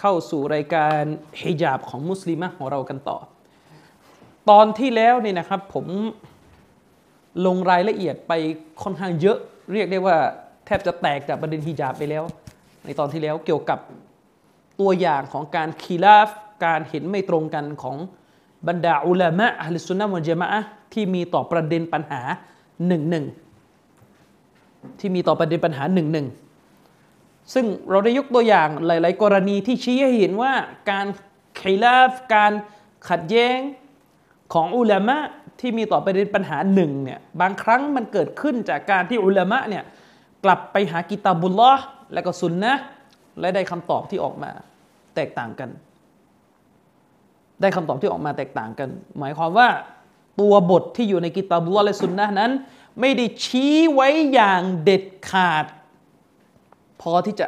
[0.00, 1.02] เข้าสู่รายการ
[1.40, 3.18] ฮิญาบของมุสลิมะของเรากันต่อ
[4.50, 5.86] ตอนที่แล้วนี่นะครับผม
[7.46, 8.32] ลงรายละเอียดไป
[8.82, 9.38] ค่อนข้างเยอะ
[9.72, 10.16] เรียกได้ว่า
[10.66, 12.24] แทบจะแตกจากประเด็นฮิญาบไปแล้ว
[12.84, 13.78] ในตอนที่แล้วเกี่ยวกับ
[14.80, 16.28] ตัวอย่างของการคีลาฟ
[16.64, 17.96] การเห็นไม่ตรงกันของ
[18.68, 20.60] บรรดาอุลามะอัลสุนนะมุจมะอะ
[20.92, 22.20] ที่มีต่อประเด็นปัญหา
[22.86, 23.24] หนึ่งหนึ่ง
[25.00, 26.26] ที่มีต่อประเด็นปัญหาหนึ่งหนึ่ง
[27.54, 30.52] ซึ่งเราได้ยกตัวอย่างหลาย ๆ กรณีที่ชี้ให้เห็นว่า
[30.90, 31.06] การ
[31.60, 32.52] ขีลาฟการ
[33.08, 33.58] ขัดแย้ง
[34.52, 35.18] ของอุลามะ
[35.60, 39.84] ที่มีต่อประเด็นปัญหาหนึ่งเนี่ยบางครั้งมันเกิดขึ้นจากการที่อุลามะเนี่ย
[40.44, 42.72] กลับไปหากิตาบุลลอฮ์และก็สุนนะ
[43.40, 44.50] และได้คำตอบที่ออกมา
[45.14, 45.70] แตกต่างกัน
[47.60, 48.88] ได้คำตอบที่ออกมาแตกต่างกัน
[49.18, 49.68] หมายความว่า
[50.40, 52.52] ตัวบทที่อยู่ในกิตาบุลลอฮ์และสุนนะนั้น
[53.00, 55.64] ไม่ได้ชี้ไว้อย่างเด็ดขาด
[57.00, 57.46] พอที่จะ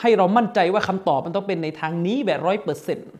[0.00, 3.10] ให้เรามั่นใจว่าคำตอบมันต้องเป็นในทางนี้แบบร้อยเปอร์เซ็นต์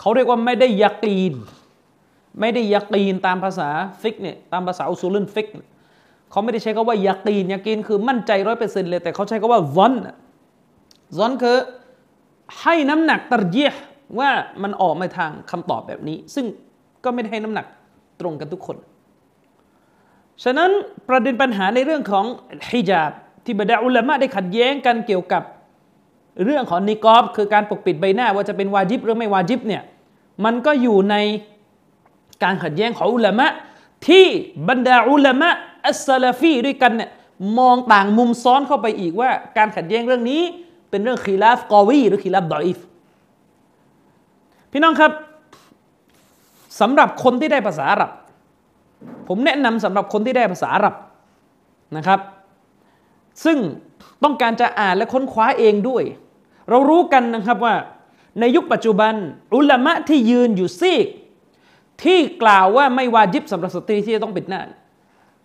[0.00, 1.34] เขาเรียกว่าไม่ได้ยักีน
[2.40, 3.68] ไม่ได้ยักีนตามภาษา
[4.02, 5.48] ฟิกเนี่ยตามภาษาอุซูลุลฟิก
[6.30, 9.92] เขาไม่ได้ใช้คำว่ายักีนยักีนคือมั่นใจร้อยเปอร์เซ็นต์เลย แต่เขาใช้คำว่าซอน
[11.16, 11.56] ซอนคือ
[12.60, 13.70] ให้น้ำหนักตรเยีย
[14.18, 14.30] ว่า
[14.62, 16.46] มันออกมาทางคำตอบแบบนี้ ซึ่ง
[17.04, 17.66] ก็ไม่ได้ให้น้ำหนัก
[18.20, 18.76] ตรงกันทุกคน
[20.42, 20.70] ฉะนั้น
[21.08, 22.24] ประเด็นปัญหาในเรื่องของ
[22.68, 23.10] ฮิญาบ
[23.44, 25.42] ที่บรรดาอุลามะได้ขัดแย้งกันเกี่ยวกับ
[26.44, 29.82] เรื่องของนิกอบ คือการปกปิดใบหน้าว่าจะเป็นวาจิบหรือไม่วาจิบเนี่ย
[30.44, 31.16] มันก็อยู่ใน
[32.42, 33.46] การขัดแย้งของอุลามะ
[34.06, 34.26] ที่
[34.68, 35.50] บรรดาอุลามะ
[35.86, 37.10] อัสซาลาฟีด้วยกันเนี่ย
[37.58, 40.42] มองต่างมุมซ้อนเข้าไปอีกว่า การขัดแย้งเรื่องนี้
[40.90, 42.78] เป็นเรื่องขีลาฟกอวีหรือขีลาฟดออิฟ
[44.72, 45.12] พี่น้องครับ
[46.80, 48.10] สำหรับคนที่ได้ภาษาอาหรับ
[49.28, 50.94] ผมแนะนำสำหรับคนที่ได้ภาษาอาหรับ
[51.96, 52.20] นะครับ
[53.44, 53.58] ซึ่ง
[54.24, 56.04] ต้องการจะอ่านและค้นคว้าเองด้วย
[56.70, 57.74] เรารู้กันนะครับว่า
[58.40, 59.14] ในยุคปัจจุบัน
[59.54, 61.06] อุลามะที่ยืนอยู่ซีก
[62.02, 64.60] ที่กล่าวว่าไม่วาจิบสำหรับสตรีที่จะต้องปิดหน้า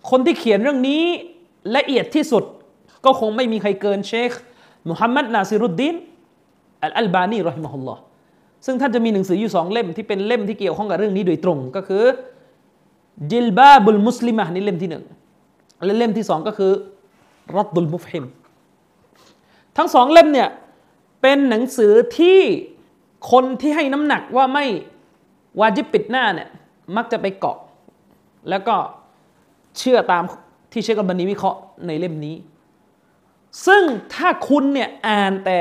[0.10, 1.04] คนที่เขียนเรื่องนี้
[1.76, 2.44] ละเอียดที่สุด
[3.06, 4.31] ก็คงไม่มีใครเกินเชค
[4.90, 5.96] มุฮัมมัดนาซิรุดดิน
[6.84, 8.02] อัลอัลบานีรอฮิมะฮุลลอฮ์
[8.66, 12.04] ซึ่งท่านจะมีหนังสืออยู่สองเล่มที่เป็นเล่มที่เกี่ยวข้องกับเรื่องนี้โดยตรงก็คือ
[13.31, 15.03] จิลบาบุลมุสลิมะนี่เล่มที่หนึ่ง
[15.85, 16.72] และเล่มที่สองก็คือ
[17.56, 18.25] รัดดุลมุฟฮิม
[19.78, 20.50] ทั้งสองเล่มเนี่ย
[21.22, 22.40] เป็นหนังสือที่
[23.31, 24.66] คนที่ให้น้ำหนักว่าไม่
[25.59, 26.50] วาจิบปิดหน้าเนี่ย
[26.96, 27.57] มักจะไปเกาะ
[28.50, 28.75] แล้วก็
[29.78, 30.24] เชื่อตาม
[30.72, 32.36] ที่เชคกับันีวิเคราะห์ในเล่มนี้
[33.66, 35.59] ซึ่งถ้าคุณเนี่ยอ่านแต่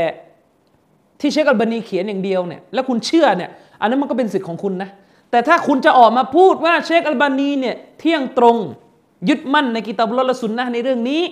[1.21, 4.91] ที่เชคกับันีเขียนอย่างเดียวเนี่ยแล้วคุณเชื่อเนี่ยอันนั้นมันก็เป็นสิทธิ์ของคุณนะ
[5.31, 8.57] แต่ถ้าคุณจะออกมาพูดว่าเชคอัลบานีเนี่ยเที่ยงตรง
[9.29, 11.23] ยึดมั่นในกิตาบุลละสุนนะในเรื่องนี้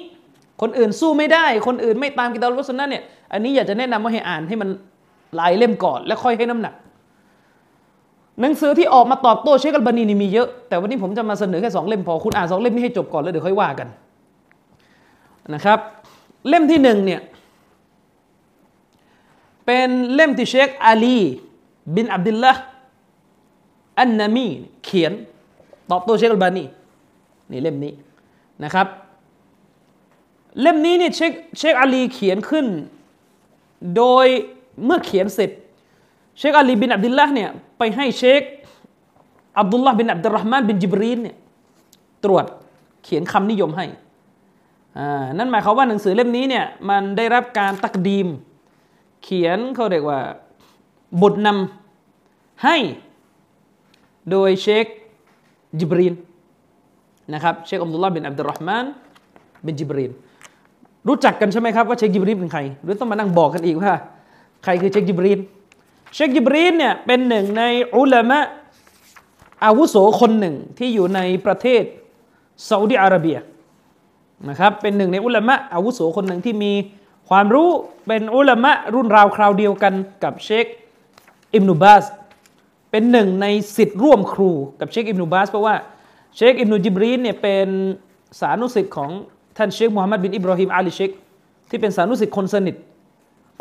[0.62, 3.02] คนอื่นสู้ไม่ได้ คนอื่นไม่ตามกิตาบุลละสุนนะเนี่ย
[3.32, 4.68] อันนี้อยากจะแนะนำว่าให้อ่านให้มัน
[5.36, 6.74] หลายเล่มก่อน แล้วค่อยให้น้ำหนัก
[8.40, 13.88] หนังสือที่ออกมาตอบโต้เชคอัลบานีนี่มีเยอะแต่วันนี้ผมจะมาเสนอแค่สองเล่มพอคุณอ่านสองเล่มนี้ให้จบก่อนแล้วเดี๋ยวค่อยว่ากัน
[15.54, 15.78] นะครับ
[16.48, 17.20] เล่มที่หนึ่งเนี่ย
[19.66, 21.18] เป็นเล่มที่เชคอาลี
[21.94, 22.52] บินอับดุลละ
[23.98, 24.46] อันนามี
[24.84, 25.12] เขียน
[25.90, 26.64] ตอบโต้เชคอัลบานี
[27.50, 27.92] นี่เล่มนี้
[28.64, 28.86] นะครับ
[30.60, 32.66] เล่มนี้เนี่ยเชคเชคอาลีเขียนขึ้น
[33.96, 34.26] โดย
[34.84, 35.50] เมื่อเขียนเสร็จ
[36.38, 38.42] เชคอาลีบินอับดุลละเนี่ยไปให้เชค
[39.58, 41.36] อับดุลละบินอับดุลรห์มานบินจิบรีนเนี่ย
[42.24, 42.44] ตรวจ
[43.04, 43.86] เขียนคำนิยมให้
[45.38, 48.28] นั่นหมายความว่าหนังสือเล่มนี้เนี่ยมันได้รับการตักดีม
[49.24, 50.20] เขียนเขาเรียกว่า
[51.22, 52.76] บทนำให้
[54.30, 54.86] โดยเชค
[55.78, 56.14] จิบรีน
[57.34, 58.84] นะครับเชคอับดุลลาห์บินอับดุลรอห์มาน
[59.66, 60.12] บินจิบรีน
[61.08, 63.92] รู้จักกันใช่ไหมครับว่าเชคจิบรีนเป็นใครหรือต้องมานั่งบอกกันอีกว่า
[64.64, 65.40] ใครคือเชคจิบรีน
[66.14, 67.62] เชคจิบรีนเนี่ยเป็นหนึ่งใน
[67.96, 68.38] อุลามะ
[69.64, 71.82] อาวุโสคนหนึ่งที่อยู่ในประเทศ
[72.68, 73.38] ซาอุดิอาระเบีย
[74.48, 76.72] นะครับเป็นหนึ่งในอุลามะอาวุโสคนหนึ่งที่มี
[77.28, 77.68] ความรู้
[78.06, 79.94] เป็นอุลามะรุ่นราวคราวเดียวกัน
[80.24, 80.66] กับเชค
[81.54, 82.04] อิบนุบาส
[82.90, 84.50] เป็นหนึ่งในศิษย์ร่วมครู
[84.80, 85.74] กับเชคอิบนุบาสเพราะว่า
[86.34, 87.68] เชคอิบนุจิบรีนเนี่ยเป็น
[88.40, 89.10] สานุศิษย์ของ
[89.56, 91.10] ท่านเชคมูฮัมหมัดบินอิบราฮิมอาลีเชค
[91.70, 92.76] ที่เป็นสานุศิษย์คนสนิท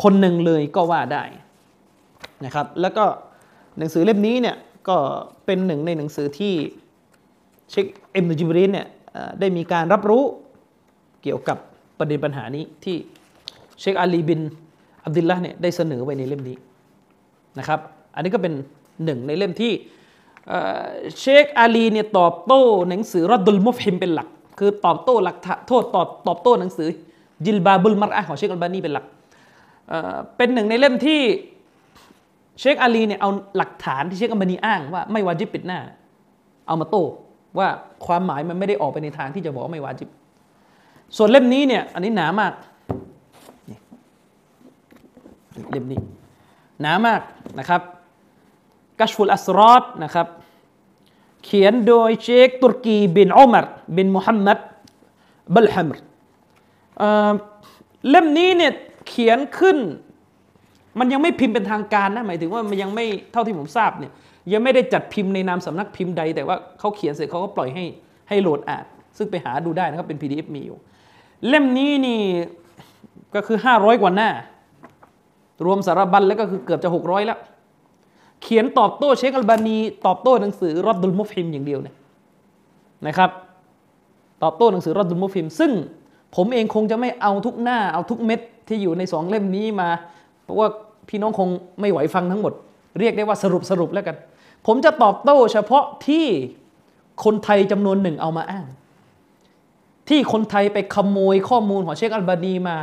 [0.03, 1.23] คนหนึ่งเลยก็ว่าได้
[2.45, 3.05] นะครับแล้วก็
[3.77, 4.55] หนังสือเล่มนี้เนี่ย
[4.89, 4.97] ก็
[5.45, 6.53] เป็นหนึ่งในหนังสือที่
[7.71, 8.87] เชคอิบนุจิบรีนเนี่ย
[9.39, 10.23] ได้มีการรับรู้
[11.23, 11.57] เกี่ยวกับ
[11.97, 12.95] ประเด็นปัญหานี้ที่
[13.79, 14.41] เชคอาลีบิน
[15.05, 16.57] อับดุลละเนี่ยได้เสนอไว้ในเล่มนี้
[17.59, 17.79] นะครับ
[18.15, 18.53] อันนี้ก็เป็น
[19.03, 19.73] หนึ่งในเล่มที่
[21.19, 24.27] เชคอาลีเนี่ยตอบโต้หนังสือรัดดุลมุฟฮิมเป็นหลัก
[24.59, 26.89] คือตอบโต้หลักฐานโทษตอบตอบโต้หนังสือ
[27.45, 29.05] จิลบาบุลมัรอะของเชคอัลบานีเป็นหลัก
[30.37, 31.21] เป็นหนึ่งในเล่มที่
[32.59, 35.79] เชคอาลีเนี่ยเอาหลักฐานที่เชคอัมบานีอ้างว่าไม่วาจิบปิดหน้า
[36.67, 37.03] เอามาโต้
[37.57, 37.67] ว่า
[38.05, 40.09] ความหมายมันไม่ได้ออกไปในทางที่จะบอกว่าไม่วาจิบ
[41.17, 42.53] ส่วนเล่มนี้เนี่ยอันนี้หนามาก
[45.71, 45.99] เล่มนี้
[46.81, 47.21] หนามาก
[47.59, 47.81] นะครับ
[48.99, 50.27] กัชฟุลอัสรอดนะครับ
[51.45, 53.65] เขียนโดยเชคตุรกีบินอุมร
[53.97, 54.59] บินมุฮัมมัด
[55.53, 55.97] บัลฮัมร
[58.09, 58.71] เล่มนี้เนี่ย
[59.07, 59.77] เขียนขึ้น
[60.99, 64.11] มันยังไม่พิมพ์เป็นทางการนะหมายถึงว่ามันยังไม่เท่าที่ผมทราบเนี่ย
[64.53, 67.85] ยังไม่ได้จัดพิมพ์ในนามสำนักพิมพ์ใด แต่ว่าเขาเขียนเสร็จเขาก็ปล่อยให้
[68.29, 68.85] ให้โหลดอ่าน
[69.17, 70.77] ซึ่งไปหาดูได้นะครับเป็น PDF มีอยู่
[71.47, 72.19] เล่มนี้นี่
[73.35, 74.29] ก็คือ 500 กว่าหน้า
[75.65, 77.39] รวมสารบัญแล้วก็คือเกือบจะ 600 แล้ว
[78.41, 81.95] เขียนตอบโต้เชคอัลบานีตอบโต้หนังสือรอดดุลมุฟฮิมอย่างเดียวเนี่ย
[83.07, 83.29] นะครับ
[84.43, 85.71] ตอบโต้หนังสือรอดดุลมุฟฮิม ซึ่ง
[86.35, 89.89] ผมเองคงจะไม่เอาทุกหน้าเอาทุกเม็ดที่อยู่ในสองเล่มนี้มา
[90.43, 90.67] เพราะว่า
[91.09, 91.49] พี่น้องคง
[91.81, 92.53] ไม่ไหวฟังทั้งหมด
[92.99, 94.15] เรียกได้ว่าสรุปสรุปแล้วกัน
[94.65, 96.25] ผมจะตอบโต้เฉพาะที่
[97.23, 98.65] คนไทยจำนวนหนึ่งเอามาอ้าง
[100.09, 102.77] ที่คนไทยไปขโมยข้อมูลของเชคอัลบานีมา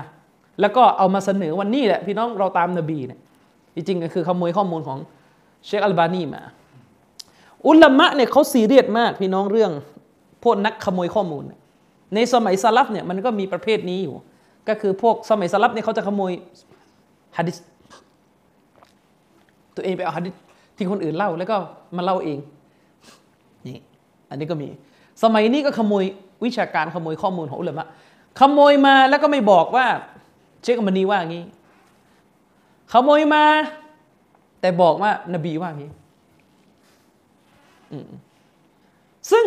[0.60, 3.20] แล้วก็เอามาเสนอวันนี้แหละพี่น้องเราตามนบีเนี่ย
[3.75, 4.98] จริงๆก็คือขโมยข้อมูลของ
[5.67, 6.43] เชคอัลบานีมา
[7.67, 9.73] อุลามะเนี่ยเขาซีเรียสมากพี่น้องเรื่อง
[10.43, 11.44] พวกนักขโมยข้อมูล
[12.14, 14.14] ในสมัยสลับเนี่ยมันก็มีประเภทนี้อยู่
[14.69, 16.32] ก็คือพวกสมัยสลับเนี่ยเขาจะขโมย
[17.37, 17.56] ฮะดิษ
[19.76, 20.35] ตัวเองไปเอาฮะดิษ
[20.76, 21.56] ที่คนอื่นเล่าแล้วก็
[21.97, 22.38] มาเล่าเอง
[23.67, 23.79] นี่
[24.31, 24.69] อันนี้ก็มี
[25.23, 26.05] สมัยนี้ก็ขโมย
[26.44, 27.87] วิชาการขโมยข้อมูลของอุลามะ
[28.41, 29.87] ขโมยมาแล้วก็ไม่บอกว่า
[30.62, 31.44] เชคอัมมานีว่างี้
[32.93, 33.44] ขโมยมา
[34.62, 35.91] แต่บอกว่านบีว่างี้
[39.31, 39.47] ซึ่ง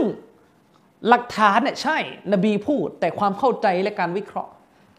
[1.10, 1.98] หลักฐานเนี่ยใช่
[2.34, 4.52] นบีพูด แต่ความเข้าใจและการวิเคราะห์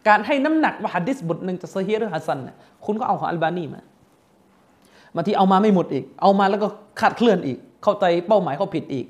[0.09, 3.83] การให้น้ำหนักว่าหัดดิษบทหนึ่งจะซฮีหรือฮัสซันเนี่ยคุณก็เอาของอัลบานีมา
[5.15, 6.69] บางทีเอามาไม่หมดอีก เอามาแล้วก็
[7.01, 9.07] ขาดเคลื่อนอีก เข้าใจเป้าหมายเขาผิดอีก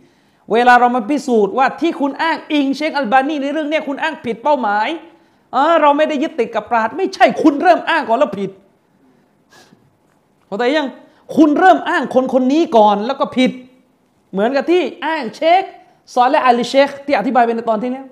[0.53, 4.89] เวลาเรามาพิสูจน์ว่าที่คุณอ้างอิงเชคอัลบานีในเรื่องเนี้ยคุณอ้างผิดเป้าหมาย
[5.53, 8.51] เออเราไม่ได้ยึดติดกับปราดไม่ใช่คุณเริ่มอ้างก่อนแล้วผิด
[10.47, 10.89] เข้าใจยัง
[11.37, 13.51] คุณเริ่มอ้างคนคนนี้ก่อนแล้วก็ผิด
[14.33, 15.63] เหมือนกับที่อ้างเชค
[16.15, 18.07] ซอลและอาลีเชคที่อธิบายไปในตอนที่แล้ว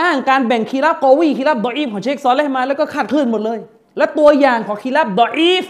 [0.00, 3.58] อ้างการแบ่งคีรับกอวีคีรับดออีฟของเชคซอลและมาแล้วก็ขาดคลื่นหมดเลย
[3.96, 5.64] และตัวอย่างของคีรับดออีฟ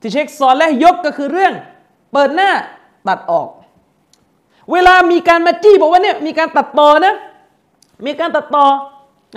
[0.00, 1.52] ที่เชคซอลและยกก็คือเรื่อง
[2.12, 2.50] เปิดหน้า
[3.08, 3.48] ตัดออก
[4.72, 7.14] เวลามีการมาจี้บอกว่าเนี่ยมีการตัดต่อนะ
[8.06, 8.66] มีการตัดต่อ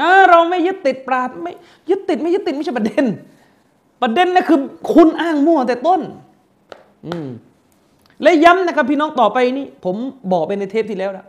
[0.02, 1.54] อเราไม่ยึดติดปราดไม่
[1.90, 3.06] ยึดติดไม่ยึดติดไม่ใช่ประเด็น
[4.02, 4.60] ประเด็นนะคือ
[4.94, 6.02] คุณอ้างมั่วแต่ต้น
[7.08, 7.28] อืม
[8.24, 9.96] และย้ำนะครับพี่น้องต่อไปนี่ผม
[10.32, 11.26] บอกไปในเทปที่แล้วนะ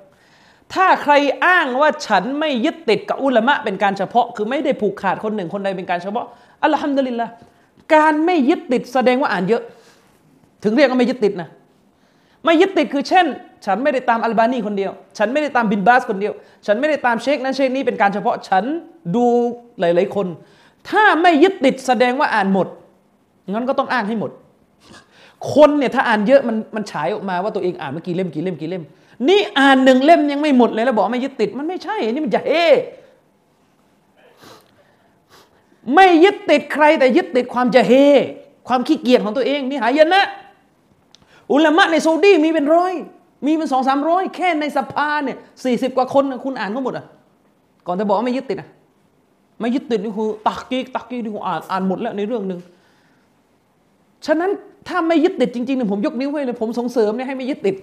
[0.75, 1.13] ถ้าใคร
[1.45, 6.27] อ้างว่าฉันไม่ยึดติดกับอุลามะเป็นการเฉพาะ คือไม่ได้ผูกขาดคนหนึ่งคนใดเป็นการเฉพาะ
[6.63, 7.29] อัลฮัมดุลิลละ
[7.95, 9.63] การไม่ยึดติดแสดงว่าอ่านเยอะ
[10.65, 11.49] ถึงเรียกว่าไม่ยึดติดนะ
[12.45, 13.27] ไม่ยึดติดคือเช่น
[13.67, 16.33] ฉันไม่ได้ตามอัลบานีคนเดียว ฉันไม่ได้ตามบินบาสคนเดียว
[16.67, 18.65] ฉันไม่ได้ตามเชคนั้นเชคนี้เป็นการเฉพาะ ฉัน
[19.17, 19.27] ดู
[19.81, 20.27] หลาย ๆ คน
[20.91, 22.67] ถ้าไม่ยึดติดแสดงว่าอ่านหมด
[23.49, 24.31] งั้นก็ต้องอ้างให้หมด
[25.55, 28.83] คนเนี่ยถ้าอ่านเยอะมันมันฉายออกมาว่าตัวเองอ่านเมื่อกี่เล่มกี่เล่มกี่เล่ม
[29.29, 32.53] นี่อ่านหนึ่งเล่มยังไม่หมดเลยแล้วบอกไม่ยึดติดมันไม่ใช่ นี่มันจะเฮ
[35.95, 37.93] ไม่ยึดติดใครแต่ยึดติดความจะเฮ
[38.69, 40.23] ความขี้เกียจของตัวเองนี่หายนะ
[41.53, 42.95] อุลามะในซาอุดีมีเป็นร้อย
[43.47, 47.05] มีเป็นสองสามร้อยแค่ในสภาเนี่ยสี่สิบกว่าคนคุณอ่านทั้งหมดอะ
[47.87, 48.69] ก่อนจะบอกว่าไม่ยึดติดอะ
[49.61, 52.61] ไม่ยึดติดนี่คือตักกีตักกีกนี่คืออ่านอ่านหมดแล้วในเรื่องหนึ่ง
[54.27, 54.51] ฉะนั้น
[54.89, 57.75] ถ้าไม่ยึดติดจริงๆเนี่ยผมยกนิ้วให้เลยผมส่งเสริมเนี่ยให้ไม่ยึดติด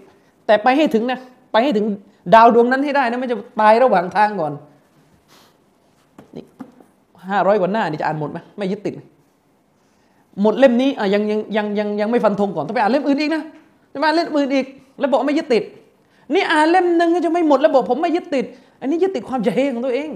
[0.46, 1.20] แต่ไปให้ถึงนะ
[1.52, 1.86] ไปให้ถึง
[2.34, 4.54] ดาวดวงนั้นให้ได้นะไม่จะตายระหว่างทางก่อน
[6.36, 6.46] นี่
[7.30, 8.94] ห้าร้อยกว่าหน้านี่จะอ่านหมดไหมไม่ยึดติด
[10.42, 13.44] หมดเล่มนี้อะยังยังยังยังยังไม่ฟันธงก่อนต้องไปอ่านเล่มอื่นอีกนะ
[13.92, 14.66] จะมาอ่านเล่มอื่นอีก
[15.00, 15.64] แล้วบอกไม่ยึดติด
[16.34, 18.46] นี่อ่านเล่มหนึ่งก็จะไม่หมดแล้วบอกผมไม่ยึดติด
[18.82, 20.10] อันนี้ยึดติดความใจของตัวเอง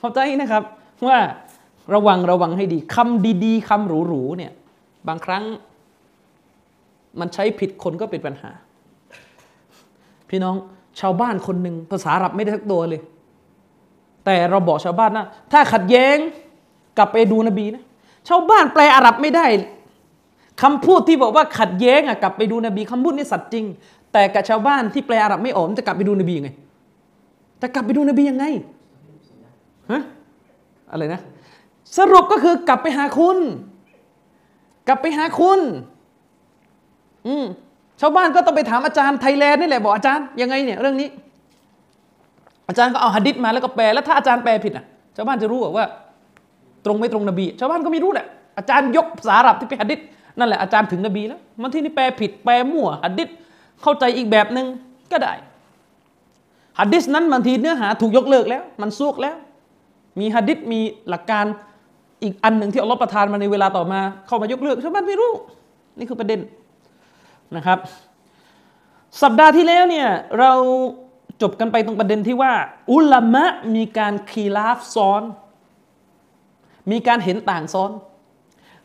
[0.00, 0.62] เข้าใจนะครับ
[1.06, 1.18] ว่า
[1.94, 4.52] ระวังระวังให้ดีคำดีๆคำหรูๆเนี่ย
[5.08, 5.44] บางครั้ง
[7.20, 8.50] มันใช้ผิดคนก็เป็นปัญหา
[10.28, 10.56] พี่น้อง
[11.00, 13.00] ชาวบ้านคนหนึ่งภาษาอาหรับไม่ได้ทักตัวเลย
[14.24, 16.16] แต่เราบอกชาวบ้านนะถ้าขัดแย้ง
[16.98, 17.82] กลับไปดูนบีนะ
[18.28, 19.46] ชาวบ้านแปลอาหรับไม่ได้
[20.62, 23.64] คำพูดที่บอกว่าขัดแย้งอะกลับไปดูนบีคำพูดนี้สัตย์จริง
[24.12, 26.50] แต่กับชาวบ้านที่แปลอาหรับไม่ออกจะกลับไปดูนบียังไง
[27.62, 28.44] จะกลับไปดูนบียังไง
[29.90, 30.02] ฮะ
[30.90, 31.20] อะไรนะ
[31.98, 33.38] สรุปก็คือกลับไปหาคุณ
[34.88, 35.60] กลับไปหาคุณ
[37.26, 37.44] อืม
[38.00, 41.08] ชาวบ้านก็ต้องไปถามอาจารย์ไทยแลนด์นี่แหละบอกอาจารย์ยังไงเนี่ยเรื่องนี้
[42.68, 44.84] อาจารย์ก็เอาหะดิษมาแล้วก็แปลแล้วถ้าอาจารย์แปลผิดอะ
[45.16, 45.86] ชาวบ้านจะรู้ว่า
[46.84, 48.26] ตรงไม่ตรงนบี ชาวบ้านก็ไม่รู้แหละ
[48.58, 50.00] อาจารย์ยกภารับที่เป็นหะดิษ
[50.38, 53.28] นั่นแหละอาจารย์ถึงนบีแล้วมันที่นี่แปลผิดแปลมั่วหะดิษ
[53.82, 54.66] เข้าใจอีกแบบหนึ่ง
[55.12, 55.34] ก็ได้
[56.78, 59.36] หะดิษนั้นบางทีเนื้อหาถูกยกเลิกแล้ว มันซุกแล้ว
[60.18, 61.44] มีหะดิษมีหลักการ
[62.22, 65.32] อีกอันหนึ่งที่อัลลอฮ์ประทานมาในเวลาต่อมา เข้ามายกเลิกชาวบ้านไม่รู้
[65.98, 66.40] นี่คือประเด็น
[67.56, 67.78] นะครับ
[69.22, 70.52] สัปดาห์ที่แล้วเนี่ยเรา
[71.42, 72.52] จบกันไปตรงประเด็นที่ว่า
[72.92, 75.22] อุลามะมีการ خلاف ซ้อน
[76.90, 77.90] มีการเห็นต่างซ้อน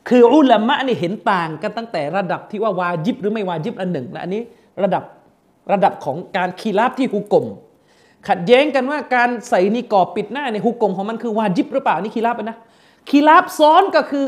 [0.10, 4.42] คืออุลามะนี่เห็นต่างกันตั้งแต่ระดับที่ว่า واجب หรือไม่ واجب อันหนึ่งและอันนี้
[4.84, 5.04] ระดับ
[5.74, 7.46] ระดับของการ خلاف ที่ حكم
[8.28, 12.58] ขัดแย้งกันว่าการใส่ نقاب ปิดหน้าใน حكم ของมันคือ واجب หรือเปล่านี่ خلاف นะ
[13.10, 14.26] خلاف ซ้อนก็คือ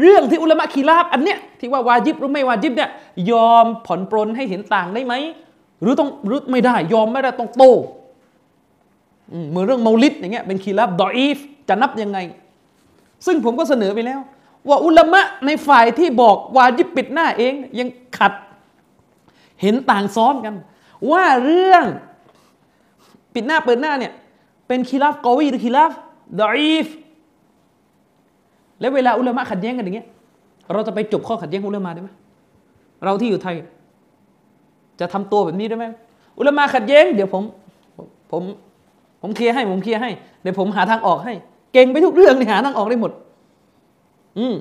[0.00, 2.90] เรื่องที่อุลามะ خلاف อันเนี้ยที่ว่า واجب หรือไม่ واجب เนี่ย
[3.30, 5.14] ยอมผ่อนปรนให้เห็นต่างได้ไหม
[5.82, 7.64] หรือต้องหรือไม่ได้ยอมไม่ได้ต้องโต้
[9.50, 12.18] เหมือนเรื่องเมาลิดอย่างเงี้ยเป็น خلاف ضعيف จะนับยังไง
[13.26, 14.20] ซึ่งผมก็เสนอไปแล้ว
[14.68, 18.32] ว่าอุลามะในฝ่ายที่บอก واجب ปิดหน้าเองยังขัด
[19.62, 20.54] เห็นต่างซ้อนกัน
[21.10, 21.84] ว่าเรื่อง
[23.36, 24.12] ปิดหน้าเปิดหน้าเนี่ย
[24.68, 25.92] เป็น خلاف قوي หรือ خلاف
[26.40, 26.86] ضعيف
[28.80, 30.06] แล้วเวลาอุลามะขัดแย้งกันอย่างเงี้ย
[30.72, 32.10] เราจะไปจบข้อขัดแย้งอุลามะได้ไหม
[33.04, 33.54] เราที่อยู่ไทย
[35.00, 35.84] จะทำตัวแบบนี้ได้ไหม
[36.38, 37.42] อุลามะขัดแย้งเดี๋ยวผม
[38.32, 38.42] ผม
[39.22, 40.10] ผมเคลียร์ให้ผมเคลียร์ให้
[40.42, 41.34] เดี๋ยวผมหาทางออกให้
[41.72, 43.12] เก่งไปทุกเรื่องเนี่ยหาทางออกได้หมด
[44.38, 44.54] อืม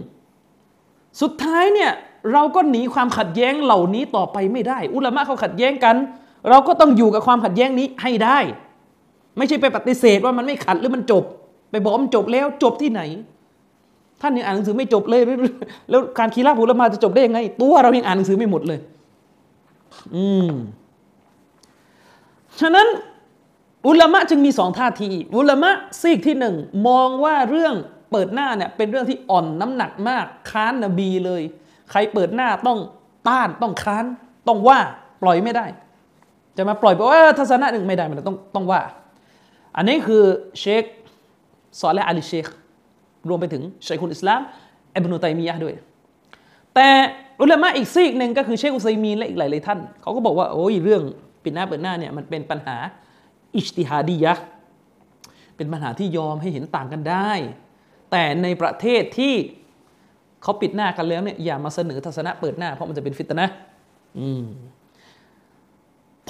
[1.22, 1.92] สุดท้ายเนี่ย
[2.34, 5.96] เราก็หนีความขัดแย้งเหล่านี้ต่อไปไม่ได้ อุลามะเขาขัดแย้งกัน
[6.50, 8.40] เราก็ต้องอยู่กับความขัดแย้งนี้ให้ได้
[9.38, 11.24] ไม่ใช่ไปปฏิเสธว่ามันไม่ขัดหรือมันจบ
[11.72, 13.02] ไปบอกมันจบแล้วจบที่ไหน
[14.22, 15.22] ท่านยังอ่านหนังสือไม่จบเลย
[15.90, 18.80] แล้วการคีราบุลมาจะจบได้ยังไง ตัวเรายังอ่านหนังสือไม่หมดเลย
[20.16, 20.52] อืม
[22.62, 22.88] ฉะนั้น
[23.88, 26.56] อุลามะจึงมีสองท่าที อุลามะซีกที่หนึ่ง
[26.88, 27.76] มองว่าเรื่อง
[28.12, 31.42] เปิดหน้าเนี่ยเป็นเรื่องที่อ่อนน้ำหนักมาก ค้านนบีเลย
[31.92, 32.80] ใครเปิดหน้าต้อง
[33.30, 34.06] ต้านต้องค้าน
[34.48, 34.80] ต้องว่า
[35.22, 35.66] ปล่อยไม่ได้
[36.58, 38.82] จะมาปล่อยบอกว่าทัศนะหนึ่งไม่ได้มันต้องต้องว่า
[39.76, 40.24] อันนี้คือ
[40.60, 40.84] เชค
[41.80, 42.46] ซอลและอาลีเชค
[43.30, 44.42] รวมไปถึงชัยคุลอิสลาม
[44.96, 45.76] อับนุตัยมียะด้วย
[46.76, 46.88] แต่
[47.42, 51.02] อุลามะอีกซีกหนึ่งก็คือเชคอุซัยมีนและอีกหลายๆท่าน เขาก็บอกว่าโอ้ยเรื่อง
[51.44, 52.78] ปิดหน้าเปิดหน้าเนี่ยมันเป็นปัญหา
[53.56, 54.34] อิจติฮาดียะ
[55.56, 57.32] เป็นปัญหาที่ยอมให้เห็นต่างกันได้
[58.12, 59.34] แต่ในประเทศที่
[60.44, 63.48] เขาปิดหน้ากันแล้วเนี่ยอย่ามาเสนอทัศนะเปิดหน้าเพราะมันจะเป็นฟิตนะ
[64.20, 64.46] อืม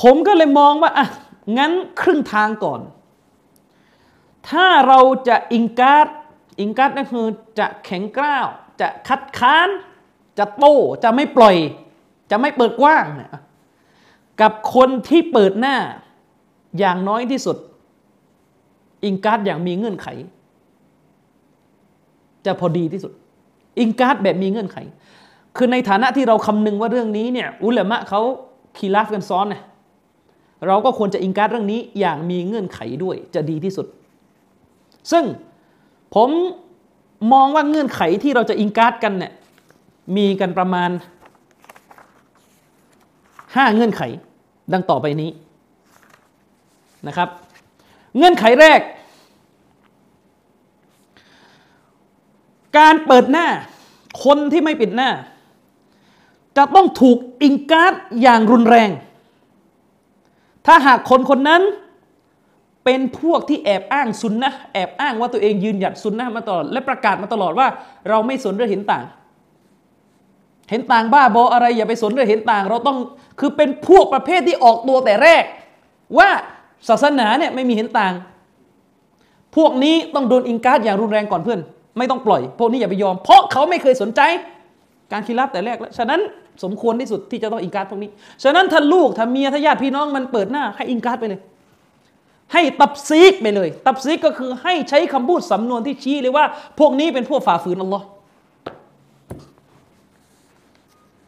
[0.01, 1.07] ผมก็เลยมองว่าอะ
[1.57, 1.71] งั้น
[2.01, 2.81] ครึ่งทางก่อน
[4.49, 7.25] ถ้าเราจะ إنكار إنكار นั่นคือ
[7.59, 8.47] จะแข็งกร้าว
[8.81, 9.69] จะคัดค้าน
[10.37, 11.55] จะโต้จะไม่ปล่อย
[12.31, 13.31] จะไม่เปิดกว้างเนี่ย
[14.41, 15.75] กับคนที่เปิดหน้า
[16.79, 17.57] อย่างน้อยที่สุด
[19.05, 20.07] إنكار อย่างมีเงื่อนไข
[22.45, 23.11] จะพอดีที่สุด
[23.79, 24.77] إنكار แบบมีเงื่อนไข
[25.55, 28.21] คือในฐานะที่เราคำนึงว่าเรื่องนี้เนี่ยอุลามะเขา
[28.77, 29.63] คีราฟกันซ้อนเนี่ย
[30.67, 33.87] เราก็ควรจะอิงการ์ดเรื่องนี้อย่างมีเงื่อนไขด้วยจะดีที่สุด
[35.11, 35.23] ซึ่ง
[36.15, 36.29] ผม
[37.33, 39.33] มองว่าเงื่อนไขที่เราจะอิงการ์ดกันเนี่ย
[40.15, 40.89] มีกันประมาณ
[43.55, 44.01] ห้าเงื่อนไข
[44.73, 45.31] ดังต่อไปนี้
[47.07, 47.29] นะครับ
[48.17, 48.79] เงื่อนไขแรก
[52.77, 53.47] การเปิดหน้า
[54.23, 55.09] คนที่ไม่ปิดหน้า
[56.57, 58.89] จะต้องถูกอิงการ์ดอย่างรุนแรง
[60.65, 61.61] ถ้าหากคนคนนั้น
[62.85, 67.67] เป็นพวกที่แอบอ้างซุนนะแอบอ้างว่าตัวเองยืนหยัดซุนนะมาตลอดและประกาศมาตลอดว่า
[68.09, 69.05] เราไม่สนเรื่องเห็นต่าง
[70.69, 72.97] เห็นต่างบ้าบออะไรอย่าไปสนเรื่องเห็นต่าง เราต้อง
[73.39, 75.43] คือเป็นพวกประเภทที่ออกตัวแต่แรก
[76.17, 76.29] ว่า
[76.89, 78.13] ศาสนาเนี่ยไม่มีเห็นต่าง
[79.55, 81.59] พวกนี้ต้องโดนอิงการ์ดอย่างรุนแรงก่อนเพื่อน
[81.97, 84.21] ไม่ต้องปล่อย พวกนี้อย่าไปยอม เพราะเขาไม่เคยสนใจ
[85.11, 86.19] การคิดลับแต่แรกแล้วฉะนั้น
[86.63, 88.09] สมควรที่สุดที่จะต้องอิงการ์ดพวกนี้
[88.43, 91.41] ฉะนั้นถ้าลูกถ้าเมียถ้าญาติพี่น้องมันเปิดหน้าให้อิงการ์ดไปเลย
[92.53, 96.45] ให้ตับซีกไปเลย ตับซีกก็คือให้ใช้คำพูดสำนวนที่ชี้เลยว่า
[96.79, 98.05] พวกนี้เป็นพวกฝ่าฝืนอัลลอฮ์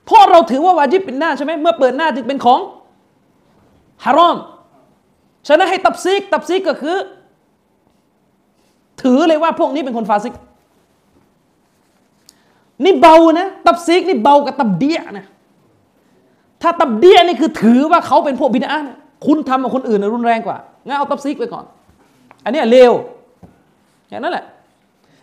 [0.05, 2.59] เพราะเราถือว่าวาจิบเป็นหน้าใช่ไหมเมื่อเปิดหน้าจึงเป็นของ
[4.03, 4.37] ฮารอม
[5.47, 6.97] ฉะนั้นให้ตับซีกตับซีกก็คือ
[9.01, 10.33] ถือเลยว่าพวกนี้เป็นคนฟาซิก
[12.83, 15.25] นี่เบานะ ตับซีกนี่เบากับตับเดียนะ
[16.61, 18.85] ถ้าตับเดียนี่คือถือว่าเขาเป็นพวกบิดาน
[19.25, 20.57] คุณทำกับคนอื่นรุนแรงกว่า
[20.87, 21.65] งั้นเอาตับซีกไปก่อน
[22.43, 22.93] อันนี้เลว
[24.09, 24.45] อย่างนั้นแหละ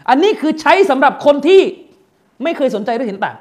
[0.08, 1.60] อันนี้คือใช้สำหรับคนที่
[2.42, 3.36] ไม่เคยสนใจเรื่องเห็นต่าง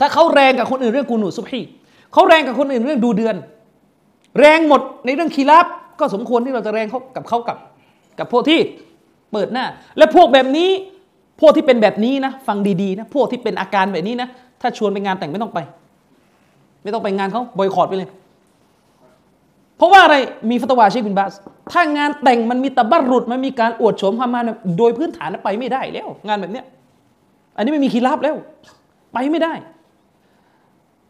[0.00, 1.60] ถ้าเขาแรงกับคนอื่นเรื่องกูนูซุบฮี
[2.12, 3.36] เขาแรงกับคนอื่นเรื่องดูเดือน
[4.40, 5.66] แรงหมดในเรื่องคีรับ
[6.00, 7.56] ก็สมควรที่เราจะแรงเขากับเขากับ
[8.18, 8.60] กับพวกที่
[9.32, 9.64] เปิดหน้า
[9.98, 10.70] และพวกแบบนี้
[11.40, 14.28] พวกที่เป็นแบบนี้นะ ฟังดีๆนะ พวกที่เป็นอาการแบบนี้นะ
[14.60, 15.58] ถ้าชวนไปงานแต่งไม่ต้องไป
[16.82, 18.08] ไม่ต้องไปงานเขาบอยคอรดไปเลย
[19.80, 20.16] เพราะว่าอะไร
[20.50, 21.34] มีฟัตวาชีบินบาส
[21.72, 24.40] ถ้างานแต่งมันมีตะบัรุดมันมีการอวดโฉมความมา
[24.78, 26.64] โดยพื้นฐานไปไม่ได้แล้ว งานแบบเนี้ย
[27.56, 28.36] อันนี้ไม่มีคีรับแล้ว
[29.12, 29.52] ไปไม่ได้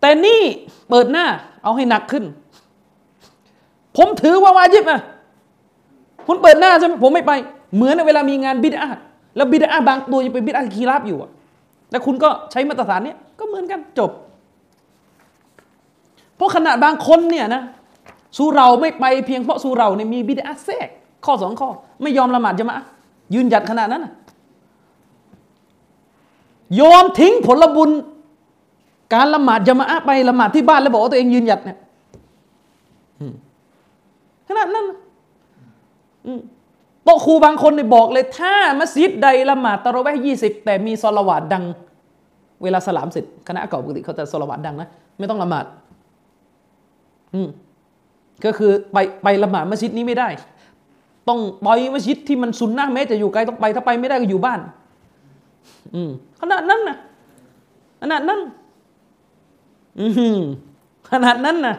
[0.01, 0.41] แต่นี่
[0.89, 1.27] เปิดหน้า
[1.65, 2.25] เอาให้หนักขึ้น
[3.97, 5.01] ผมถือว่าวาจิบอะ
[6.27, 7.33] คุณเปิดหน้าใช่ไหมผมไม่ไป
[7.75, 8.89] เหมือนเวลามีงานบิดา
[9.37, 11.31] แล้วบิดาบางตัวยังเป็นบิดาคีราบอยู่อะ
[11.91, 14.11] แล้วคุณก็ใช้มาตรฐานเนี้ยก็เหมือนกันจบ
[16.37, 17.63] เพราะขนาดบางคนเนี่ยนะ
[18.37, 20.89] สู้เราไม่ไปเพียงเพราะสู้เราเนี่ยมีบิดาแทรก
[21.25, 21.69] ข้อสองข้อ
[22.03, 22.77] ไม่ยอมละหมาดจะมา
[23.35, 24.07] ยืนหยัดขนาดนั้น
[26.81, 27.91] ยอมทิ้งผลบุญ
[29.15, 31.79] การละหมาดจะมาไปละหมาดที่บ้านแล้วบอกว่าตัวเองยืนหยัดเนี่ย
[34.49, 34.87] ขนาดนั้น
[37.05, 41.65] โตครูบางคนเนี่ยบอกเลย ถ้ามัสยิดใดละหมาดตะโรแวยี่สิบแต่มีสลวาดดัง
[42.63, 45.65] เวลาสลามเสร็จคณะเก่าปกติเขาจะสลวาดดังนะ ไม่ต้องละหมาด
[47.35, 47.49] อืม
[48.45, 50.29] ก็คือไปไปละหมาดมัสยิดนี้ไม่ได้
[51.29, 54.61] ต้องไปมัสยิดที่มันซุนนะแม้จะอยู่ไกลต้องไปถ้าไปไม่ได้ก็อยู่บ้าน
[55.95, 56.97] อืมขนาดนั้นนะ
[58.03, 58.41] ขนาดนั้น
[59.99, 60.07] อื
[60.39, 60.41] ม
[61.11, 61.77] ขนาดนั้นนะ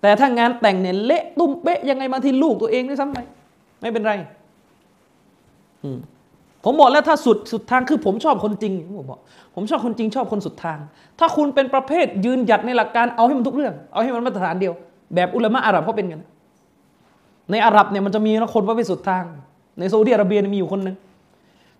[0.00, 3.18] แต่ถ้างานแต่งเนี่ยเละตุ้มเป๊ะยังไงบางทีลูกตัวเองด้วยซ้ำไป
[3.80, 4.12] ไม่เป็นไร
[6.64, 9.20] ผมบอกแล้วถ้าสุดสุดทางคือผมชอบคนจริงผมบอก
[9.54, 10.78] ผมชอบคนจริงชอบคนสุดทาง
[11.18, 14.74] ถ้าคุณเป็นประเภทยืนหยัดในหลักการเอาให้มันทุกเรื่อง เอาให้มันมาตรฐานเดียว
[15.14, 16.22] แบบอุลามะอาหรับเขาเป็นกัน
[17.50, 19.24] ในอาหรับเนี่ยมันจะมีคนว่าไปสุดทาง
[19.78, 20.96] ในซาอุดิอาระเบียมีอยู่คนหนึ่ง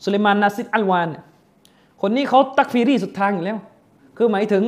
[0.05, 1.09] สุเลมานนาซิดอัลวาน
[2.03, 3.59] คนนี้เขาตักฟีรีสุดทางอยู่แล้ว
[4.17, 4.65] คือหมายถึง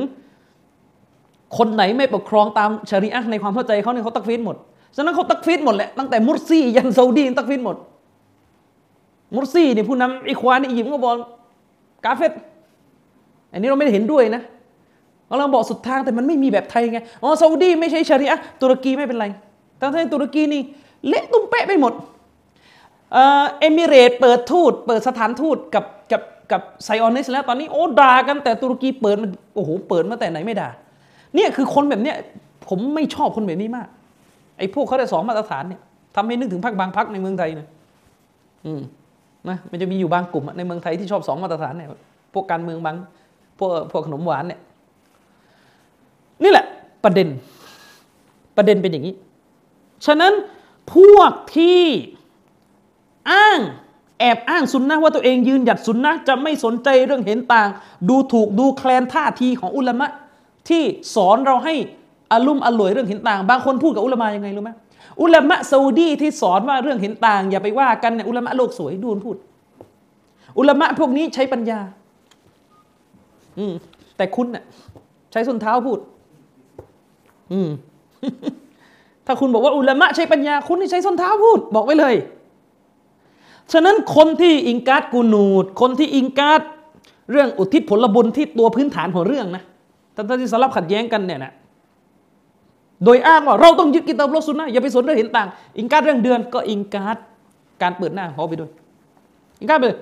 [1.57, 4.55] คนไหนไม่ปกครองตามชริอะในความเข้าใจเขาเนี่ยเขาตักฟีดหมด
[4.95, 7.75] ฉะนั้นเขาตักฟีดหมดแหละตั้งแต่มุรซียันซาอุดีตักฟีดหมด
[9.35, 11.15] มุรซีเนี่ยผู้นำอิควานในอียิปต์ก็บอก
[12.05, 12.31] กาเฟต
[13.51, 14.41] อันนี้เราไม่ได้เห็นด้วยนะ
[15.37, 19.25] เราบอกสุดทางแต่มันไม่มีแบบไทยไงอ๋อซาอุดีไม่ใช่ชริอะตุรกีไม่เป็นไร
[19.79, 20.61] ทั้งที่ตุรกีนี่
[21.07, 21.93] เละตุ้มเป๊ะไปหมด
[23.13, 30.69] เอมิเรตเปิดทูตเปิดสถานทูตกับกับกับไซออนิสแล้วตอนนี้โอ้ด่ากันแต่ตุรกีเปิดมันโอ้โหเปิดมาแต่ไหนไม่ด่า
[31.35, 32.15] เนี่ยคือคนแบบเนี้ย
[32.69, 33.87] ผมไม่ชอบคนแบบนี้มาก
[34.57, 35.81] ไอ้พวกเขาได้สองมาตรฐานเนี่ย
[36.15, 37.67] ทำให้นึกถึงพักบางพักในเมืองไทยนะ
[38.65, 38.81] อืม
[39.49, 41.89] นะมันจะมีอยู่บางกลุ่มในเมืองไทยที่ชอบสองมาตรฐานเนี่ย
[42.33, 42.95] พวกการเมืองบาง
[43.59, 44.59] พวกพวกขนมหวานเนี่ย
[46.43, 46.65] นี่แหละ
[47.03, 47.27] ประเด็น
[48.57, 49.15] ประเด็นเป็นอย่างนี้
[50.05, 50.33] ฉะนั้น
[50.93, 51.83] พวกที่
[53.31, 53.59] อ้าง
[54.19, 57.69] แอบอ้างสุนนะว่าตัวเองยืนหยัดสุนนะจะไม่สนใจเรื่องเห็นต่าง
[58.09, 60.09] ดูถูกดูแคลนท่าทีของอุลามะ
[60.69, 60.83] ที่
[61.15, 61.75] สอนเราให้
[62.31, 64.71] อารุ่มอร่วยเรื่องเห็นต่าง บางคนพูดกับอุลามะยังไงรู้ไหม
[65.21, 69.35] อุลามะซาอุดีที่สอนว่าเรื่องเห็นต่าง อย่าไปว่ากันเนี่ยอุลามะโลกสวยดูนพูด
[70.57, 71.79] อุลามะพวกนี้ใช้ปัญญา
[73.57, 73.73] อืม
[74.17, 74.63] แต่คุณเน่ะ
[75.31, 75.99] ใช้ส้นเท้าพูด
[77.53, 77.69] อืม
[79.25, 82.15] ถ้าคุณบอกว่าอุลามะใช้ปัญญา คุณนี่ใช้ส้นเท้าพูด บอกไว้เลย
[83.73, 86.61] ฉะนั้นคนที่อิงการ์ดกูนูด คนที่อิงการ์ด
[87.31, 89.63] เรื่องอุทิศผลบุญที่ตัวพื้นฐานของเรื่องนะ
[90.15, 91.53] ทั้งที่สลับขัดแย้งกันเนี่ยนะ
[93.03, 97.17] โดยอ้างว่าเราต้องยึด كتاب والسنة อย่าไปสนเรื่องเห็นต่าง إنكار เรื่องเดือนก็ إنكار
[97.81, 98.71] การเปิดหน้าเขาไปด้วย
[99.59, 99.99] إنكار ไปเลย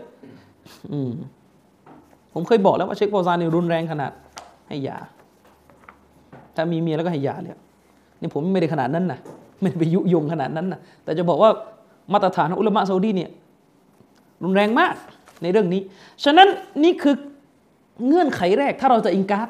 [2.34, 4.12] ผมเคยบอกแล้วว่าเชคเฟาซานนี่รุนแรงขนาด
[4.68, 4.98] ให้หย่า
[6.56, 7.52] ถ้ามีเมียแล้วก็ให้หย่าเลย
[8.22, 9.20] นี่ผมไม่ได้ขนาดนั้นนะ
[9.62, 11.52] ไม่ไปยุยงขนาดนั้นนะแต่จะบอกว่า
[12.14, 13.30] มาตรฐานของอุลามะซาอุดีเนี่ย
[14.44, 14.96] รุนแรงมาก
[15.42, 15.82] ในเรื่องนี้
[16.24, 16.48] ฉะนั้น
[16.84, 17.16] นี่คือ
[18.08, 19.48] เงื่อนไขแรกถ้าเราจะอิงการ์ด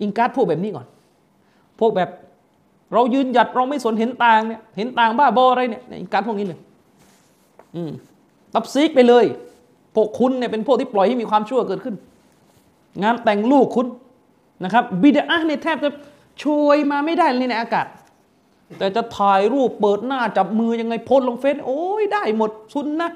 [0.00, 0.86] อิงการ์ดพวกแบบนี้ก่อน
[1.80, 2.10] พวกแบบ
[2.92, 6.58] เรายืนหยัดเราไม่สนเห็นต่างเนี่ยเห็นต่างบ้าบออะไรเนี่ยอิงการ์ดพวกนี้เลย
[7.76, 7.90] อืม
[8.54, 9.24] ตับซีกไปเลย
[9.94, 11.94] พวกคุณเนี่ยเป็นพวกที่ปล่อยให้มีความชั่วเกิดขึ้น
[13.02, 13.86] งานแต่งลูกคุณ
[14.62, 15.90] นะครับบิดาเนี่ยแทบจะ
[16.44, 17.86] ช่วยมาไม่ได้เลยในอากาศ
[18.78, 23.10] แต่จะถ่ายรูปเปิดหน้าจับมือยังไงโพสลงเฟซโอ้ยได้หมดซุนนะ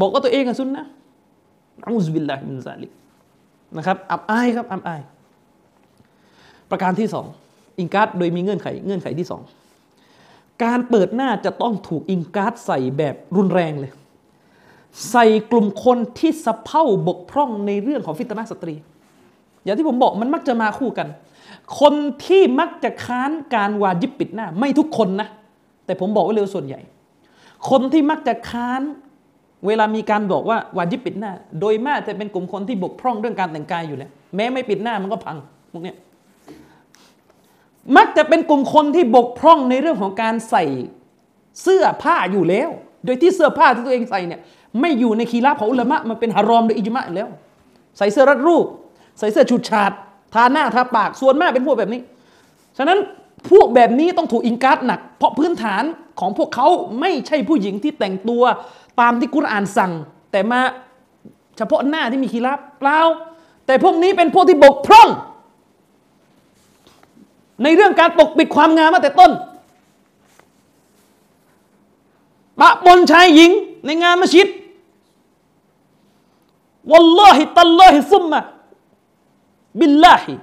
[0.00, 2.90] บอกว่าตัวเอง أهل السنة نعوذ بالله من ذلك
[3.76, 5.00] นะครับอับอายครับอับอาย
[6.70, 7.26] ประการที่สอง
[7.78, 9.42] إنكار โดยมีเงื่อนไขเงื่อนไขที่สอง
[10.64, 13.92] การเปิดหน้าจะต้องถูก إنكار ใส่แบบรุนแรงเลย
[15.10, 18.74] ใส่กลุ่มคนที่สะเพร่าบกพร่องในเรื่องของ فتنة สตรี
[19.66, 21.08] อย่างที่ผมบอกมันมักจะมาคู่กัน
[21.80, 21.94] คน
[22.26, 25.28] ที่มักจะค้านการ واجب ปิดหน้า ไม่ทุกคนนะ
[25.86, 26.80] แต่ผมบอกไว้เลยส่วนใหญ่
[27.70, 28.82] คนที่มักจะค้าน
[29.66, 35.36] เวลามีการบอกว่าวาจิบปิดหน้า โดยมากจะเป็นกลุ่มคนที่บกพร่องเรื่องการแต่งกายอยู่แล้ว แม้ไม่ปิดหน้ามันก็พัง
[35.72, 35.94] พวกนี้
[37.96, 40.64] มักจะเป็นกลุ่มคนที่บกพร่องในเรื่องของการใส่
[41.62, 42.70] เสื้อผ้าอยู่แล้ว
[43.04, 44.40] โดยที่เสื้อผ้าที่ตัวเองใส่เนี่ย
[44.80, 47.28] ไม่อยู่ในคีราของอุลามะมันเป็นฮารอมโดยอิจมะแล้ว
[47.98, 48.66] ใส่เสื้อรัดรูป
[49.18, 49.92] ใส่เสื้อชุดฉาด
[50.34, 52.00] ทาหน้าทาปากส่วนมากเป็นพวกแบบนี้
[52.78, 52.98] ฉะนั้น
[53.50, 55.82] พวกแบบนี้ต้องถูกอิงการ์ดหนัก เพราะพื้นฐาน
[56.20, 56.68] ของพวกเขา
[57.00, 58.42] ไม่ใช่ผู้หญิงที่แต่งตัว
[59.00, 59.92] ตามที่กุรอานสั่ง
[60.32, 60.60] แต่มา
[61.56, 62.98] เฉพาะหน้าที่มีคีราเปล่า
[63.66, 65.08] แต่พวกนี้เป็นพวกที่บกพร่อง
[67.62, 69.32] ในเรื่องการปกปิดความงามมาแต่ต้น
[72.60, 73.50] ปะปนชายหญิง
[73.86, 74.48] ในงานมัสยิด
[76.90, 78.40] วัลลอฮิตัลลอฮิซุมมะ
[79.78, 80.34] บิลลาฮิ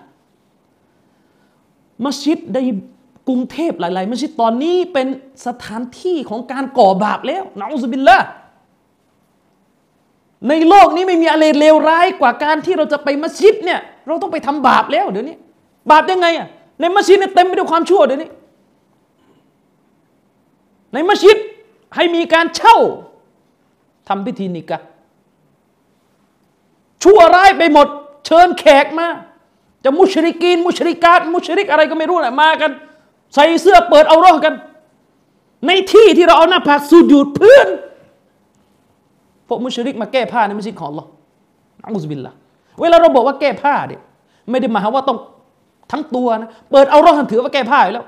[2.06, 2.58] มัสยิดใน
[3.28, 5.08] กรุงเทพหลาย ๆ มัสยิดตอนนี้เป็น
[5.48, 8.17] สถานที่ของการก่อบาปแล้วนะอุสบิลละ
[10.50, 15.38] ในโลกนี้ไม่มีอะไรเลวร้ายกว่าการที่เราจะไปมัสยิดเนี่ยเราต้องไปทำบาปแล้วเดี๋ยวนี้
[15.91, 16.48] บาปยังไงอะ
[16.80, 18.30] ในมัสยิดเนี่ยเต็มไปด้วยความชั่วเดี๋ยวนี้
[20.93, 21.38] ในมัสยิด
[21.96, 22.78] ให้มีการเช่า
[24.08, 24.80] ทำพิธีนิกะ
[27.04, 27.88] ชั่วร้ายไปหมด
[28.25, 29.07] เชิญแขกมา
[29.83, 32.71] จะมุชริกีน มุชริกาตมุชริกอะไรก็ไม่รู้แหละมากัน
[33.33, 34.53] ใส่เสื้อเปิดเอาร่อกัน
[35.67, 37.67] ในที่ที่เราเอาหน้าผากสูดยูดเพื่อน
[39.47, 41.05] พวกมุชริกมาแก้ผ้าในมัสยิดของเรา
[41.86, 42.33] อัลลอฮฺบิลละ
[42.81, 44.01] เวลาเราบอกว่าแก้ผ้าเนี่ย
[44.51, 45.17] ไม่ได้หมายว่าต้อง
[45.91, 48.05] ทั้งตัวนะเปิดเอาร่องถือว่าแก้ผ้าอยู่แล้ว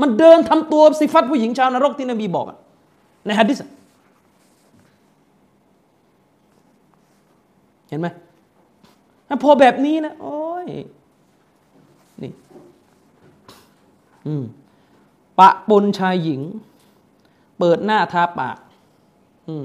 [0.00, 2.46] มันเดินทำตัวสิฟัตผู้หญิงชาวนรกที่นบีบอก
[3.26, 3.58] ในฮะดิษ
[7.92, 8.08] เห็นไหม
[9.42, 10.66] พอแบบนี้นะ โอ้ย
[12.22, 12.32] นี่
[14.26, 14.44] อืม
[15.38, 16.40] ปะปนชายหญิง
[17.58, 18.56] เปิดหน้าทาปาก
[19.48, 19.64] อืม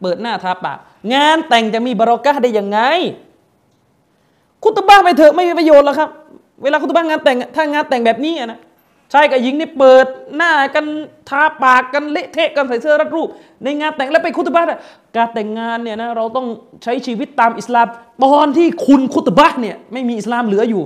[0.00, 0.78] เปิดหน้าทาปาก
[1.14, 2.78] งานแต่งจะมีบารอกะได้ยังไง
[4.62, 6.08] คุตบ้าไปเถอะไม่มีประโยชน์แล้วครับ
[6.62, 8.60] เวลาคุตบ้างานแต่งถ้างานแต่งแบบนี้นะ
[9.12, 10.84] ชายกับหญิงนี่เปิดหน้ากัน
[11.28, 13.28] ทาปากกันเละเทะกันใส่เสื้อรัดรูป
[13.64, 14.62] ในงานแต่งแล้วไปคุตบะ
[15.16, 16.46] การแต่งงานเนี่ยนะเราต้อง
[16.82, 17.86] ใช้ชีวิตตามอิสลาม
[18.24, 20.82] ตอนที่คุณคุตบะเนี่ยไม่มีอิสลามเหลืออยู่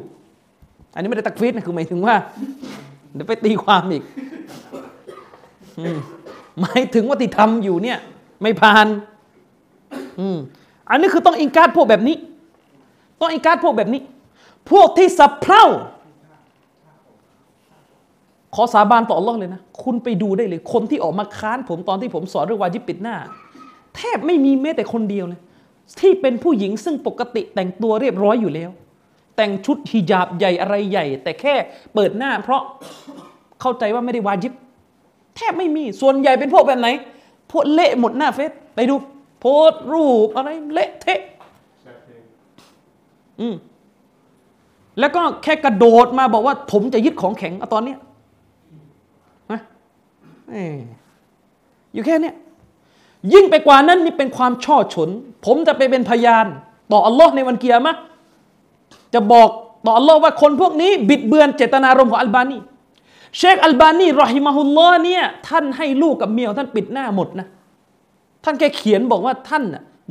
[0.95, 2.15] อันนี้ไม่ได้ตักฟีดนะคือหมายถึงว่า
[3.15, 4.03] เดี๋ยวไปตีความอีก
[6.61, 7.99] หมายถึงว่าที่ทำอยู่เนี่ย
[8.43, 8.87] ไม่ผ่าน
[10.91, 12.17] อันนี้คือต้องอิงการพวกแบบนี้
[13.21, 14.01] ต้องอิงการพวกแบบนี้
[14.71, 15.65] พวกที่สะเพร่า
[18.55, 23.17] ขอสาบานต่ออัลลอเลยนะ คุณไปดูได้เลย คนที่ออกมาค้านผมตอนที่ผมสอนเรื่องวาจิบปิดหน้า
[23.97, 25.41] แทบไม่มีแม้แต่คนเดียวเลย
[26.01, 28.71] ที่เป็นผู้หญิงซึ่งปกติแต่งตัวเรียบร้อยอยู่แล้ว
[29.37, 31.55] แต่งชุดฮิญาบใหญ่อะไรใหญ่ แต่แค่
[31.95, 32.63] เปิดหน้า เพราะ
[33.61, 34.53] เข้าใจว่าไม่ได้วาจิบ
[35.37, 36.89] แทบไม่มีส่วนใหญ่เป็นพวกแบบไหน
[37.51, 38.95] พวกเละหมดหน้าเฟซไปดู
[39.41, 41.21] โพสรูปอะไรเละเทะ
[43.41, 43.55] อืม
[45.01, 47.99] แล้วก็แค่กระโดดมาบอกว่าผมจะยึดของแข็งอตอนเนี้ย
[51.95, 52.33] อยู่แค่นี้
[53.35, 55.09] ยิ่งไปกว่านั้นนี่เป็นความช่อฉน
[55.47, 56.47] ผมจะไปเป็นพยาน
[56.93, 57.95] ต่ออัลลอฮ์ในวันเกียร์มะ
[59.15, 59.49] จะบอก
[59.87, 62.59] ต่ออัลลอฮ์ว่าคนพวกนี้ บิดเบือนเจตนารมณ์ของอัลบานี
[63.39, 67.47] เชคอัลบานีรอฮิมาฮุลลอฮ์เนี่ยท่านให้ลูกกับเมียท่านปิดหน้าหมดนะ
[68.45, 69.65] ท่านแค่เขียนบอกว่าท่าน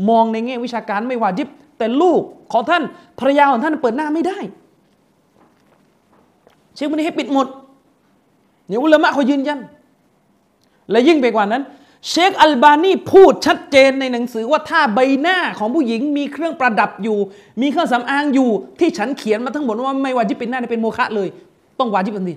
[0.09, 1.47] มองในแง่วิชาการไม่วาจิบ
[1.77, 2.21] แต่ลูก
[2.51, 2.83] ของท่าน
[3.19, 4.39] ภรรยาของท่านเปิดหน้าไม่ได้
[6.75, 7.47] เชคบันนี้ให้ปิดหมด
[8.67, 9.59] เนี่ยอุลามะเขายืนยัน
[10.91, 11.63] และยิ่งไปกว่านั้น
[12.09, 17.17] เชคอัลบานีพูดชัดเจนในหนังสือว่าถ้าใบหน้าของผู้หญิงมีเครื่องประดับอยู่
[17.61, 18.49] มีเครื่องสำอางอยู่
[18.79, 21.27] ที่ฉันเขียนมาทั้งหมดว่าไม่วาจิบเป็นหน้าเป็นโมฆะเลย
[21.79, 22.35] ต้องวาจิบทันที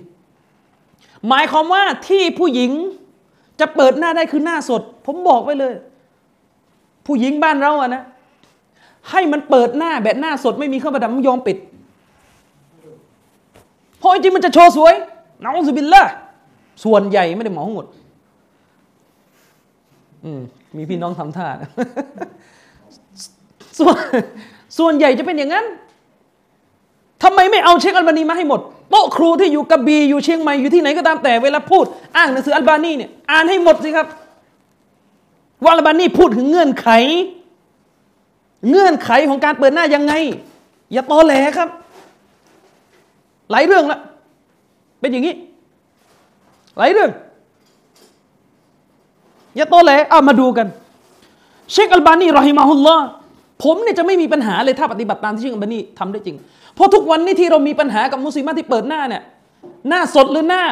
[1.27, 2.71] หมายความว่าที่ผู้หญิง
[3.59, 5.73] จะเปิดหน้าได้คือหน้าสด ผมบอกไว้เลย
[7.05, 8.03] ผู้หญิงบ้านเราอะนะ
[9.09, 11.57] ให้มันเปิดหน้าแบบหน้าสด ไม่มีเครื่องประดับมันยอมปิด
[13.99, 14.93] เพราะจริงมันจะโชว์สวย
[15.43, 16.03] น้องสุบินละ
[16.83, 17.85] ส่วนใหญ่ไม่ได้หมอหมด
[20.77, 21.47] มีพี่น้องทำท่า
[23.79, 23.97] ส่วน
[24.77, 25.65] ส่วนใหญ่จะเป็นอย่างนั้น
[27.23, 34.07] ทำไมไม่เอาเชคอัลบานีมาให้หมดโต๊ะครูที่อยู่กระบีอยู่เชียงใหม่อยู่ที่ไหนก็ตามแต่เวลาพูด อ้างหนังสืออัลบานีเนี่ยอ่านให้หมดสิครับ
[35.63, 36.89] ว่าอัลบานีพูดถึงเงื่อนไข
[38.69, 40.13] เงื่อนไขของการเปิดหน้ายังไง
[40.93, 41.69] อย่าตอแหลครับ
[43.51, 43.99] หลายเรื่องละ
[44.99, 45.35] เป็นอย่างนี้
[46.77, 47.09] หลายเรื่อง
[49.59, 50.67] ย่าโตเลยเอามาดูกัน
[51.71, 53.05] เชคอัลบานีรอฮิมาฮุลลอฮ์
[53.63, 56.37] ผมเนี่ยจะไม่มีปัญหาเลยถ้าปฏิบัติตามที่เชคอัลบานีทำได้จริง
[56.75, 59.23] เพราะทุกวันนี้ที่เรามีปัญหากับมุสลิมที่เปิดหน้าเนี่ย
[59.89, 60.63] หน้าสดหรือหน้า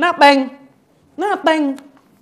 [0.00, 0.36] หน้าแต่ง
[1.20, 1.60] หน้าแต่ง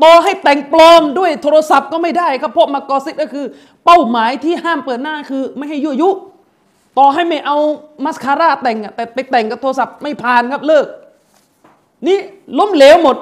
[0.03, 3.47] ต่อให้แต่งปลอมด้วยโทรศัพท์ก็ไม่ได้ครับเพราะมากอซิดก็คือ
[3.85, 6.11] เป้าหมายที่ห้ามเปิดหน้าคือไม่ให้ยั่วยุ
[6.99, 7.57] ต่อให้ไม่เอา
[8.05, 10.87] มัสคาร่าแต่งแต่ไปแต่งกับโทรศัพท์ไม่ผ่านครับเลิก
[12.07, 12.19] นี่
[12.59, 13.17] ล้มเหลวหมด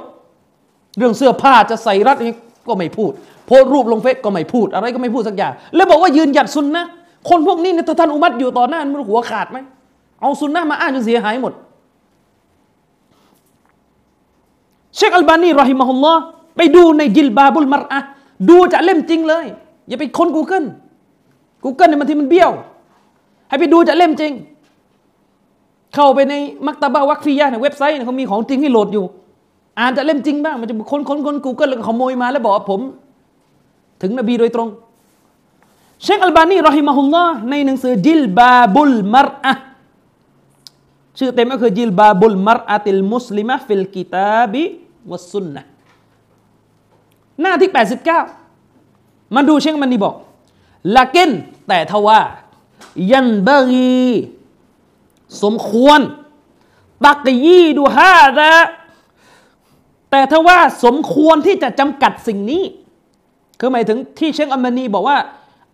[0.99, 2.35] เรื่องเสื้อผ้าจะใส่รัดนี้
[2.69, 3.13] ก็ไม่พูด
[3.47, 6.85] โพสรูปลงเฟซก็ไม่พูด อะไรก็ไม่พูดสักอย่าง แล้วบอกว่ายืนหยัดซุนนะ
[7.29, 9.59] คนพวกนี้เนี่ยถ้าท่านอุมัตอยู่ต่อหน้ามันหัวขาดไหม
[10.21, 11.53] เอาซุนนะมาอ้างจนเสียหายหมด
[14.97, 16.21] เชคอัลบานีรอฮิมะฮุลลอฮ์
[16.57, 18.01] ไปดูในจิลบาบุลมารอะ
[18.51, 19.45] ดูจากเล่มจริงเลย
[19.89, 20.67] อย่าไปค้น Google
[21.65, 22.51] Google เนี่ยมันที่มันเบี้ยว
[23.49, 24.33] ให้ไปดูจากเล่มจริง
[25.95, 26.35] เข้าไปใน
[26.67, 29.05] มักตะบะวักฟียะในเว็บไซต์เนี่ยเขามีของจริงให้โหลดอยู่
[29.79, 32.81] อ่านจากเล่มจริงบ้างมันจะค้นค้นค้นกูเกิลแล้วก็ขโมยมาแล้วบอกว่าผม
[34.03, 34.69] ถึงนบีโดยตรง
[36.03, 39.55] เชคอัลบานี رحمه الله ในหนังสือ جلباب المرأة
[41.19, 45.63] ชื่อเต็มก็คือ جلباب المرأة المسلمة في الكتاب والسنة
[47.41, 47.71] หน้าที่
[48.53, 50.15] 89มาดูเชคมันนี่บอก
[50.97, 51.31] لكن
[51.69, 52.21] แต่ทว่า
[53.11, 54.11] ينبغي
[55.43, 56.01] สมควร
[57.07, 58.51] ตักยีดูฮาดะ
[60.11, 62.63] แต่ถ้าว่าสมควรที่จะจำกัดสิ่งนี้
[63.61, 65.19] คือหมายถึงที่เชคอัมมานีบอกว่า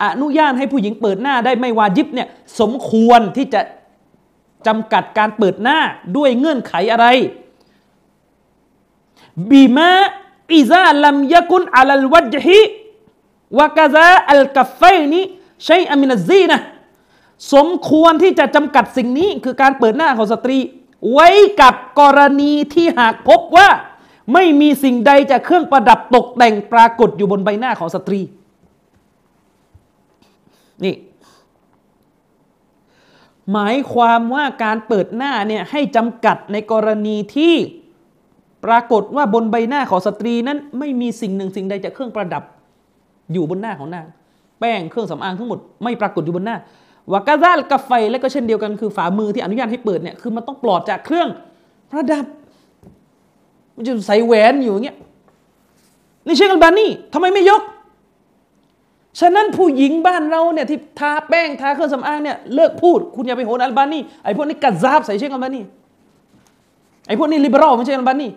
[0.05, 2.29] อนุญาตให้ผู้หญิงเปิดหน้าได้ไม่วาจิบเนี่ย
[2.61, 3.61] สมควรที่จะ
[4.67, 5.79] จำกัดการเปิดหน้า
[6.17, 7.07] ด้วยเงื่อนไขอะไร
[9.51, 9.91] บีมา
[10.55, 12.61] อิซาลัมยะกุนอัลลวัจฮิ
[13.59, 16.59] วะกะซาอัลกัฟไฟشيء من الزينة
[17.55, 20.59] สมควรที่จะจำกัดสิ่งนี้คือการเปิดหน้าของสตรี
[21.13, 21.29] ไว้
[21.61, 23.69] กับกรณีที่หากพบว่า
[24.33, 28.21] ไม่มีสิ่งใดจากเครื่องประดับตกแต่งปรากฏอยู่บนใบหน้าของสตรี
[30.85, 30.95] นี่
[33.53, 37.55] หมายความว่าการเปิดหน้าเนี่ยให้จำกัดในกรณีที่
[38.65, 42.43] ปรากฏว่าบนใบหน้าของสตรีนั้นไม่มีสิ่งหนึ่งสิ่งใดจากเครื่องประดับ
[43.33, 44.07] อยู่บนหน้าของนาง
[44.61, 46.57] แป้งเครื่องสำอางทั้งหมดไม่ปรากฏอยู่บนหน้า
[47.13, 51.29] วากาซาลกาไฟและก็เช่นเดียวกันคือฝ่ามือที่อนุญาตให้เปิดเนี่ยคือมันต้องปลอดจากเครื่อง
[51.91, 52.25] ประดับ
[53.77, 54.97] มันจะใส่แหวนอยู่อย่างเงี้ย
[56.27, 57.63] นี่เชคอัลบานีทำไมไม่ยก
[59.21, 65.61] ฉะนั้นผู้หญิงบ้านเราเนี่ยที่ทาแป้งทาเครื่องสำอางเนี่ยเลิกพูด คุณอย่าไปโหนอัลบานีไอ้พวกนี้กัดซาบใส่เชคอัลบานี
[67.07, 68.29] ไอ้พวกนี้ลิเบอรัลไม่ใช่อัลบานี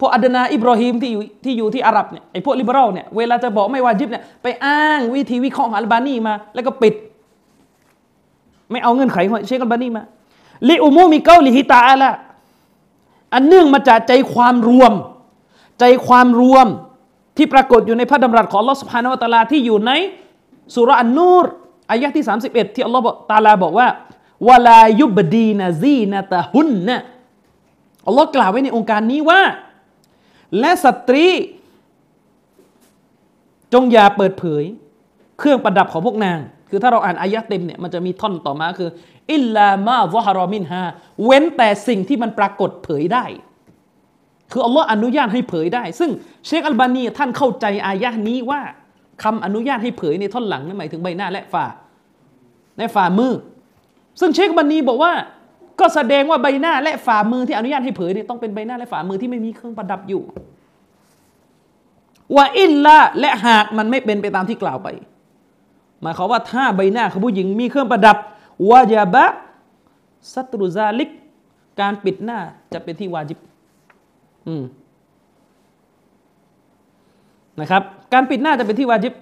[0.00, 6.94] พวกอัดนาอิบรอฮิมที่อยู่ที่อยู่ที่อาหรับเนี่ยไอ้พวก liberal เนี่ยเวลาจะบอกไม่ واجب เนี่ยไปอ้างวิธีวิเคราะห์อัลบานีมาแล้วก็ปิด
[8.70, 10.02] ไม่เอาเงื่อนไขของเชคอัลบานีมา
[10.68, 12.10] لعموم قوله تعالى
[13.34, 14.92] อันเนื่องมาจากใจความรวม
[15.80, 16.66] ใจความรวม
[17.36, 19.92] ที่ปรากฏอยู่ในพระดำรัสของอัลลอฮฺ سبحانه وتعالى ที่อยู่ใน
[20.74, 21.46] สุเราะฮ์อันนูร
[21.90, 23.88] อายะที่ 31 ที่อัลลอฮฺ تعالى บอกว่า
[24.48, 26.96] ولا يبدين زينتهن
[28.06, 29.40] อัลลอฮ์กล่าวไว้ในองค์การนี้ว่า
[30.58, 31.26] และสตรี
[33.72, 34.64] จงอย่าเปิดเผย
[35.38, 36.38] เครื่องประดับของพวกนาง
[36.68, 38.90] คือถ้าเราอ่านอายะเต็มเนี่ยมันจะมีท่อนต่อมาคือ
[39.32, 40.84] อิลลามาซฮารอมินฮา
[41.24, 43.24] เว้นแต่สิ่งที่มันปรากฏเผยได้
[44.52, 46.10] คืออัลลอฮ์อนุญาตให้เผยได้ ซึ่ง
[46.46, 48.60] เชคอัลบานีท่านเข้าใจอายะนี้ว่า
[49.22, 51.66] คำอนุญาตให้เผยในท่อนหลังนั่นหมายถึงใบหน้าและฝ่า
[52.78, 53.32] ในฝ่ามือ
[54.20, 55.12] ซึ่งเชคอัลบานีบอกว่า
[55.80, 60.22] ก็แสดงว่าใบหน้าและฝ่ามือที่อนุญาตให้เผยเนี่ยต้องเป็นใบหน้าและฝ่ามือที่ไม่มีเครื่องประดับอยู่
[62.36, 64.88] ว่าอิลละและหากมันไม่เป็นไปตามที่กล่าวไป
[66.02, 68.16] หมายความว่าถ้าใบหน้าของผู้หญิงมีเครื่องประดับ
[68.68, 69.24] วาจาบะ
[70.32, 71.10] สัตรุซาลิก
[71.80, 72.38] การปิดหน้า
[72.72, 73.38] จะเป็นที่วาจิบ
[77.60, 79.14] นะครับ การปิดหน้าจะเป็นที่วาจิบ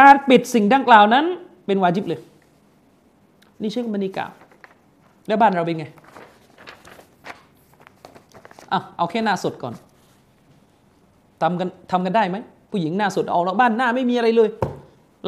[0.00, 1.24] การปิดสิ่งดังกล่าวนั้น
[1.66, 2.20] เป็นวาจิบเลย
[3.60, 4.30] นี่เช่นบันีกล่าว
[5.26, 5.86] แล้วบ้านเราเป็นไง
[8.72, 9.74] อะเอาแค่หน้าสดก่อน
[11.42, 12.36] ทำกันทำกันได้ไหม
[12.70, 14.48] ผู้หญิงหน้าสดออกนอกบ้านหน้าไม่มีอะไรเลย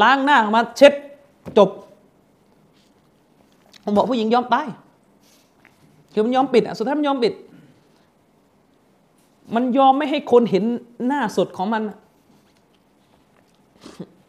[0.03, 0.93] ล้างหน้ามาเช็ด
[1.59, 1.71] จบ
[3.87, 4.67] ผมบอกผู้หญิงยอมตาย
[6.13, 7.33] คือมันยอมปิดอะสุดท้ายมันยอมปิด
[9.55, 10.65] มันยอมไม่ให้คนเห็น
[11.07, 11.83] หน้าสดของมัน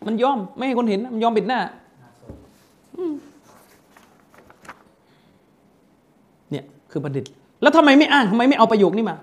[0.05, 1.59] มันยอมไม่ให้คนเห็น มันยอมปิดหน้า
[6.51, 7.25] เนี่ยคือประเด็น
[7.61, 9.15] แล้วทำไมไม่อ้างทำไมไม่เอาประโยคนี้มา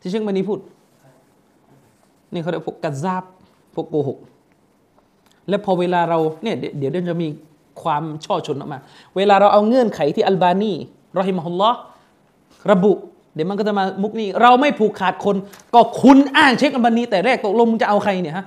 [0.00, 0.58] ที่เชิงบันนี้พูด
[2.32, 3.24] นี่เขาเรียกพวกกัซาบ
[3.74, 4.18] พวกโกหก
[5.48, 7.28] และพอเวลาเราเนี่ยเดี๋ยวเดี๋ยวจะมี
[7.82, 8.78] ความช่อชนออกมา
[9.16, 10.72] เวลาเราเอาเงื่อนไขที่อัลบานี
[11.18, 11.78] รอฮิมฮุลลอฮ์
[12.70, 12.92] ระบุ
[13.34, 15.36] เดี๋ยวมันก็จะมามุกนี้ เราไม่ผูกขาดคน
[15.74, 18.46] ก็คุณอ้างเช็คอัลบานีแต่แรกตกลงมึงจะเอาใครเนี่ยฮะ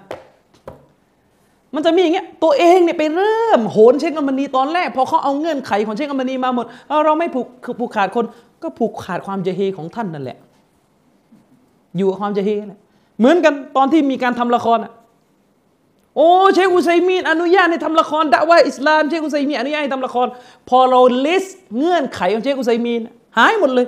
[1.76, 6.66] มันจะมีอย่างเงี้ยตัวเองเนี่ยไปเริ่มโหนเช็คอัลบานีตอนแรกพอเขาเอาเงื่อนไขของเช็คอัลบานีมาหมด
[7.06, 7.48] เราไม่ผูก
[7.80, 8.26] ผูกขาดคน
[8.64, 10.38] ก็ผูกขาดความเจเฮของท่านนั่นแหละ
[11.98, 12.80] อยู่กับความเจเฮแหละ
[13.20, 14.92] เหมือนกันตอนที่มีการทำละครอะ
[16.16, 20.28] โอ้เชคอุซัยมีนอนุญาตให้ทำละครดะว่าอิสลามเชคอุซัยมีนอนุญาตให้ทำละคร
[20.70, 23.02] พอเรา list เงื่อนไขของเชคอุซัยมีน
[23.38, 23.88] หายหมดเลย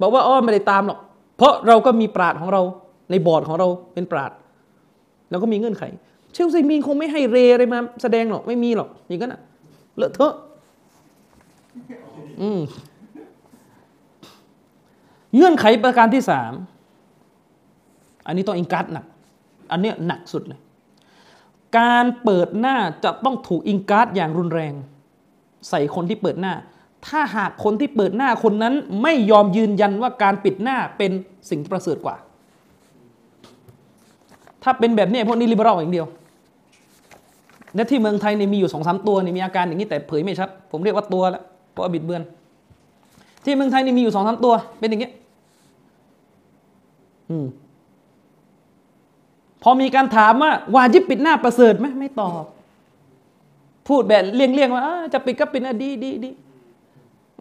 [0.00, 0.98] บอกว่าอ้อไม่ได้ตามหรอก
[1.36, 2.62] เพราะเราก็มีปราชญ์ของเรา
[3.10, 4.30] ในบอร์ดของเราเป็นปราชญ์
[5.30, 5.84] เราก็มีเงื่อนไข
[6.32, 9.40] เชคอุซัยมีนคงไม่ให้เอาอะไรมาแสดงหรอกไม่มีหรอกอย่างนั้นอะ
[9.96, 10.34] เลอะเทอะ
[12.40, 12.60] อืม
[15.34, 16.52] เงื่อนไขประการที่สาม
[18.26, 19.04] อันนี้ต้อง إنكار หนัก
[19.72, 20.60] อันเนี้ยหนักสุดเลย
[21.78, 24.72] การเปิดหน้าจะต้องถูกอิงการ์ดอย่างรุนแรง
[25.68, 26.52] ใส่คนที่เปิดหน้า
[27.06, 31.10] ถ้าหากคนที่เปิดหน้าคนนั้นไม่ยอมยืนยันว่าการปิดหน้าเป็น
[31.50, 32.16] สิ่งประเสริฐกว่า
[34.62, 36.06] ถ้าเป็นแบบนี้พวกนี้ลิเบอรัลอย่างเดียว
[37.74, 42.22] และที่เมืองไทยเนี่ยมีอยู่สองสามตัวเนี่ยมีอาการอย่างนี้แต่เผยไม่ชัด ผมเรียกว่าตัวแล้วเพราะบิดเบือน
[43.44, 45.10] ที่เมืองไทยนี่มีอยู่สองสามตัวเป็นอย่างนี้
[47.30, 47.46] อืม
[49.62, 52.44] พอมีการถามว่าวาจิบปิดหน้าประเสริฐไหมไม่ตอบ
[53.88, 54.82] พูดแบบเลี่ยงๆว่า
[55.14, 56.30] จะปิดก็ปิดนะดีดีดี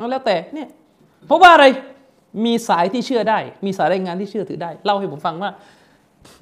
[0.10, 0.69] แล้วแต่เนี่ย
[1.28, 1.65] เพราะว่าอะไร
[2.45, 5.51] มีสายที่เชื่อได้ มีสายรายงานที่เชื่อถือได้ เล่าให้ผมฟังว่า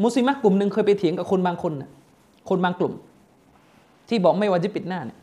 [0.03, 1.89] มุสลิมะกลุ่มหนึ่งเคยไปเถียงกับคนบางคนน่ะ
[2.49, 2.93] คนบางกลุ่ม
[4.09, 5.19] ที่บอกไม่วาจิบปิดหน้าเนี่ย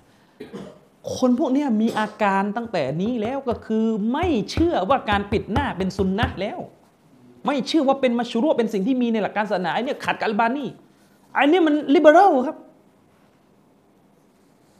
[1.17, 6.59] คนพวกนี้มีอาการตั้งแต่นี้แล้วก็คือไม่เชื่อว่าการปิดหน้าเป็นซุนนะแล้ว
[7.47, 10.67] ไม่เชื่อว่าเป็นมัชรุเป็นสิ่งที่มีในหลักการศาสนาไอ้นี่ขัดกับอัลบานี
[11.35, 12.57] ไอ้นี่มันลิเบอรัลครับ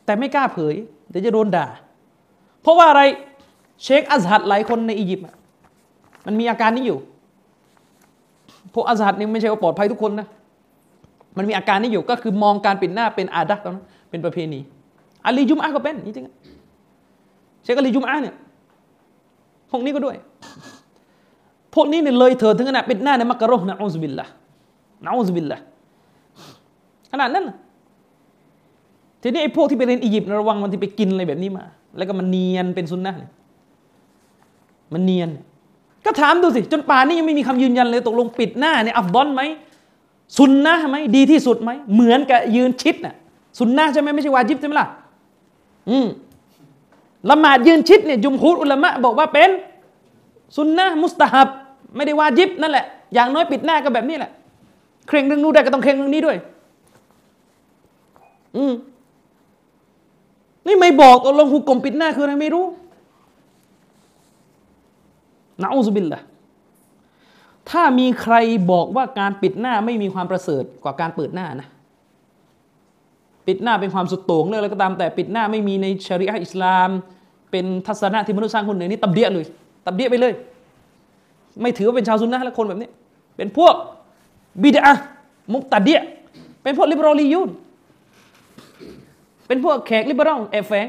[0.05, 0.75] แต่ไม่กล้าเผย
[1.11, 1.67] เดี๋ยวจะโดนด่า
[2.63, 3.03] เพราะว่าอะไร
[3.83, 5.25] เชคอัซฮัดหลายคนในอียิปต์
[6.27, 6.99] มันมีอาการนี้อยู่
[8.75, 10.27] พวกอัซฮัดนี่ไม่ใช่ว่าปลอดภัยทุกคนนะ
[11.37, 14.61] มันมีอาการนี้อยู่ก็คือมองการปิดหน้าเป็นอาดักตนะเป็นประเพณี
[15.25, 18.35] อาลีจุมอะห์ก็เป็นจริงๆเชคอาลีจุมอะห์เนี่ย
[19.71, 20.17] พวกนี้ก็ด้วย
[21.75, 24.27] พวกนี้เนี่ยเลยเถิดถึงขนาดปิดหน้าในมักกะโรห์นะอูซบิลละ
[25.05, 25.59] นะอูซบิลละ
[27.13, 27.45] ขนาดนั้น
[29.23, 31.65] ทีนี้ไอ้พวกที่ไปเรียนอียิปต์ระวังมันที่ไปกินอะไรแบบนี้มา
[31.97, 33.13] แล้วก็มันเนียนเป็นซุนนะ
[34.93, 35.31] มันเนียน
[36.05, 39.43] ก็ถามดูสิ จนป่านนี้ยังไม่มีคำยืนยันเลยตกลงปิดหน้าเนี่ยอัฟดอนไหม
[40.39, 43.15] ซุนนะไหมดีที่สุดไหมเหมือนกับยืนชิดน่ะ
[43.59, 44.89] ซุนนะใช่ไหมไม่ใช่วาจิบใช่ไหมล่ะ
[45.91, 46.07] อืม
[47.31, 49.51] ละหมาดยืนชิดเนี่ยจุมฮูดอุลามะบอกว่าเป็น
[50.57, 51.49] ซุนนะมุสตาฮับ
[51.97, 54.31] ไม่ได้วาจิบนั่นแหละ อย่างน้อยปิดหน้าก็แบบนี้แหละ
[55.09, 56.37] เคร่งเรื่องนู้นได้ก็ต้องเคร่งเรื่องนี้ด้วย
[58.57, 58.73] อืม
[60.67, 62.65] นี่ไม่บอกตกลงหุกกลมปิดหน้าคืออะไรไม่รู้
[65.63, 66.23] นะอูซุบิลละ
[67.71, 68.35] ถ้ามีใคร
[68.71, 71.69] บอกว่าการปิดหน้าไม่มีความประเสริฐกว่าการเปิดหน้านะ
[73.47, 76.89] ปิดหน้าเป็นความสุดโต่งเรื่องอะไรก็ตามแต่ปิดหน้าไม่มีในชริอะห์อิสลาม
[77.51, 79.47] เป็นทัศนะที่มนุษย์สร้างคนหนึ่งนี่ตับเดียเลย
[79.87, 80.33] ตับเดียไปเลย
[81.63, 82.89] ไม่ถือว่าเป็นชาวซุนนะและคนแบบนี้
[83.37, 83.75] เป็นพวก
[84.63, 84.95] บิดอะ
[85.53, 86.01] มุกตัดเดีย
[86.63, 87.51] เป็นพวกลิเบอรัลียุน
[89.47, 90.87] เป็นพวกแขกลิเบอรัลแอบแฝง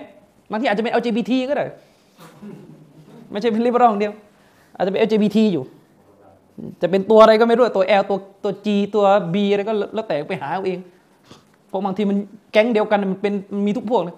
[0.51, 1.65] บางทีอาจจะเป็น LGBT ก็ได้
[3.31, 4.13] ไม่ใช่เป็นลิเบอรัลเดียว
[4.75, 5.63] อาจจะเป็น LGBT อยู่
[6.81, 10.79] จะเป็นตัวอะไรก็ไม่รู้ตัว L ตัวตัว G ตัว B อะไรก็แล้วแต่ไปหาเอาเอง
[11.67, 12.17] เพราะบางทีมัน
[12.51, 13.33] แก๊งเดียวกันมันเป็น
[13.65, 14.15] มีทุกพวกเลย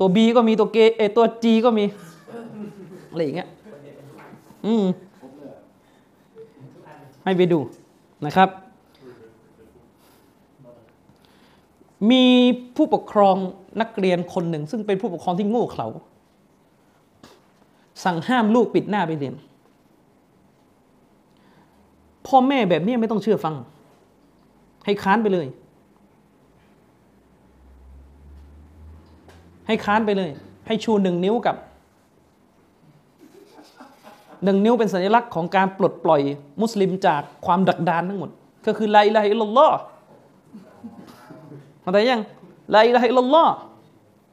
[0.00, 1.84] ตัว B ก็มีตัวเกเอตัว G ก็มี
[3.10, 3.48] อะไรอย่างเงี้ย
[4.66, 4.84] อืม
[7.26, 7.60] ให้ไปดู
[8.26, 8.48] นะครับ
[12.10, 12.24] มี
[12.76, 13.36] ผู้ปกครอง
[13.80, 15.88] นักเรียนคนหนึ่ง ซึ่งเป็นผู้ปกครองที่โง่เขลา
[18.04, 19.34] สั่งห้ามลูกปิดหน้าไปเรียน
[22.26, 23.54] พ่อแม่แบบนี้ไม่ต้องเชื่อฟัง
[24.84, 25.46] ให้ค้านไปเลย
[29.66, 30.30] ให้ค้านไปเลย
[30.66, 31.56] ให้ชูหนึ่งนิ้วกับ
[34.44, 36.20] หนึ่งนิ้วเป็นสัญลักษณ์ของการปลดปล่อย
[36.62, 38.30] มุสลิมจากความดักดานทั้งหมด
[38.66, 39.76] ก็คือ لا إله إلا الله
[41.82, 42.20] เข้าใจยัง
[42.74, 43.52] لا إله إلا الله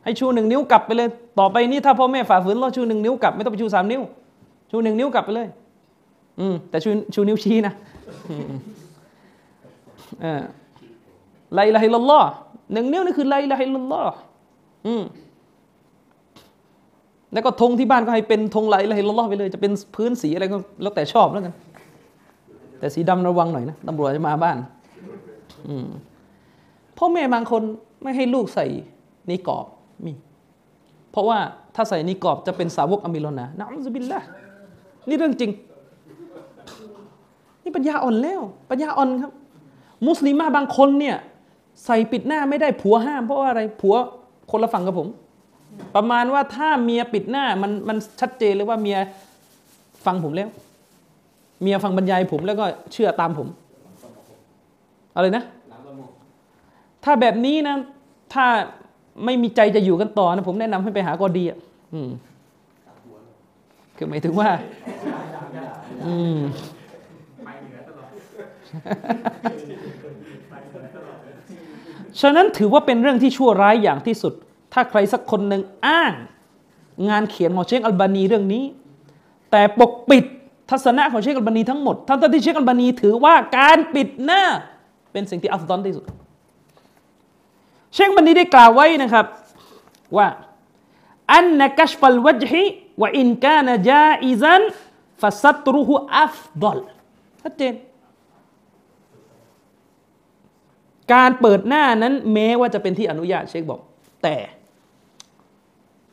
[0.04, 1.08] ให้ชูหนึ่งนิ้วกลับไปเลย
[1.40, 4.02] ต่อไปนี้ถ้าพ่อแม่ฝ่าฝืนเราชูหนึ่งนิ้วกลับไม่ต้องไปชูสามนิ้ว
[4.72, 5.48] ชูหนึ่งนิ้วกลับไปเลย
[6.40, 7.74] อืมแต่ชูชูนิ้วชี้นะ
[10.22, 10.42] เออ
[11.58, 12.28] لا إله إلا الله
[12.74, 14.12] หนึ่งนิ้วนี่คือ لا إله إلا الله
[14.88, 15.04] อืม
[17.34, 21.54] แล้วก็ธงที่บ้านก็ให้เป็นธง لا إله إلا الله ไปเลย จะเป็นพื้นสีอะไรก็แล้วแต่ชอบแล้วกัน
[22.80, 24.58] แต่สีดำระวังหน่อยนะตำรวจจะมาบ้าน
[25.68, 25.88] อืม
[26.98, 27.62] พ่อแม่บางคน
[28.04, 28.66] ไม่ให้ลูกใส่
[29.30, 29.66] นิกอบ
[30.06, 30.12] มี
[31.12, 31.38] เพราะว่า
[31.76, 34.20] ถ้าใส่นิกอบจะเป็นสาวกอามิลนะนะอุซบิลละ
[35.08, 35.52] นี่เรื่องจริง
[37.64, 39.32] นี่ปัญญาอ่อนแล้ว ปัญญาอ่อนครับ
[40.08, 41.18] มุสลิมาบางคนเนี่ย
[41.86, 43.96] ใส่ปิดหน้าไม่ได้ผัวห้าม เพราะว่าอะไรผัว
[44.52, 45.08] คนละฝั่งกับผม
[45.96, 48.98] ประมาณว่าถ้าเมียปิดหน้ามันมันชัดเจนเลยว่าเมีย
[50.06, 50.50] ฟังผมแล้ว
[51.62, 53.48] เมียฟังบรรยายผมแล้วก็เชื่อตามผม
[55.16, 55.44] อะไรนะ
[57.04, 57.76] ถ้าแบบนี้นะ
[58.34, 58.46] ถ้า
[59.26, 61.60] ไม่มีใจจะอยู่กันต่อนะผมแนะนำให้ไปหากอดีอะ
[63.98, 64.50] คือหมายถึงว่า
[66.06, 66.38] อืม
[72.22, 74.34] ฉะนั้นถือว่าเป็นเรื่องที่ชั่วร้ายอย่างที่สุด
[74.74, 76.14] ถ้าใครสักคนหนึ่งอ้าง
[77.10, 78.64] งานเขียนของเชคอัลบานีเรื่องนี้
[79.52, 80.26] แต่ปกปิด
[80.70, 84.44] ทัศนะของเชคอัลบานีทั้งหมดทั้งที่เชคอัลบานีถือว่าการปิดหน้า
[85.12, 86.06] เป็นสิ่งที่ أفضل ที่สุด
[87.94, 89.26] เชคอัลบานีได้กล่าวไว้นะครับ
[90.18, 90.28] ว่า
[91.34, 96.80] أن كشف الوجه وإن كان جائزا فستره أفضل
[97.42, 97.74] ชัดเจน
[101.14, 103.82] การเปิดหน้านั้นแม้ว่าจะเป็นที่อนุญาตเชคบอก
[104.24, 104.36] แต่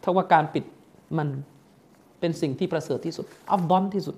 [0.02, 0.64] ถ้าว่าการปิด
[1.18, 1.28] มัน
[2.20, 4.16] เป็นสิ่งที่ประเสริฐที่สุดอัฟดอนที่สุด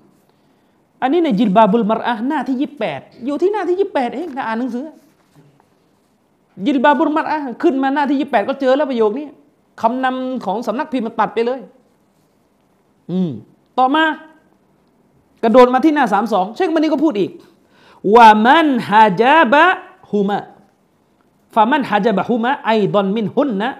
[1.01, 4.85] อันนี้ในจิลบาบุลมารอะหน้าที่ยี่แปดอยู่ที่หน้าที่ยี่แปดเองถ้าอ่านหนังสือ
[6.65, 9.27] ยิลบาบุลมารอะขึ้นมาหน้าที่ยี่แปดก็เจอแล้วประโยคนี้
[9.81, 11.59] คำนำของสำนักพิมพ์มันตัดไปเลย
[13.11, 13.31] อืม
[13.77, 14.03] ต่อมา
[15.43, 17.31] กระโดดมาที่หน้าสามสองเชคมันนี้ก็พูดอีก
[18.15, 19.63] ว่ามันฮะจาบะ
[20.11, 20.39] ฮุมะ
[21.55, 23.71] ฟามันฮะจาบะฮุมะไอดอนมินหุนนะ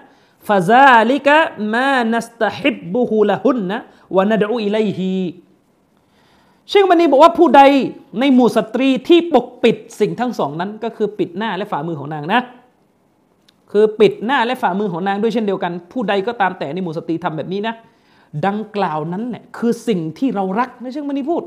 [0.48, 1.36] ฟาซาลิกะ
[1.74, 3.78] มานัสตฮิบบุฮุละหุนนะ
[4.16, 5.14] วะนัดอูอิไลฮี
[6.68, 7.62] เชคมันนี้บอกว่าผู้ใด
[8.20, 12.40] ในหมู่สตรีที่ปกปิดสิ่งทั้งสองนั้น ก็คือปิดหน้าและฝ่ามือของนางนะ
[13.72, 17.74] คือปิดหน้าและฝ่ามือของนางด้วยเช่นเดียวกัน ผู้ใดก็ตามแต่ในหมู่สตรีทำแบบนี้นะ
[18.46, 21.42] ดังกล่าวนั้นแหละคือสิ่งที่เรารักนะเช่งมันนีพูด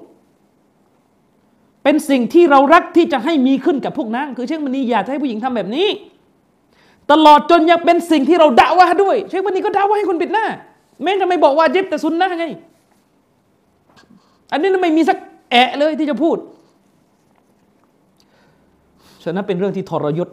[1.84, 5.88] เป็นสิ่งที่เรารักที่จะให้มีขึ้นกับพวกนางคือเช่งมันนีอยากให้ผู้หญิงทำแบบนี้
[7.12, 10.46] ตลอดจนยังเป็นสิ่งที่เราด่าว่าด้วย เช่งมันนี้ก็ด่าว่าให้คนปิดหน้า
[11.04, 12.46] แม้จะไม่บอกว่าจิบแต่ซุนนะไง
[14.52, 15.18] อันนี้ไม่มีสัก
[15.52, 16.38] แอะเลยที่จะพูด
[19.24, 20.30] ฉะนั้นเป็นเรื่องที่ทรยศ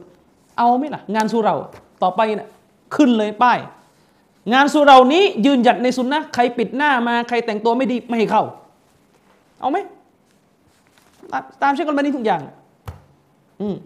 [0.58, 1.56] เอาไหมล่ะ งานสุเรา
[2.02, 2.48] ต่อไปเนะี่ย
[2.94, 3.58] ขึ้นเลยป้าย
[4.52, 8.44] งานสุเรานี้ยืนหยัดในสุนนะใครปิดหน้ามาใครแต่งตัวไม่ดีไม่ให้เข้า
[9.60, 9.78] เอาไหม
[11.62, 12.40] ตามเช่นกันมานี้ทุกอย่าง
[13.60, 13.76] อืม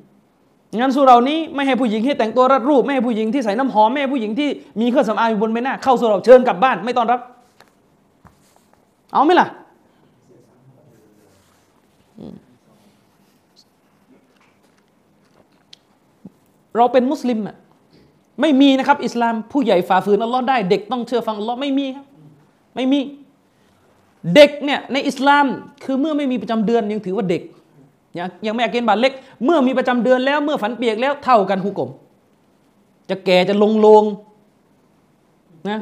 [0.76, 4.48] งานสุเรานี้ไม่ให้ผู้หญิงที่แต่งตัวรัดรูป ไม่ให้ผู้หญิงที่ใส่น้ำหอมไม่ให้ผู้หญิงที่
[4.80, 7.20] มีเครื่องสำอางอยู่บนใบหน้าเข้าสุเราเชิญกลับบ้านไม่ต้อนรับ
[9.12, 9.46] เอาไหมล่ะ
[16.76, 17.56] เราเป็นมุสลิมอะ
[18.40, 22.06] ไม่มีนะครับ อิสลามผู้ใหญ่ฝ่าฝืนอัลลอฮ์ได้เด็กต้องเชื่อฟังอัลลอฮ์ไม่มีครับ
[22.74, 23.00] ไม่มี
[24.34, 25.46] เด็กเนี่ยในอิสลาม
[25.84, 27.42] คือเมื่อไม่มีประจำเดือนยังถือว่าเด็ก
[28.16, 29.12] ยังยังไม่อาเกณฑ์บาทเล็ก
[29.44, 31.90] เมื่อมีประจำเดือนแล้วเมื่อฝันเปียกแล้วเท่ากันฮุกม
[33.10, 34.02] จะแก่จะลงลง
[35.68, 35.78] นะ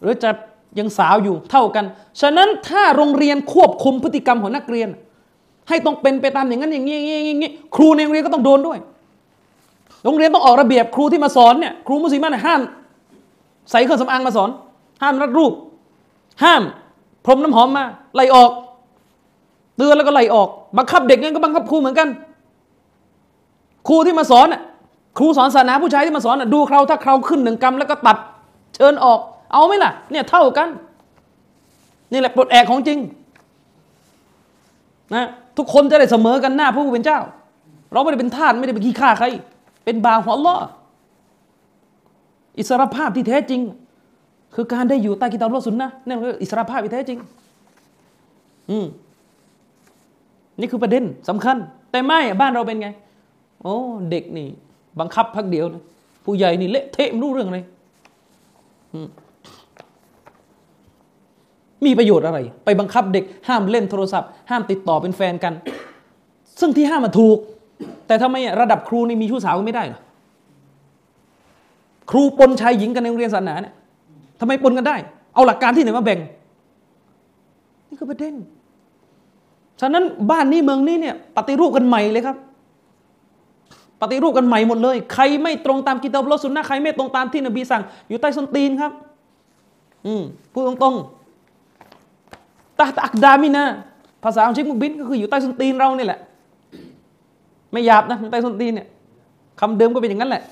[0.00, 0.30] หรือจะ
[0.78, 1.84] ยังสาวอยู่เท่ากัน
[2.20, 4.88] ฉะนั้นถ้าโรงเรียนควบคุมพฤติกรรมของนักเรียน
[5.68, 6.98] ให้ต้องเป็นไปตามอย่างนั้นอย่างนี้อ
[7.30, 8.78] ย่างนี้ครูในโรงเรียนก็ต้องโดนด้วย
[10.04, 12.60] โรงเรียนต้องออกระเบียบครูที่มาสอนเนี่ยครูมุสลิมเนี่ยห้าม
[13.70, 14.50] ใส่เครื่องสำอางมาสอน
[15.02, 15.52] ห้ามรัดรูป
[16.44, 16.62] ห้าม
[17.24, 17.84] พรมน้ำหอมมา
[18.14, 18.50] ไล่ออก
[19.78, 20.48] เตือนแล้วก็ไล่ออก
[20.78, 22.08] บังคับเด็กงั้นก็บังคับครูเหมือนกัน
[23.88, 24.62] ครูที่มาสอนน่ะ
[25.18, 28.16] ครูสอนศาสนาผู้ชายที่มาสอนน่ะดูเขาถ้าเขาขึ้นหนึ่งกรรมแล้วก็ตัด
[28.74, 29.18] เชิญออก
[29.52, 30.68] เอาไหมล่ะ เนี่ยเท่ากัน
[32.12, 32.98] นี่แหละปลดแอกของจริง
[35.14, 35.26] นะ
[35.56, 37.20] ทุกคนจะได้เสมอกันหน้าผู้เป็นเจ้า
[37.92, 39.26] เราไม่ได้เป็นทาสไม่ได้เป็นขี้ข้าใคร
[39.84, 40.62] เป็นบาของอัลลอฮ์
[42.58, 43.60] อิสรภาพที่แท้จริง
[44.54, 47.18] คือการได้อยู่ใต้กิตาบลสุนนะนี่คืออิสรภาพที่แท้จริง
[48.70, 48.86] อืม
[50.60, 51.56] นี่คือประเด็นสำคัญ
[51.90, 52.88] แต่ไม่บ้านเราเป็นไง
[53.62, 53.74] โอ้
[54.10, 54.48] เด็กนี่
[55.00, 55.82] บังคับพักเดียวนะ
[56.24, 57.64] ผู้ใหญ่นี่เละเทะไม่รู้เรื่องเลย
[61.84, 65.54] มีประโยชน์อะไร ไปบังคับเด็กห้ามเล่นโทรศัพท์ ห้ามติดต่อเป็นแฟนกัน
[66.60, 67.38] ซึ่งที่ห้ามมาถูก
[68.06, 70.00] แต่ทำไมระดับครูนี่มีชู้สาวไม่ได้หรอ
[72.10, 73.74] ครูปนชายหญิงกันในโรงเรียนศาสนาเนี่ย
[74.40, 74.96] ทำไมปนกันได้
[75.34, 76.18] เอาหลักการที่ไหนมาแบ่ง
[77.88, 78.34] นี่คือประเด็น
[79.80, 82.36] ฉะนั้นบ้านนี้เมืองนี้เนี่ยปฏิรูปกันใหม่เลยครับ
[84.00, 88.92] ปฏิรูปกันใหม่หมดเลย ใครไม่ตรงตามกิตาบลสุนนะใครไม่ตรงตามที่นบีสั่ง อยู่ใต้ส้นตีนครับ
[90.06, 90.22] อืม
[90.52, 93.64] พูดตรงๆตาตักดามินะ
[94.24, 96.20] ภาษาของเชคมุบินก็คืออยู่ใต้ส้นตีนเรานี่แหละ
[97.72, 98.86] ไม่หยาบนะใต้ส้นตีนเนี่ย
[99.60, 100.42] คำเดิมก็เป็นอย่างนั้นแหละ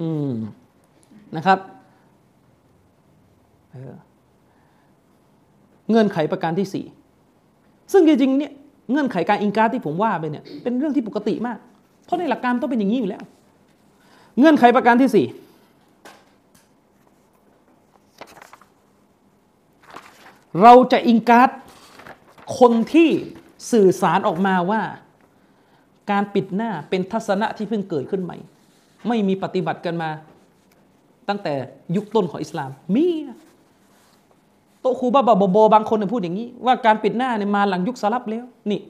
[0.00, 0.30] อืม
[1.36, 1.58] นะครับ
[5.88, 6.84] เงื่อนไขประการที่สี่
[7.94, 8.52] ซึ่งจริงๆเนี่ย
[8.90, 11.58] เงื่อนไขการอิงการที่ผมว่าไปเนี่ยเป็นเรื่องที่ปกติมาก
[12.04, 13.22] เพราะในหลักการต้องเป็นอย่างนี้อยู่แล้ว
[14.38, 15.26] เงื่อนไขประการที่สี่
[20.62, 21.48] เราจะอิงการ
[22.58, 23.08] คนที่
[23.72, 24.82] สื่อสารออกมาว่า
[26.10, 28.36] การปิดหน้าเป็นทัศนะที่เพิ่งเกิดขึ้นใหม่
[29.08, 30.10] ไม่มีปฏิบัติกันมา
[31.28, 31.54] ตั้งแต่
[31.96, 33.38] ยุคต้นของอิสลามมีนะ
[34.84, 38.80] โตครูบ้าบาบอบางคนพูดอย่างนี้ ว่าการปิดหน้าเนี่ยมาหลังยุคสลับแล้วนี่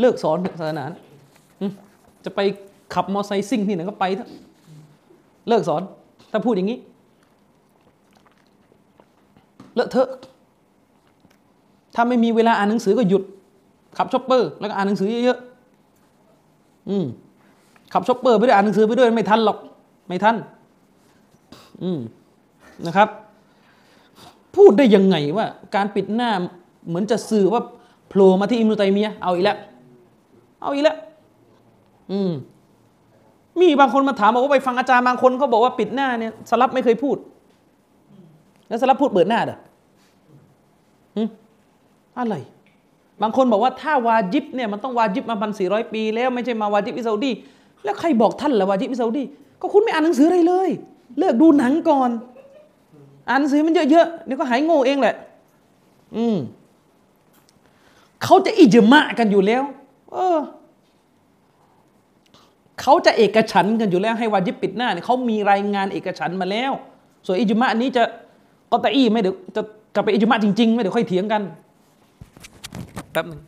[0.00, 0.84] เลิกสอนศาสนา
[2.24, 2.40] จะไป
[2.94, 4.30] ขับมอไซค์ซิ่งที่ไหนก็ไปเถอะ
[5.48, 5.82] เลิกสอน
[6.32, 6.78] ถ้าพูดอย่างนี้
[9.74, 10.08] เลอะเทอะ
[11.94, 13.22] ถ้าไม่มีเวลาอ่านหนังสือก็หยุด
[13.98, 17.04] ขับ chopper แล้วก็อ่านหนังสือเยอะๆอืม
[17.92, 19.58] ขับ chopper ไปด้วยอ่านหนังสือไปด้วยไม่ทันหรอก
[20.08, 20.36] ไม่ทัน
[21.82, 22.00] อืม
[22.86, 23.08] นะครับ
[24.56, 26.30] พูดได้ยังไงว่า การปิดหน้า
[26.88, 27.62] เหมือนจะสื่อว่า
[28.08, 29.56] โผล่มาที่อิบนุตัยมียะเอาอีกแล้ว
[30.62, 30.96] เอาอีกแล้ว
[32.12, 32.32] อืม
[33.58, 37.16] มีบางคนมาถามบอกว่าไปฟังอาจารย์บางคนเขาบอกว่าปิดหน้าเนี่ยสลับไม่เคยพูด
[38.68, 39.58] แล้วสลับพูดเปิดหน้าเด้อ
[42.18, 42.34] อะไร
[43.22, 47.30] บางคนบอกว่าถ้าวาจิบเนี่ยมันต้องวาจิบมาพันสี่ร้อยปี แล้วไม่ใช่มาวาจิบอิซาอุดี
[47.84, 49.24] แล้วใครบอกท่านละวาจิบอิซาอุดี
[49.60, 50.70] ก็คุณไม่อ่านหนังสืออะไรเลย
[51.18, 52.10] เลิกดูหนังก่อน
[53.28, 55.14] อ่านหนังสือมันเยอะๆเดี๋ยวก็หายโง่เองแหละ
[56.16, 56.36] อืม
[58.24, 59.62] เขาจะอิจมะกันอยู่แล้ว
[60.12, 60.38] เออ
[62.80, 66.72] เขาจะเอกฉันกันอยู่แล้วให้วาจิบปิดหน้าเนี่ยเขามีรายงานเอกฉันมาแล้ว
[67.26, 68.02] ส่วนอิจมะนี้จะ
[68.70, 69.62] ก็ตะอี้ไม่เดี๋ยวจะ
[69.94, 71.42] กลับไปอิจมะจริงๆ ไม่เดี๋ยวค่อยเถียงกัน
[73.12, 73.40] แป๊บหนึ่ง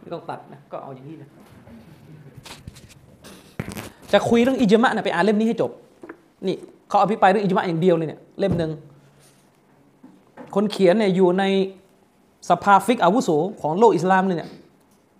[0.00, 1.28] ไม่ต้องตัดนะ ก็เอาอย่างนี้นะ
[4.14, 5.70] จะคุยเรื่องอิจมะนะไปอ่านเล่มนี้ให้จบ
[6.46, 6.56] นี่
[6.88, 8.70] เขาอภิปรายเรื่องอิจมะอย่างเดียวเลยเนี่ยเล่มหนึ่ง
[10.54, 11.44] คนเขียนเนี่ยอยู่ใน
[12.48, 14.50] สภาฟิกอาวุโสของโลกอิสลามเลยเนี่ย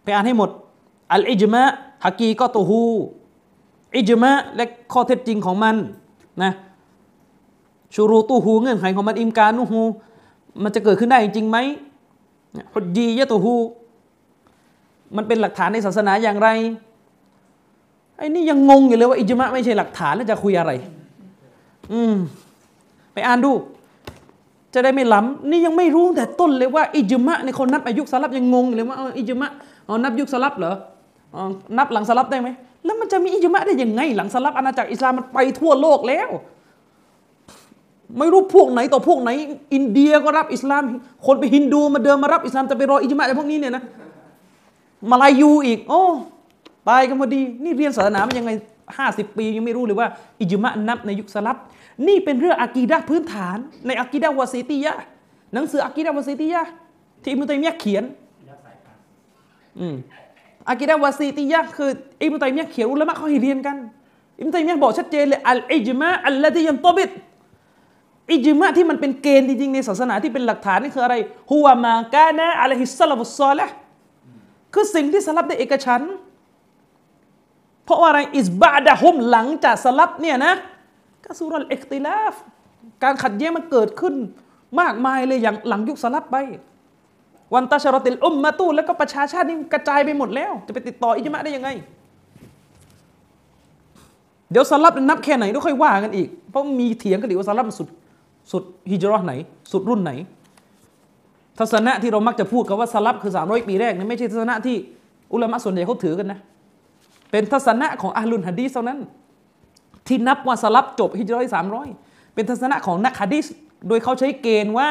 [0.02, 0.50] ไปอ่านให้หมด
[1.12, 1.62] อัลอิจมะ
[2.04, 2.82] ฮักีก็ตูฮู
[3.96, 5.76] อิจมะและข้อเท็จจริงของมัน
[6.42, 6.52] นะ
[7.94, 9.80] ชูรูตูฮูเงื่อนไขของมันอิมการนูฮู
[10.62, 11.58] มันจะเกิดขึ้นได้จริงไหม
[12.74, 13.54] ฮุจียะตูฮู
[15.16, 16.48] มันเป็นหลักฐานในศาสนาอย่างไร
[18.18, 20.72] ไอ้นี่ยังงงอยู่เลยว่าอิจมะไม่ใช่หลักฐานแล้วจะคุยอะไร
[21.92, 22.14] อืม
[23.12, 23.52] ไปอ่านดู
[24.74, 29.50] จะได้ไม่ล้ำนี่ยังไม่รู้แต่ต้นเลยว่าอิจมะในคนนับอายุสลับยังงงอยู่เลยว่าอิจมะ
[29.88, 30.74] อ๋อนับยุคสลับเหรอ
[31.78, 32.48] นับหลังสลับได้ไหม
[32.84, 36.28] แล้วมันจะมีอิจมะได้ยังไง หลังสลับอาณาจักรอิสลามมันไปทั่วโลกแล้ว
[38.18, 39.30] ไม่รู้พวกไหนต่อพวกไหน
[39.74, 40.82] อินเดียก็รับอิสลาม
[41.26, 43.82] คนไปฮินดูมาเดิมมารับอิสลามจะไปรออิจมะในพวกนี้เนี่ยนะ
[45.10, 46.02] มาลายูอีก โอ้
[46.88, 48.50] ตายกันพอดี นี่เรียนศาสนามันยังไง
[48.98, 50.08] ห้าสิบปียังไม่รู้เลยว่า
[50.40, 51.56] อิจมะนับในยุคสลับ
[52.06, 54.92] นี่เป็นเรื่องอากีดะพื้นฐาน ในอากีดะวาซีติยะ
[55.54, 56.62] หนังสืออากีดะวาซีติยะ
[57.22, 58.04] ที่อิมุตัยมียะเขียน
[59.80, 59.96] อืม
[60.70, 61.90] อากิดะวาซีติยะคือ
[62.22, 63.76] อิมุตัยมียะเขียนอุลามะเขาให้เรียนกัน
[64.38, 67.10] อิมุตัยมียะบอกชัดเจนเลยอัลอิจมะอัลลที่ยันตบิด
[68.32, 71.14] อิจมะที่มันเป็นเกณฑ์จริงๆในศาสนาที่เป็นหลักฐานนี่คืออะไร
[71.50, 73.66] ฮุวามากานะอะลัยฮิสซาลามุสซอละ
[74.74, 76.02] คือสิ่งที่สลับได้เอกฉัน
[77.84, 80.54] เพราะว่าอะไรอิสบาดะฮุมหลังจากสลับเนี่ยนะ
[81.24, 82.34] ก็สุรัลเอกติลาฟ
[83.02, 84.14] การขัดแย้งมันเกิดขึ้น
[84.80, 86.36] มากมายเลยอย่างหลังยุคสลับไป
[87.54, 91.68] วันตาชรติลอุมมาตูแล้วก็ประชาชาตินี่กระจายไปหมดแล้ว จะไปติดต่ออิจมะได้ยังไง
[94.50, 97.88] เดี๋ยวสลับนับแค่ไหนต้องค่อยว่ากันอีก เพราะมีเถียงกันอีกว่าสลับสุด
[98.52, 99.32] สุดฮิจรัตไหน
[99.72, 100.12] สุดรุ่นไหน
[101.58, 104.76] ทัศนะที่เรามักจะพูดกันว่าสลับคือสามร้อยปีแรกนี่ไม่ใช่ทัศนะที่
[105.32, 106.38] อุลามะส่วนใหญ่เขาถือกันนะ
[107.34, 108.98] เป็นทัศนะของอาลุนฮะดีสเท่านั้น
[110.06, 111.88] ที่นับว่าสลับจบฮิจรัตสามร้อย
[112.34, 113.44] เป็นทัศนะของนักฮะดีส
[113.88, 114.88] โดยเขาใช้เกณฑ์ว่า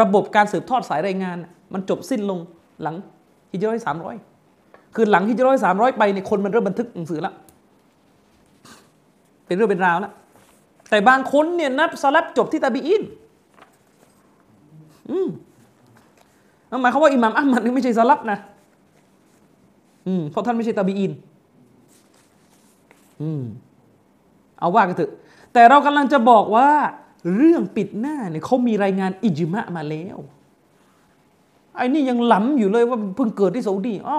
[0.00, 1.36] ระบบการสืบทอดสายรายงาน
[1.72, 2.38] มันจบสิ้นลง
[2.82, 2.96] หลัง
[3.52, 4.16] ฮิจรัตสามร้อย
[4.94, 7.34] คือหลังฮิจรัตสามร้อยไปเนี่ยคนมันเริ่มบันทึกหนังสือแล้ว
[9.46, 10.12] เป็นเรื่องเป็นราวแล้ว
[10.90, 13.02] แต่บางคนเนี่ยนับสลับจบที่ตาบีอิน
[15.10, 15.28] อืม
[16.80, 18.38] หมายความว่าอิหม่ามอัลมัดนี่ไม่ใช่สลับนะ
[20.06, 21.12] อืมเพราะท่านไม่ใช่ตาบีอิน
[23.22, 23.42] อืม
[24.58, 25.12] เอาว่ากันเถอะ
[25.52, 26.68] แต่เรากำลังจะบอกว่า
[27.36, 30.18] เรื่องปิดหน้าเนี่ยเขามีรายงานอิจมะมาแล้ว
[31.76, 34.18] ไอ้นี่ยังหล้ำอยู่เลยว่าเพิ่งเกิดที่ซาอุดีอ๋อ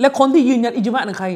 [0.00, 1.28] และคนที่ยืนยันอิจมะนั่นใคร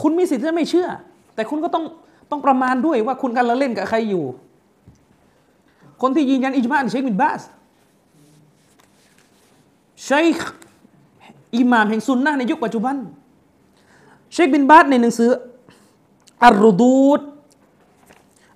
[0.00, 0.88] คุณมีสิทธิ์ที่ไม่เชื่อ
[1.34, 1.84] แต่คุณก็ต้อง
[2.30, 4.24] ต้องประมาณด้วยว่าคุณกำลังเล่นกับใครอยู่
[6.02, 7.42] คนที่ยืนยันอิจมะเชคบินบาส
[10.08, 10.26] ชัย
[11.56, 12.96] อิหม่ามแห่งซุนนะในยุคปัจจุบัน
[14.32, 15.30] เชคบินบาสในหนังสือ
[16.44, 17.20] อัลรุดูด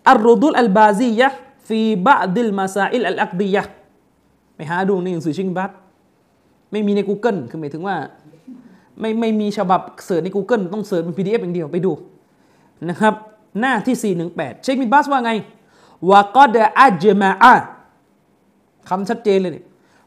[0.08, 3.62] الردود البازية في بعض المسائل العقدية
[4.56, 5.70] ไปหาดูในหนังสือเชคบินบาส
[6.70, 7.96] ไม่มีใน Google คือหมายถึงว่า
[9.00, 11.92] ไม่ไม่มีฉบับ search ใน Google ต้อง search เป็น PDF อย่างเดียวไปดู
[12.90, 13.14] นะครับ
[13.60, 15.32] หน้าที่ 418 เชคบินบาสว่าไง
[16.10, 17.54] وقد أجمع
[18.88, 19.64] คำชัดเจนเลยนี่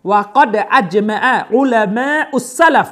[0.10, 2.89] وقد أجمع علماء السلف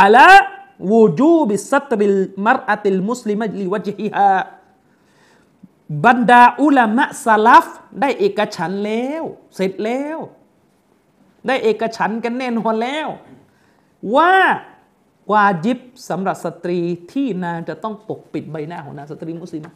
[0.00, 4.32] على وجوب ستر المرأة المسلمة لوجهها
[6.06, 7.66] บรรดาอุลามะสลัฟ
[8.00, 9.22] ได้เอกฉันแล้ว
[9.54, 10.18] เสร็จแล้ว
[11.46, 13.08] ได้เอกฉันกันแน่นอนแล้ว
[14.16, 14.32] ว่า
[15.32, 16.78] วาจิบสำหรับสตรี
[17.12, 19.66] ที่นางจะต้องปกปิดใบหน้าของนางสตรีมุสลิม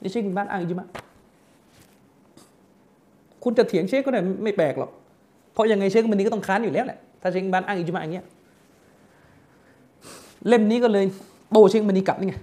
[0.00, 0.88] นี่เชคบินบาสอ้างอิจมะ
[3.42, 4.90] คุณจะเถียงเชคก็ได้ไม่แปลกหรอก
[5.56, 8.26] เพราะยังไงเชคมันนี้ก็ต้องค้านอยู่แล้วแหละถ้าเชคบินบาสอ้างอิจมะอย่างเงี้ย
[10.48, 11.04] เล่มนี้ก็เลย
[11.52, 12.34] โตเชคมันนี้กลับนี่ไง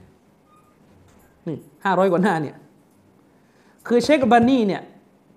[1.47, 2.55] นี่ห้าร้อยกว่าหน้าเนี่ย
[3.87, 4.81] คือเชคบานีเนี่ย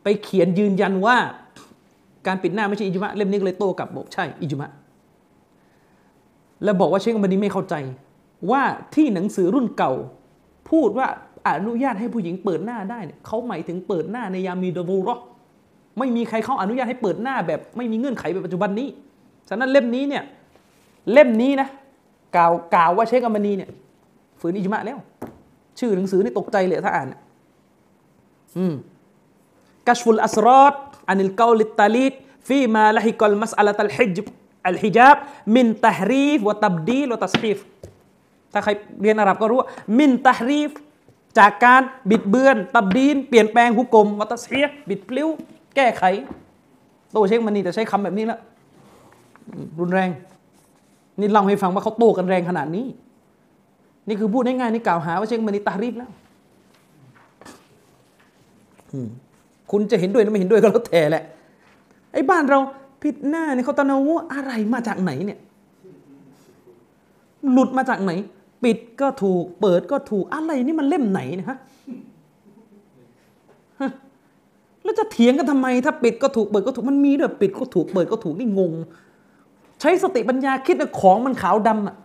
[0.02, 1.16] ไปเขียนยืนยันว่า
[2.26, 4.70] การปิดหน้าไม่ใช่อิจมะเล่มนี้ก็เลยโตกลับบอกใช่อิจมะ
[6.64, 7.74] แล้วบอกว่าเชคบานีไม่เข้าใจ
[8.50, 8.62] ว่า
[8.94, 9.92] ที่หนังสือรุ่นเก่า
[10.70, 11.06] พูดว่า
[11.48, 15.16] อนุญาตให้ผู้หญิงเปิดหน้าได้เนี่ยเขาหมายถึงเปิดหน้าในยามีดบูรอ
[15.98, 18.88] ไม่มีใครเขาอนุญาตให้เปิดหน้าแบบไม่มีเงื่อนไขแบบปัจจุบันนี้
[19.48, 20.22] ฉะนั้นเล่มนี้เนี่ย
[21.12, 21.68] เล่มนี้นะ
[22.36, 23.70] กล่าวกล่าวว่าเชคอัลบานีเนี่ย
[24.40, 24.98] ฝืนอิจมะแล้ว
[25.78, 27.08] ชื่อหนังสือนี่ตกใจเลยถ้าอ่าน
[28.56, 28.74] อืม
[29.86, 32.12] كشف الأسرار عن القول التليد
[32.48, 35.16] فيما لحق مسألة الحجاب
[35.56, 37.58] من تحريف وتبديل وتصحيف
[38.52, 38.70] ถ้าใคร
[39.02, 39.68] เรียนอาหรับก็รู้ว่า
[39.98, 40.70] من تحريف
[41.38, 45.28] จากการบิดเบือน ตับดีน เปลี่ยนแปลงหุกกลมวัตเซียบิดพลิ้ว
[45.76, 46.02] แก้ไข
[47.12, 48.38] โตเชคมันนี่แต่ใช้คำแบบนี้ละ
[49.80, 50.10] รุนแรง
[51.20, 52.86] นี่เล่าให้ฟังว่าเขาโตกันแรงขนาดนี้
[54.08, 56.10] นี่คือพูดง่ายๆนี่กล่าวหาว่าเชคมันนี่ตารีฟแล้ว
[59.70, 61.24] คุณจะเห็นด้วยหรือไม่เห็นด้วยก็แล้วแต่แหละ
[62.12, 62.58] ไอ้บ้านเรา
[63.02, 65.38] ผิดหน้าเนี่ยเขาตะนาวอะไรมาจากไหนเนี่ย
[67.52, 68.12] หลุดมาจากไหน
[68.64, 71.58] ปิดก็ถูก เปิดก็ถูกอะไรนี่มันเล่มไหนนี่ยฮะ
[74.86, 78.72] แล้วจะเถียงกันทำไมถ้าปิดก็ถูกเปิดก็ถูกมันมีด้วยปิดก็ถูกเปิดก็ถูกนี่งง
[79.80, 81.96] ใช้สติปัญญาคิดนะของมันขาวดำอะ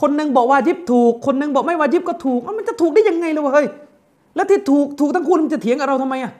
[0.00, 3.66] คนหนึ่งบอกว่ายิบถูก คนหนึ่งบอกไม่ว่ายิบก็ถูกมันจะถูกได้ยังไงเลยวะเฮ้ย
[4.34, 6.32] แล้วที่ถูกถูกทั้งคู่มันจะเถียงกับเราทำไมอะ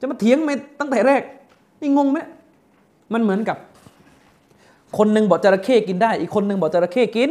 [0.00, 1.22] จะมาเถียงไม่ตั้งแต่แรก
[1.80, 2.18] นี่งงไหม
[3.12, 3.56] มันเหมือนกับ
[4.98, 7.30] คนหนึ่งบอกจระเข้กินได้ อีกคนหนึ่งบอกจระเข้กิน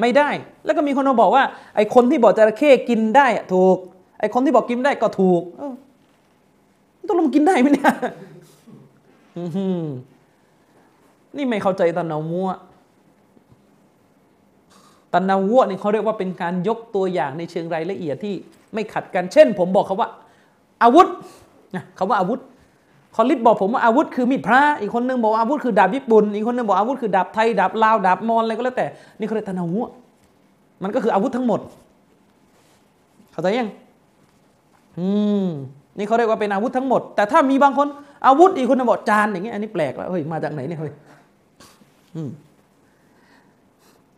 [0.00, 0.28] ไม่ได้
[0.64, 1.44] แล้วก็มีคนมาบอกว่า
[1.76, 3.76] ไอ้คนที่บอกจระเข้กินได้อะถูก
[4.18, 5.42] ไอ้คนที่บอกกินได้ก็ถูก
[7.08, 7.92] ต้องลงกินได้ไหมเนี่ย
[11.36, 12.48] นี่ไม่เข้าใจตะนนาวัว
[15.12, 18.34] ตะนนาวัวนี่เขาเรียกว่าเป็นการยกตัวอย่างในเชิงรายละเอียดที่
[18.74, 20.08] ไม่ขัดกัน เช่น ผมบอกเขาว่า
[20.82, 21.06] อาวุธ
[21.74, 22.40] นะคำว่าอาวุธ
[23.14, 28.86] คอลิดบอกผมว่าอาวุธคือมีดพระอีกคนนึงบอกอาวุธคือดาบญี่ปุ่นอีกคนนึงบอกอาวุธคือดาบไทยดาบลาวดาบมอญอะไรก็แล้วแต่
[29.18, 29.86] นี่เขาเรียกตะนาวัว
[30.82, 31.60] มันก็คืออาวุธทั้งหมด
[33.32, 33.70] เข้าใจยัง
[34.98, 35.08] อื
[35.44, 35.46] ม
[35.96, 37.86] นี่เขาเรียกว่าเป็นอาวุธทั้งหมด แต่ถ้ามีบางคน
[38.26, 40.92] อาวุธอีกคนนึงบอกจานอย่างเงี้ยอันนี้แปลกแล้วเฮ้ยมาจากไหนเนี่ยเฮ้ย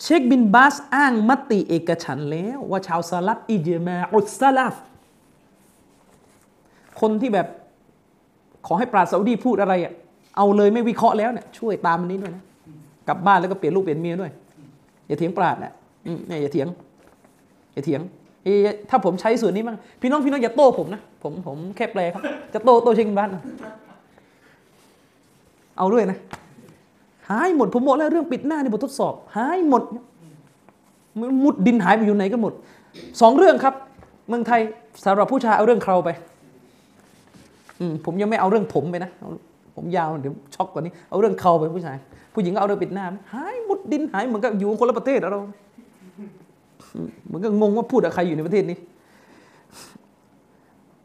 [0.03, 4.75] เชคบินบาสอ้างมติเอกฉันแล้ว ว่าชาวซาลับอิจมาอุสซาลัฟ
[7.01, 7.47] คนที่แบบ
[8.67, 9.93] ขอให้ปราศซาอุดีพูดอะไรอะ
[10.37, 12.45] เอาเลยไม่วิเคราะห์แล้วเนี่ยช่วยตามมันนี้ด้วยนะ
[13.09, 14.33] กลับบ้านแล้วก็เปลี่ยนลูกเปลี่ยนเมียด้วย
[15.07, 15.73] อย่าเถียงปราดนะ
[16.29, 16.69] เนี่ยอย่าเถียง
[17.73, 18.01] อย่าเถียง
[18.91, 22.23] ถ้าผมใช้ส่วนนี้บ้างพี่น้องพี่น้องอย่าโต้ผมนะผมผมแค่แปลครับ
[22.55, 23.31] จะโต้โต้เชงบ้าน
[25.79, 26.19] เอาด้วยนะ
[27.31, 29.83] หายหมดผมบอกแล้วเรื่องปิดหน้าในบททดสอบ หายหมด
[31.45, 32.53] มุดดินหายไปอยู่ไหนกันหมด
[33.21, 33.75] สองเรื่องครับ
[34.29, 34.61] เมืองไทย
[35.05, 36.11] สำหรับผู้ชายเอาเรื่องเคราไป
[38.05, 39.11] ผมยังไม่เอาเรื่องผมไปนะ
[39.77, 41.97] ผมยาวเดี๋ยวช็อกกว่านี้เอาเรื่องเขาไปผู้ชาย
[42.35, 45.41] ผู้หญิงก็เอาเรื่องปิดหน้าหายมุดดินหายเหมือนกับอยู่คนละประเทศเรา
[47.31, 48.79] มือนกับงงว่าพูดกับใครอยู่ในประเทศนี้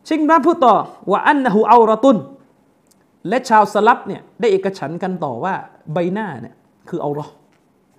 [0.08, 0.76] ชิงรัฐพูดต่อ
[1.12, 2.18] ว่าอันนะฮูเอารตุน
[3.30, 5.54] และชาวสลับเนี่ยได้เอกฉันกันต่อว่า
[5.94, 6.56] ใบหน้าเนี่ย
[6.90, 7.28] คือเอารอ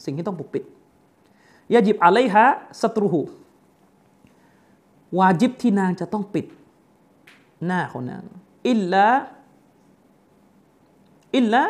[0.05, 0.65] สิ่งที่ต้องปกปิด
[1.73, 2.47] ยาจิบอะไรฮะ
[2.81, 3.21] ศัตรูหู
[5.19, 6.47] วาจิบที่นางจะต้องปิด
[7.67, 8.23] หน้าของนาง
[8.69, 9.07] อิลลา
[11.37, 11.63] อิลลา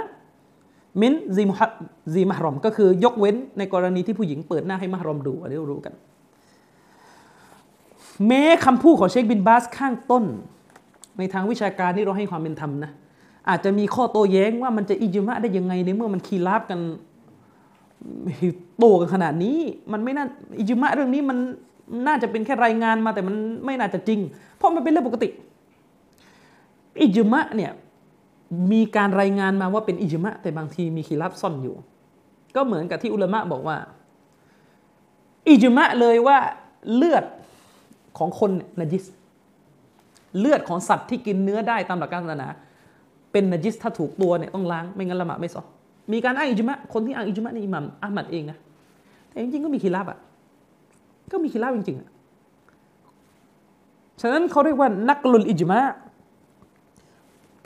[1.00, 1.66] มินซีมฮั
[2.14, 5.94] ซีมหรอม ก็คือยกเว้นในกรณีที่ผู้หญิงเปิดหน้าให้มหรอมดูอันนี้รู้กัน
[8.26, 10.24] แม้คำพูดของเชคบินบาสข้างต้น
[11.18, 12.90] ในทางวิชาการนี่เราให้ความเป็นธรรมนะ
[13.48, 16.80] อาจจะมีข้อโต้แย้งว่ามันจะอิจมะได้ยังไงในเมื่อมันคีราบกัน
[18.78, 19.58] โตกันขนาดนี้
[19.92, 20.24] มันไม่น่า
[20.58, 21.38] อิจมะเรื่องนี้มัน
[22.06, 23.34] น่าจะเป็นแค่รายงานมาแต่มัน
[23.64, 24.20] ไม่น่าจะจริง
[24.56, 25.28] เพราะมันเป็นเรื่องปกติ
[27.00, 27.72] อิจมะเนี่ย
[28.72, 31.74] มีการรายงานมาว่าเป็นอิจมะ แต่บางทีมีขีรับซ่อนอยู่
[32.56, 33.76] ก็เหมือนกับที่อุลามะบอกว่า
[35.48, 36.38] อิจมะเลยว่า
[36.94, 37.24] เลือด
[38.18, 39.04] ของคนนจิส
[40.38, 42.48] เลือดของสัตว์ที่กินเนื้อได้ตามหลักการศาสนา
[43.32, 45.62] เป็นนจิสถ้าถูกตัวเนี่ยต้องล้างไม่งั้นละหมาดไม่สอ
[46.12, 48.58] มีการอ้างอิจมะคนที่อ้างอิจมะนี่อิหมัมอามัดเองนะ
[49.28, 50.18] แต่จริงๆก็มีขีรับอะ
[51.32, 52.08] ก็มีขีรับจริงๆอะ
[54.20, 55.80] ฉะนั้นเขาเรียกว่านักลุลอิจมะ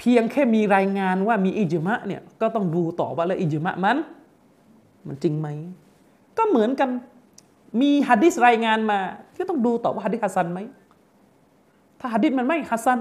[0.00, 3.98] เพียงแค่มีรายงานว่ามีอิจมะเนี่ยก็ต้องดูต่อว่าแล้วอิจมะมัน
[5.06, 5.48] มันจริงไหม
[6.38, 6.90] ก็เหมือนกัน
[7.80, 8.98] มีฮะดิษรายงานมา
[9.38, 10.60] ก็ต้องดูต่อว่าฮะดิษฮัสซันไหม
[12.00, 13.00] ถ้าฮะดิษมันไม่ฮัสซัน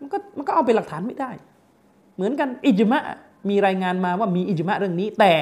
[0.00, 1.30] มันก็มันก็เอาเป็นหลักฐานไม่ได้
[2.14, 3.02] เหมือนกันอิจมะ
[3.48, 5.32] มีรายงานมาว่ามีอิจมะเรื่องนี้ แต่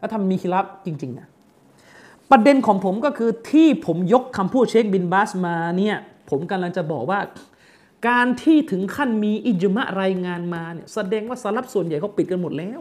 [0.00, 1.26] ถ้าทำมีคิรับจริงๆนะ
[2.30, 5.96] ประเด็นของผมก็คือที่ผมยกคำพูดเชคบินบาสมาเนี่ย
[6.30, 7.18] ผมกำลังจะบอกว่า
[8.06, 12.80] การที่ถึงขั้นมีอิจมะรายงานมาเนี่ยแสดงว่าสลับส่วนใหญ่เขาปิดกันหมดแล้ว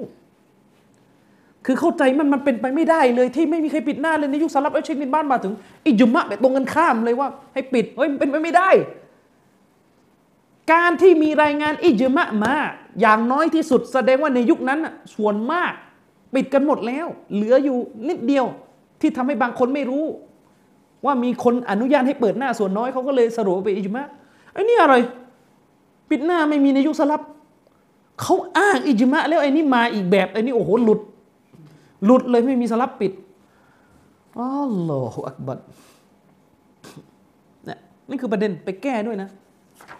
[1.66, 5.54] คือเข้าใจมันมันเป็นไปไม่ได้เลยที่ไม่มีใครปิดหน้าเลยในยุคสลับเอเชคบินบ้านมาถึง
[5.86, 8.70] อิจมะแบบตรงกันข้ามเลยว่า ให้ปิดเฮ้ยเป็นไปไม่ได้
[10.74, 12.54] การที่มีรายงานอิจมะมา
[13.02, 14.80] อย่างน้อยที่สุด แสดงว่าในยุคนั้น
[15.16, 15.72] ส่วนมาก
[16.36, 17.78] ปิดกันหมดแล้ว เหลืออยู่
[18.10, 18.46] นิดเดียว
[19.02, 20.06] ที่ทำให้บางคนไม่รู้
[21.06, 24.08] ว่ามีคนอนุญาตให้เปิดหน้าส่วนน้อยเขาก็เลยสรุปไปอิจมะ
[24.58, 24.96] ไอ้นี่อะไร
[26.10, 27.22] ปิดหน้าไม่มีในยุคสลับ
[28.22, 31.00] เขาอ้างอิจมะแล้วไอ้นี่มาอีกแบบไอ้นี่โอ้โหหลุด
[32.06, 33.12] หลุดเลยไม่มีสลับปิด
[34.40, 35.60] الله أكبر
[37.68, 37.76] นี่
[38.10, 39.30] นี่คือประเด็นไปแก้ด้วยนะ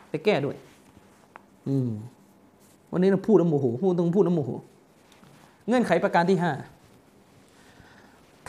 [0.10, 0.56] ไปแก้ด้วย
[1.68, 1.90] อืม
[2.92, 4.50] วันนี้เราพูดน้ำโมโหพูดต้องพูดน้ำโมโห
[5.68, 6.54] เงื่อนไขประการที่ห้า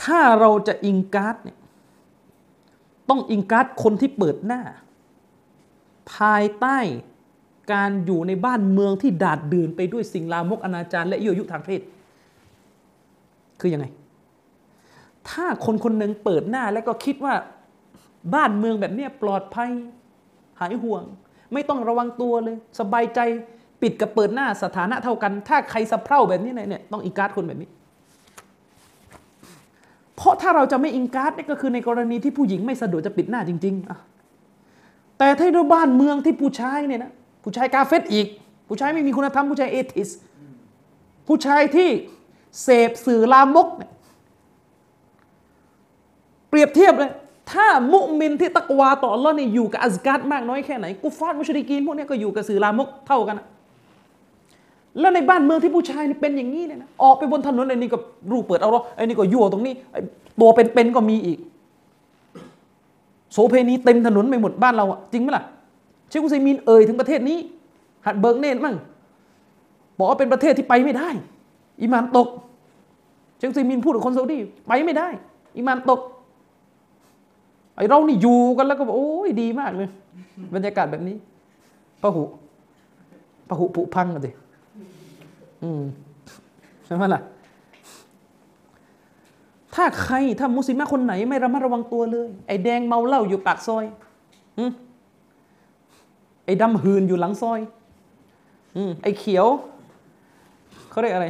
[0.03, 1.57] ถ้าเราจะ إنكار เนี่ย
[3.09, 4.61] ต้อง إنكار คนที่เปิดหน้า
[6.15, 6.77] ภายใต้
[7.73, 11.81] การอยู่ในบ้านเมืองที่ดาษดื่นไปด้วยสิ่งลามกอนาจารและยั่วยุทางเพศ
[13.59, 13.85] คือยังไง
[15.29, 17.33] ถ้าคนคนหนึ่งเปิดหน้าแล้วก็คิดว่า
[18.35, 19.71] บ้านเมืองแบบนี้ปลอดภัย
[20.59, 21.03] หายห่วง
[21.53, 23.19] ไม่ต้องระวังตัวเลย สบายใจ
[23.81, 27.69] ปิดกับเปิดหน้าสถานะเท่ากัน ถ้าใครสะเพร่าแบบนี้เนี่ยต้องอิงการ์ดคนแบบนี้
[30.15, 33.99] เพราะถ้าเราจะไม่อิงการ์ดนี่ก็คือในกรณีที่ผู้หญิงไม่สะดวกจะปิดหน้าจริงๆอะ
[35.19, 37.11] แต่ถ้าในบ้านเมืองที่ผู้ชายเนี่ยนะ
[37.43, 38.27] ผู้ชายกาเฟตอีก
[38.67, 40.09] ผู้ชายไม่มีคุณธรรมผู้ชายเอทิส
[41.27, 41.89] ผู้ชายที่
[42.63, 43.91] เสพสื่อลามกเนี่ย
[46.49, 47.11] เปรียบเทียบเลย
[47.51, 53.47] ถ้ามุมินที่ตักวาต่ออัลลอฮ์นี่ยอยู่กับอัซการ์มากน้อยแค่ไหนกุฟาร์มุชริกีนพวกนี้ก็อยู่กับสื่อลามกเท่ากันนะ
[54.99, 57.97] แล้วในบ้านเมืองที่ผู้ชายนี่เป็นอย่างนี้เนี่ยนะออกไปบนถนนไอ้นี่ก็
[58.31, 59.73] รูปเปิดเอาหรอไอ้นี่ก็ยั่วตรงนี้
[60.41, 61.37] ตัวเป็นๆก็มีอีก
[63.31, 65.43] โสเพณีเต็มถนนไปหมดบ้านเราอะจริงไหมล่ะ
[66.09, 67.37] เชคุซัยมีนเอ่ยถึงประเทศนี้
[68.05, 68.75] หัดเบิกเนตมั่ง
[69.97, 71.09] บอกว่าเป็นประเทศที่ไปไม่ได้
[71.81, 72.27] อิมานตก
[73.37, 75.07] เชคุซัยมีนพูดกับคนซาอุดีไปไม่ได้
[75.57, 75.99] อิมานตก
[77.75, 79.89] ไอเรานี่อยู่กันแล้วก็บอกโอ้ยดีมากเลย
[80.53, 81.15] บรรยากาศแบบนี้
[82.01, 82.23] พระหุ
[83.47, 84.31] พระหุผุพังกันสิ
[85.63, 85.81] อืม
[86.85, 87.21] ใช่ไหมล่ะ
[89.81, 93.85] ถ้าใครถ้ามุสลิมคนไหนไม่ระมัดระวังตัวเลย ไอ้แดงเมาเหล้าอยู่ปากซอย
[94.57, 94.71] อืม
[96.45, 97.59] ไอ้ดำหืนอยู่หลังซอย
[98.75, 99.47] อืมไอ้เขียว
[100.89, 101.27] เขาเรียกอะไร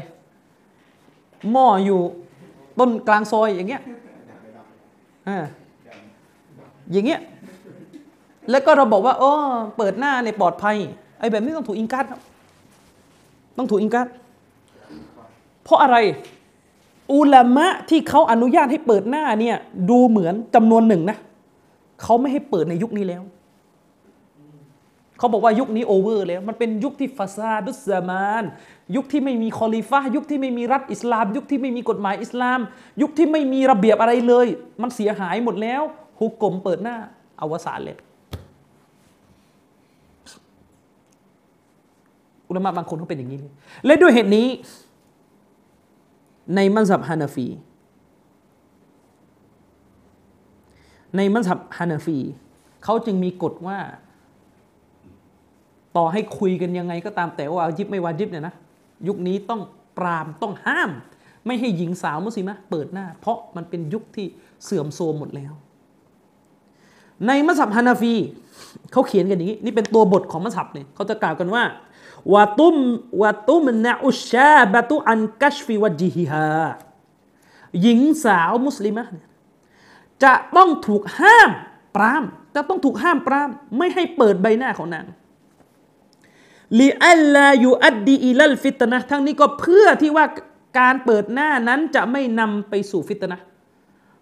[1.52, 2.00] หม้ออยู่
[2.80, 3.82] ต้นกลางซอยอย่างเงี้ย
[5.28, 5.38] อ่า
[6.91, 7.20] อย่างเงี้ย
[8.50, 9.32] แล้วก็เราบอกว่าอ๋อ
[9.78, 10.78] เปิดหน้าในปลอดภัย
[11.20, 12.22] ไอ้แบบนี้ต้องถูกอิงกัดครับ
[13.58, 14.08] ต้องถูกอิงกัด
[15.64, 15.97] เพราะอะไร
[17.14, 19.55] อุลามะที่เขาอนุญาตให้เปิดหน้าเนี่ย
[19.89, 21.18] ดูเหมือนจำนวนหนึ่งนะ
[22.01, 23.24] เขาไม่ให้เปิดในยุคนี้แล้ว
[25.18, 28.44] เขาบอกว่ายุคนี้ over แล้ว มันเป็นยุคที่ فساد الزمان
[28.95, 32.60] ยุคที่ไม่มีคอลิฟะยุคที่ไม่มีรัฐอิสลาม ยุคที่ไม่มีกฎหมายอิสลาม
[33.01, 34.47] ยุคที่ไม่มีระเบียบอะไรเลย
[34.82, 35.82] มันเสียหายหมดแล้ว
[36.20, 36.95] ฮุก่มเปิดหน้า
[37.41, 37.97] อวสานเลย
[42.49, 43.51] อุลามะบางคนเขาเป็นอย่างนี้เลย
[43.86, 44.47] และด้วยเหตุนี้
[46.56, 47.47] ในมัสยิดฮานาฟี
[51.16, 52.18] ในมัสยิดฮานาฟี
[52.84, 53.78] เขาจึงมีกฎว่า
[55.97, 58.56] ต่อให้คุยกันยังไงก็ตามแต่ว่าวาจิบไม่วาจิบเนี่ยนะ
[59.08, 59.62] ยุคนี้ต้อง
[59.97, 60.91] ปรามต้องห้าม
[61.45, 64.26] ไม่ให้หญิงสาวมุสลิมะเปิดหน้า เพราะมันเป็นยุคที่
[64.64, 65.54] เสื่อมโทรมหมดแล้ว
[67.28, 68.14] ในมัสยิดฮานาฟี
[68.91, 71.64] เขาเขียนกันอย่างนี้ นี่เป็นตัวบทของมัสยิดเนี่ยเขาจะกล่าวกันว่า
[72.34, 72.76] وتم
[73.22, 76.50] وتمنع الشابة عن كشف وجهها
[77.82, 79.04] หญิงสาวมุสลิมะ
[80.24, 81.50] จะต้องถูกห้าม
[81.96, 82.24] ปราม
[82.56, 85.06] จะต้องถูกห้ามปราม ไม่ให้เปิดใบหน้าของนาง
[86.80, 90.26] لئلا يؤدي إلى الفتنة ทั้งนี้ก็เพื่อที่ว่า
[90.80, 93.40] การเปิดหน้านั้นจะไม่นำไปสู่ฟิตนะ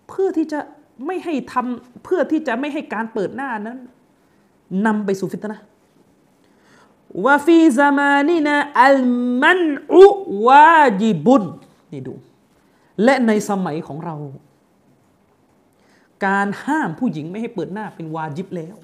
[0.09, 0.59] เพื่อที่จะ
[1.05, 3.77] ไม่ให้ทำเพื่อที่จะไม่ให้การเปิดหน้านั้น
[4.85, 5.59] นำไปสู่ฟิตนะ
[7.25, 8.97] วาฟีซามานีนะอัล
[9.41, 9.61] มัน
[9.93, 10.05] อุ
[10.47, 11.43] วาจิบุน
[11.91, 12.13] นี่ดู
[13.03, 14.15] และในสมัยของเรา
[16.25, 18.75] การห้ามผู้หญิงไม่ให้เปิดหน้าเป็นวาจิบแล้ว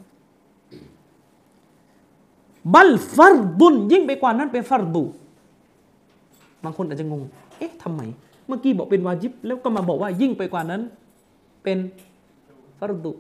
[2.74, 5.04] บัลฟัรดุนยิ่งไปกว่านั้นเป็นฟัรดู
[6.64, 7.22] บางคนอาจจะงง
[7.58, 8.02] เอ๊ะทำไม
[8.48, 10.82] เมื่อกี้บอกเป็นวาจิบ แล้วก็มาบอกว่ายิ่งไปกว่านั้น
[11.64, 11.78] เป็น
[12.80, 13.12] ฟัรดู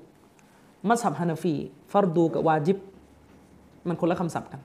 [0.88, 1.54] มัสฮับฮานาฟี
[1.91, 2.78] ฟัรดูกับวาจิบ
[3.88, 4.62] มันคนละคำศัพท์กัน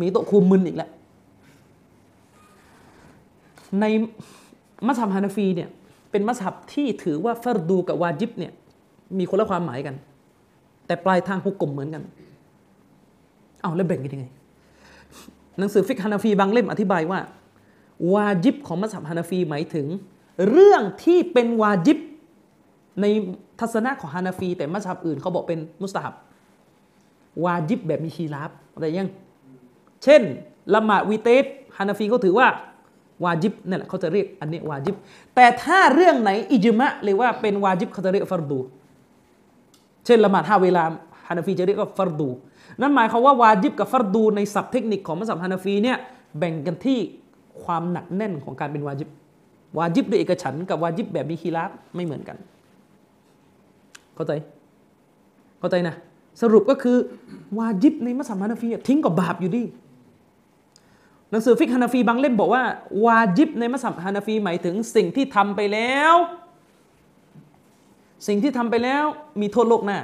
[0.00, 0.90] มีโต๊ะคูมึนอีกแล้ว
[3.80, 3.84] ใน
[4.86, 5.68] มัสฮับฮานาฟีเนี่ย
[6.10, 8.52] เป็นมัสฮับที่ถือว่าฟัรดูกับวาจิบเนี่ย
[9.18, 9.94] มีคนละความหมายกัน
[10.86, 12.02] แต่ปลายทางฮุก่มเหมือนกัน
[13.62, 14.26] เอาแล้วแบ่งกันยังไง
[15.58, 17.20] หนังสือฟิกฮานาฟีบางเล่มอธิบายว่า
[18.14, 19.86] วาจิบของมัสยิดฮานาฟีหมายถึง
[20.50, 21.98] เรื่องที่เป็นวาจิบ
[23.00, 23.04] ใน
[23.60, 26.14] ทัศนะของฮานาฟี แต่มัสยิดอื่นเขาบอกเป็นมุสตาฮับ
[27.44, 29.10] วาจิบแบบมีคีราบอะไรยัง
[30.04, 30.22] เช่น
[30.74, 31.44] ละหมาดวีเตส
[31.76, 32.48] ฮานาฟีเขาถือว่า
[33.24, 34.94] วาจิบนั่แหละเขาจะเรียกอันนี้วาจิบ
[35.34, 38.58] แต่ถ้าเรื่องไหนอิจมะเลยว่าเป็นวาจิบเขาจะเรียกฟัรดู
[40.06, 40.82] เช่นละหมาดห้าเวลา
[41.26, 42.28] ฮานาฟีจะเรียกว่าฟัรดู
[42.80, 45.98] นั่นหมายความว่าวาจิบกับฟัรดูในศัพท์เทคนิคของมัสยิดฮานาฟีเนี่ย
[46.38, 46.98] แบ่งกันที่
[47.64, 49.08] ความหนักแน่นของการเป็นวาจิบ
[49.78, 52.36] วาจิบด้วยเอกฉันกับวาจิบแบบมีคีราบไม่เหมือนกัน
[54.14, 54.32] เข้าใจ
[55.60, 55.94] เข้าใจนะ
[56.42, 56.96] สรุปก็คือ
[57.58, 59.62] วาจิบในมัสยิดฮานาฟีทิ้งกับบาปอยู่ดี
[61.30, 62.62] หนังสือฟิกฮานาฟีบางเล่มบอกว่า
[63.04, 66.14] วาจิบในมัสยิดฮานาฟีหมายถึงสิ่งที่ทำไปแล้ว
[68.26, 69.04] สิ่งที่ทำไปแล้ว
[69.40, 69.98] มีโทษโลกหน้า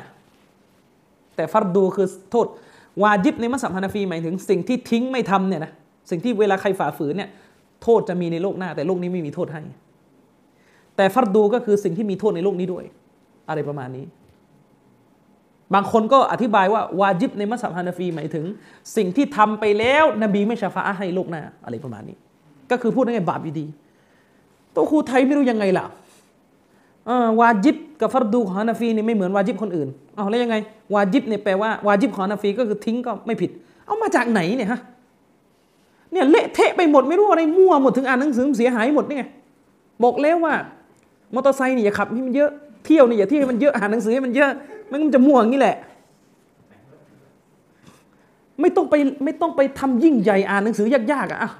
[1.36, 2.46] แต่ฟัรดูคือโทษ
[3.02, 5.72] วาจิบในมัสยิดฮานาฟีหมายถึงสิ่งที่ทิ้งไม่ทำเนี่ยนะ
[6.10, 7.30] สิ่งที่เวลาใครฝ่าฝืนเนี่ย
[7.82, 9.62] โทษจะมีในโลกหน้า แต่โลกนี้ไม่มีโทษให้
[10.96, 12.84] แต่ฟัรดูก็คือสิ่งที่มีโทษในโลกนี้ด้วย
[13.48, 14.04] อะไรประมาณนี้
[15.74, 18.44] บางคนก็อธิบายว่าวาจิบในมัสยิดฮานาฟีหมายถึง
[18.96, 22.16] สิ่งที่ทำไปแล้วนบีไม่ชาฟาให้โลกหน้าอะไรประมาณนี้
[22.70, 23.66] ก็คือพูดง่ายๆบาปอยู่ดี
[24.74, 25.84] ตัวครูไทยไม่รู้ยังไงล่ะ
[27.40, 30.56] วาจิบกับฟัรดูของฮานาฟีนี่ไม่เหมือนวาจิบคนอื่นเอาแล้วยังไง
[30.94, 33.50] วาจิบเนี่ยแปลว่าวาจิบของฮานาฟีก็คือทิ้งก็ไม่ผิด
[33.86, 34.80] เอามาจากไหนเนี่ยฮะ
[36.12, 39.24] เนี่ยเละเทะไปหมดไม่รู้อะไรมั่วหมดถึงอ่านหนังสือเสียหายหมดนี่ไง
[40.04, 40.54] บอกแล้วว่า
[41.34, 42.50] มอเตอร์ไซค์นี่อย่าขับให้มันเยอะ
[42.86, 44.50] เที่ยวนี่อย่าเที่ยวให้มันเยอะอ่านหนังสือให้มันเยอะ
[44.90, 45.76] มันจะมั่วอย่างนี้แหละ
[48.60, 51.50] ไม่ต้องไปไม่ต้องไปทำยิ่งใหญ่อ่านหนังสือยากๆอะ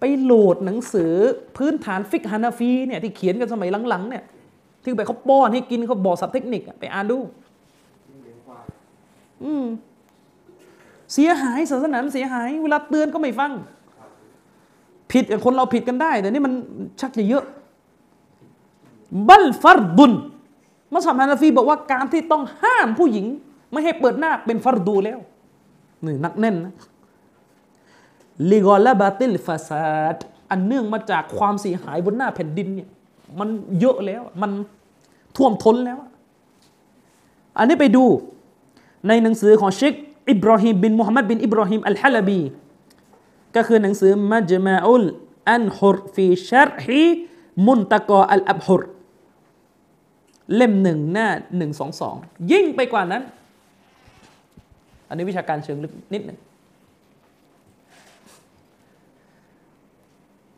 [0.00, 1.12] ไปโหลดหนังสือ
[1.56, 4.24] พื้นฐานฟิกฮานาฟีเนี่ยที่เขียนกันสมัยหลังๆเนี่ย
[4.82, 7.18] ที่ไปเขาป้อนให้กินเขาบอกสับเทคนิคไปอ่านดู
[9.44, 9.64] อืม
[11.12, 13.52] เสียหายศาสนาเสียหาย เวลาเตือนก็ไม่ฟัง
[15.12, 16.52] ผิดคนเราผิดกันได้ แต่นี่มัน
[17.00, 17.44] ชักจะเยอะ
[19.28, 20.12] บัลฟัรดุน
[20.94, 23.26] มัสยิดฮานาฟีบอกว่าการที่ต้องห้ามผู้หญิง
[23.72, 25.18] ไม่ให้เปิดหน้าเป็นฟัรดูแล้ว
[26.04, 26.74] นี่นักแน่นนะ
[28.50, 30.18] ลิกอลาบาติลฟาซาด
[30.50, 32.88] อันเนื่องมาจากความเสียหายบนหน้าแผ่นดินเนี่ย
[33.38, 33.48] มัน
[33.80, 34.50] เยอะแล้วมัน
[35.36, 35.98] ท่วมท้นแล้ว
[37.58, 38.04] อันนี้ไปดู
[39.08, 39.94] ในหนังสือของเชค
[40.30, 42.40] อิบราฮิมบินมุฮัมมัดบินอิบราฮิมอัลฮะลบี
[43.56, 45.04] ก็คือหนังสือมัจมาอุล
[45.50, 47.04] อันฮุรฟีชัรฮี
[47.66, 48.82] มุนตะกออัลอับฮุร
[50.54, 52.14] เล่มหนึ่งหน้าหนึ่งสองสอง
[52.52, 53.22] ยิ่งไปกว่านั้น
[55.08, 56.38] อันนี้วิชาการเชิงลึกนิดหนึ่ง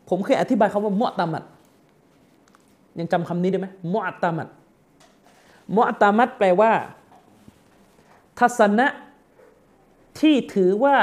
[0.09, 1.43] ผมเคยอธิบายคาว่ามุตามัด
[2.99, 4.47] ยังจำคำนี้ได้ไหมมุตามัด
[5.75, 6.71] มุตามัดแปลว่า
[8.39, 8.87] ทัศนะ
[10.19, 10.95] ที่ถือว่า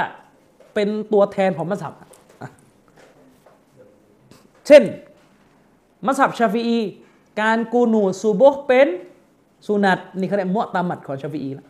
[0.74, 1.95] เป็นตัวแทนของมัสยิด
[4.66, 4.82] เช่น
[6.07, 6.78] มัสยิดชาฟีอี
[7.41, 8.89] การกูนูซูโบเป็น
[9.66, 11.66] สุนัตนี่เขาเรียก معتمد ของชาฟีอีนะ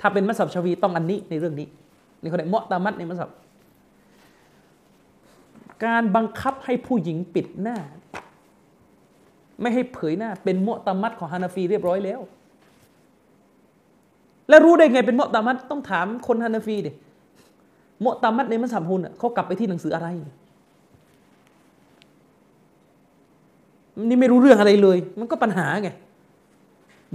[0.00, 1.68] ถ้าเป็นมัสฮับชาฟีต้องอันนี้ในเรื่องนี้
[2.20, 3.30] นี่เขาเรียกมอตามัดในมัสยิด
[5.84, 7.76] การบังคับให้ผู้หญิงปิดหน้า
[9.60, 12.20] ไม่ให้เผยหน้า เป็น معتمد ของฮานาฟีเรียบร้อยแล้ว
[14.48, 16.90] แล้วรู้ได้ไงเป็น معتمد ต้องถามคนฮานาฟีดิ
[18.00, 20.08] โมตามัดในมัสยิดฮุนเขากลับไปที่หนังสืออะไร
[24.08, 25.90] นี่ไม่รู้เรื่องอะไรเลย มันก็ปัญหาไง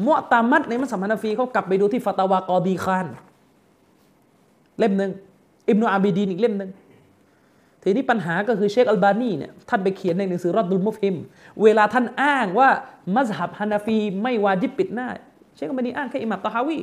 [0.06, 3.08] มุตามัดในมัสยิดฮานาฟีเขากลับไปดูที่ فتاوى قاضي خان
[4.80, 5.12] เล่มหนึ่ง
[5.70, 6.70] อิบนุอาบิดีนอีกเล่มหนึ่ง
[7.84, 11.16] ทีนี้ปัญหาก็คือเชคอัลบานีเนี่ยท่านไปเขียนในหนังสือ الرد المفحم
[11.64, 12.70] เวลาท่านอ้างว่า
[13.16, 15.08] มัสฮับฮานาฟีไม่วาจิบปิดหน้า
[15.56, 16.78] เชคอัลบานีอ้างแค่อิหม่ามตอฮาวี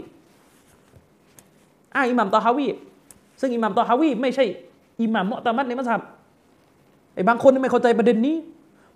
[1.94, 2.66] อ้างอิหม่ามตอฮาวี
[3.40, 4.44] ซึ่งอิหม่ามตอฮาวีไม่ใช่
[5.02, 6.02] อิหม่าม معتمد ในมัสฮับ
[7.14, 8.36] ไอ้บางคนไม่เข้าใจประเด็นนี้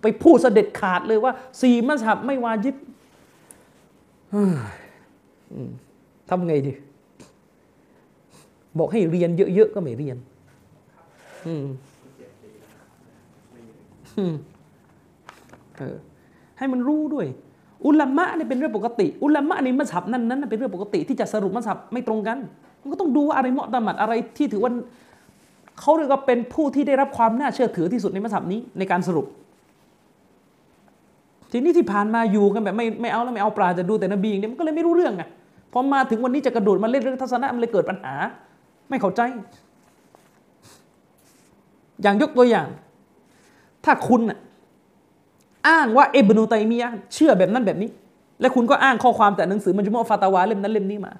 [0.03, 1.31] ไปพูดเสด็จขาดเลยว่า
[1.61, 2.75] สี่มัสฮับไม่วาจิบ
[6.29, 6.73] ทำไงดี
[8.77, 10.17] บอกให้เรียนเยอะๆก็ไม่เรียน
[11.47, 11.65] อืม
[16.57, 17.27] ให้มันรู้ด้วย
[17.85, 22.37] อุลามะนี่เป็นเรื่องปกติ อุลามะในมัสยิดนั้นนั้นเป็นเรื่องปกติที่จะสรุปมัสยิดไม่ตรงกัน
[22.81, 24.71] มันก็ต้องดูว่าอะไรเหมาะตามัดอะไรที่ถือว่า
[25.79, 29.25] เขาเรียกว่าเป็นผู้ที่ได้รับความน่าเชื่อถือที่สุดในมัสยิดนี้ในการสรุป
[31.55, 35.23] ทีนี้ที่ผ่านมาอยู่กันแบบไม่ไม่เอาแล้วไม่เอาปลาจะดูแต่นบีเนี่ยมันก็เลยไม่รู้เรื่องไง
[35.73, 38.13] พอมาถึงวันนี้จะกระโดดมาเล่นเรื่องทัศนะมันเลยเกิดปัญหา
[38.89, 39.21] ไม่เข้าใจ
[42.01, 42.67] อย่างยกตัวอย่าง
[43.85, 44.21] ถ้าคุณ
[45.67, 47.89] อ้างว่าเอบนูไตมียะเชื่อแบบนั้นแบบนี้
[48.41, 51.11] และคุณก็อ้างข้อความแต่หนังสือมันจุมอฟาตาวาเล่มนั้นเล่มนี้มา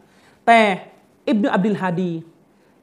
[0.48, 0.60] แต่
[1.28, 2.12] อิบนุอับดุลฮาดี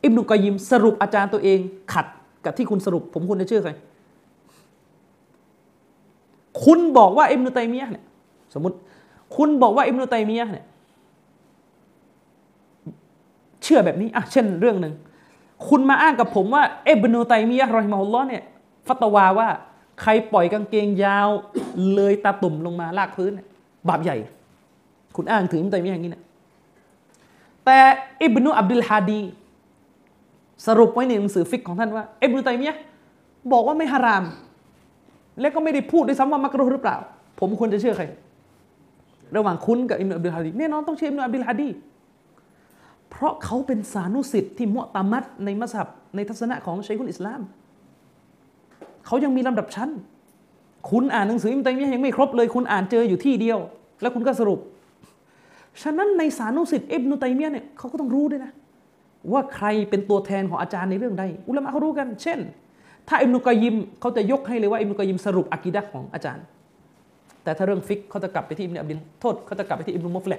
[0.05, 1.59] อิบนุกอยิมสรุปอาจารย์ตัวเอง
[1.93, 2.07] ขัด
[2.45, 3.73] กับที่คุณสรุป ผมคุณจะเชื่อใคร
[6.65, 8.05] คุณบอกว่าอิบนุตัยมียะเนี่ย
[8.55, 8.77] สมมติ
[9.37, 10.67] คุณบอกว่าอิบนุตัยมียะเนี่ย
[13.63, 14.95] เชื่อแบบนี้อะเช่นเรื่องหนึ่ง
[15.69, 18.43] คุณมาอ้างกับผมว่าอิบนุตัยมียะรอฮิมาฮุลลอฮ์เนี่ย
[18.89, 19.49] ฟัตวาว่า
[20.01, 21.29] ใครปล่อยกางเกงยาว
[21.95, 23.33] เลยตาตุ่มลงมาลากพื้น
[23.89, 24.17] บาปใหญ่
[25.17, 26.23] คุณอ้างถึงอิบนุตัยมียะอย่างนี้นะ
[27.65, 27.79] แต่
[28.23, 29.21] อิบนุอับดุลฮาดี
[30.67, 32.77] สรุปไว้ในหนังสือฟิกของท่านว่าอิบนุตัยมียะ
[33.53, 34.25] บอกว่าไม่ฮาราม
[35.41, 36.97] และก็ไม่ได้พูดด้วยซ้ำว่ามักรุหรือเปล่า
[37.41, 38.05] ผมควรจะเชื่อใคร
[39.37, 41.69] ระหว่างคุณกับอิมนุอับดุลฮาดีแน่นอนต้องเชื่ออิมนุอับดุลฮาดี
[43.11, 47.41] เพราะเขาเป็นสานุสิทธิ์ที่มุตามัดในมัสยิดในทัศนะของชัยคุนอิสลาม
[49.07, 49.91] เขายังมีลำดับชั้น
[50.91, 53.59] คุณอ่านหนังสืออิมตัยมียยังไม่ครบเลย คุณอ่านเจออยู่ที่เดียว
[54.01, 54.59] แล้วคุณก็สรุป
[55.83, 58.53] ฉะนั้นในสานุสิทธิ์อิบนุตัยมียเนี่ยเขาก็ต้องรู้ด้วยนะ
[59.33, 62.39] ว่าใครเป็นตัวแทนของอาจารย์ในเรื่องใด อุลามะเขารู้กัน เช่น
[63.09, 66.45] ถ้าอิมนุกยิมเขาจะยกให้เลยว่าอิมนุกยิมสรุปอากีดะของอาจารย์
[67.45, 70.35] แต่ถ้าเรื่องฟิกเขาจะกลับไปที่อิมนุอับดินโทษเขาจะกลับไปที่อิมนุมุฟเล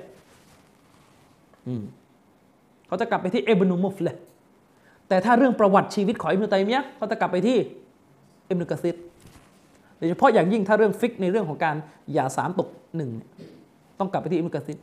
[2.88, 4.10] เขาจะกลับไปที่อิบนุมุฟเล
[5.10, 7.58] แต่ถ้าเรื่องประวัติชีวิตของอิมนุตัยมียะเขาจะกลับไปที่
[8.50, 8.96] อิมนุกะซิด
[9.98, 11.76] โดยเฉพาะอย่างยิ่งถ้าเรื่องฟิกในเรื่องของการ
[12.14, 13.10] หย่าสามตกหนึ่ง
[14.00, 14.78] ต้องกลับไปที่อิมนุกะซิด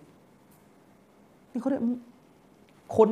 [1.52, 1.82] นี่เขาเรียก
[2.96, 3.08] คน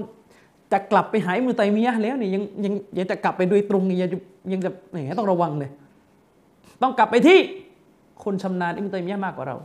[0.76, 4.10] จะกลับไปหาอิมุตัยมียะแล้วเนี่ยยังยังยังจะกลับไปโดยตรงนี่ยัง
[4.52, 5.70] ยังจะแหมต้องระวังเลย
[6.82, 7.38] ต้องกลับไปที่
[8.24, 9.56] คนชำนาญอิมตัยมียะมากกว่าเรา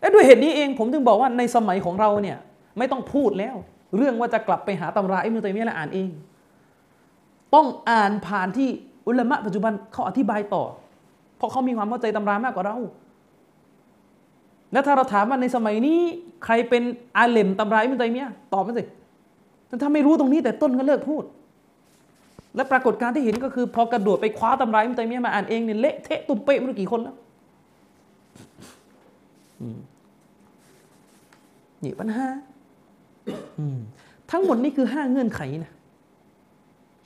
[0.00, 2.38] และด้วยเหตุนี้เองผมถึงบอกว่าในสมัยของเราเนี่ย
[2.78, 3.56] ไม่ต้องพูดแล้ว
[3.96, 6.08] เรื่องว่าจะกลับไปหาตำราอิมตัยมียะและอ่านเอง
[7.54, 8.68] ต้องอ่านผ่านที่
[9.06, 10.64] อุลามะปัจจุบันเขาอธิบายต่อ
[11.36, 12.76] เพราะเขามีความเข้าใจตำรามากกว่าเรา
[14.72, 15.98] แล้วถ้าเราถามว่าในสมัยนี้
[16.44, 16.82] ใครเป็น
[17.16, 18.84] อาเลมตำราอิมุตัยมียตอบมาสิ
[19.82, 21.24] ถ้าไม่รู้ตรงนี้แต่ต้นก็เลิกพูด
[22.56, 27.16] และปรากฏการที่เห็นก็คือ พอกระโดดไปคว้าตำราอิมุตัยมียมาอ่านเองเนี่ยเละเทะตุ่มเป๊ะไม่รู้กี่คนแล้ว
[31.84, 32.26] นี่ปัญหา
[34.30, 35.72] ทั้งหมดนี่คือห้าเงื่อนไขนะ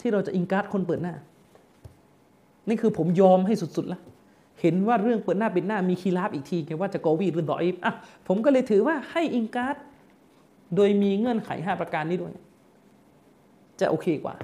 [0.01, 1.15] ที่เราจะ إنكار คนเปิดหน้า
[2.69, 4.03] นี่คือผมยอมให้สุดๆแล้ว
[4.61, 7.93] เห็นว่าเรื่องเปิดหน้าปิดหน้ามี خلاف อีกทีไงว่าจะ قوي หรือ ضعيف อะ
[8.29, 9.77] ผมก็เลยถือว่าให้ إنكار
[10.77, 12.33] โดยมีเงื่อนไขห้าประการนี้ด้วย
[13.81, 14.35] จะโอเคกว่า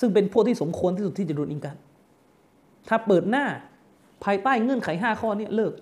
[0.00, 1.78] ซึ่งเป็นพวกที่สมควรที่สุดที่จะโดน إنكار
[2.88, 3.44] ถ้าเปิดหน้า
[4.24, 5.72] ภายใต้เงื่อนไขห้าข้อนี้เลิก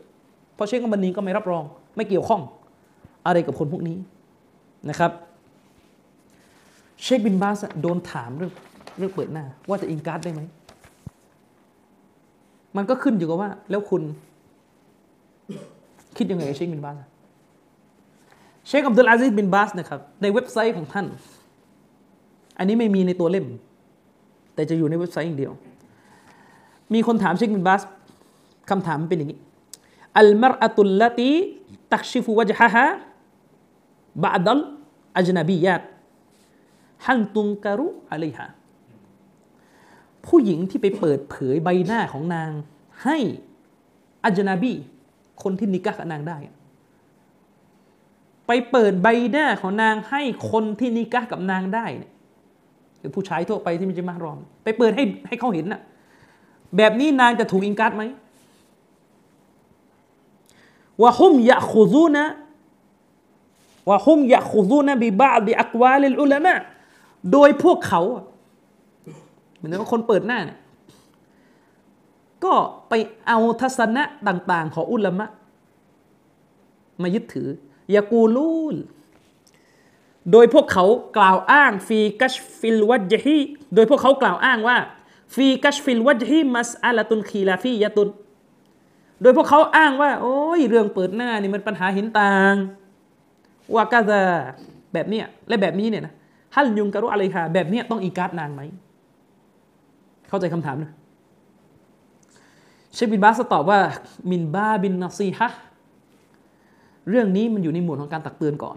[0.55, 1.65] เพราะเชคอัลบานีก็ไม่รับรอง
[1.97, 2.43] ไม่เกี่ยวข้อง
[3.27, 3.97] อะไรกับคนพวกนี้
[4.91, 5.13] นะครับ
[7.03, 8.53] เชคบินบาสโดนถามเรื่อง
[8.99, 10.41] เรื่องเปิดหน้าว่าจะ إنكار ได้ไหม
[12.77, 14.03] มันก็ขึ้นอยู่กับว่า แล้วคุณ
[16.17, 16.97] คิดยังไงกับเชคบินบาส
[18.67, 21.07] เชคอับดุลอาซิสบินบาสนะครับ ในเว็บไซต์ของท่าน
[22.59, 23.47] อันนี้ไม่มีในตัวเล่ม
[24.55, 25.53] แต่จะอยู่ในเว็บไซต์อย่างเดียว
[26.95, 27.83] มีคนถามเชคบินบาส
[28.71, 29.39] คำถามเป็นอย่างนี้
[30.19, 31.31] อัลมรอตุลลตี
[31.93, 32.85] ตักชิฟุวะจฮะฮะ
[34.23, 34.61] บาดัล
[35.17, 35.83] อัจนบียาต
[37.07, 38.47] ฮันตุงการุอะลัยฮะ
[40.27, 42.51] ผู้หญิงที่ไปเปิดเผยใบหน้าของนาง
[43.05, 43.19] ให้
[44.25, 44.73] อัจนาบี
[45.43, 46.39] คนที่นิกะกับนางได้
[48.47, 51.87] ไปเปิดใบหน้าของนางให้คนที่นิกะกับนางได้
[52.99, 55.81] หรือผู้ชายทั่วไปที่มันจะมารอม ไปเปิดให้ให้เขาเห็นน่ะ
[56.77, 58.03] แบบนี้นางจะถูกอิงกัดไหม
[61.03, 62.25] วะฮุมยะคุซูนะ
[63.91, 66.55] วะฮุมยะคุซูนะบิบาดิอักวาลิลอุลามะ
[67.33, 68.03] โดยพวกเขา
[69.63, 70.59] มือนกับคนเปิดหน้าเนี่ย
[72.45, 72.55] ก็
[72.89, 72.93] ไป
[73.29, 75.27] เอาทัศนะต่าง ๆ ของอุลามะ
[77.03, 77.49] มายึดถือ
[77.95, 78.77] ยากูลูล
[80.33, 80.85] โดยพวกเขา
[81.17, 83.39] กล่าวอ้าง في كشف الوجه
[83.75, 84.77] โดยพวกเขากล่าวอ้างว่า
[85.35, 88.09] في كشف الوجه مسألة خلافية
[89.23, 92.55] โดยพวกเขาอ้างว่า โอ้ยเรื่องเปิดหน้านี่มันปัญหาเห็นต่าง
[93.75, 94.21] ว่า هكذا
[94.93, 96.15] แบบเนี้ยและแบบนี้เนี่ยนะ
[96.55, 98.63] هل ينكر عليها แบบเนี้ยต้อง إنكار นางไหม
[100.33, 100.93] เข้าใจคำถามนะ
[102.95, 103.81] เชคบินบาสตอบว่า
[104.31, 105.49] من باب النصيحة
[107.11, 108.77] เรื่องนี้มันอยู่ในหมวดของการตักเตือนก่อน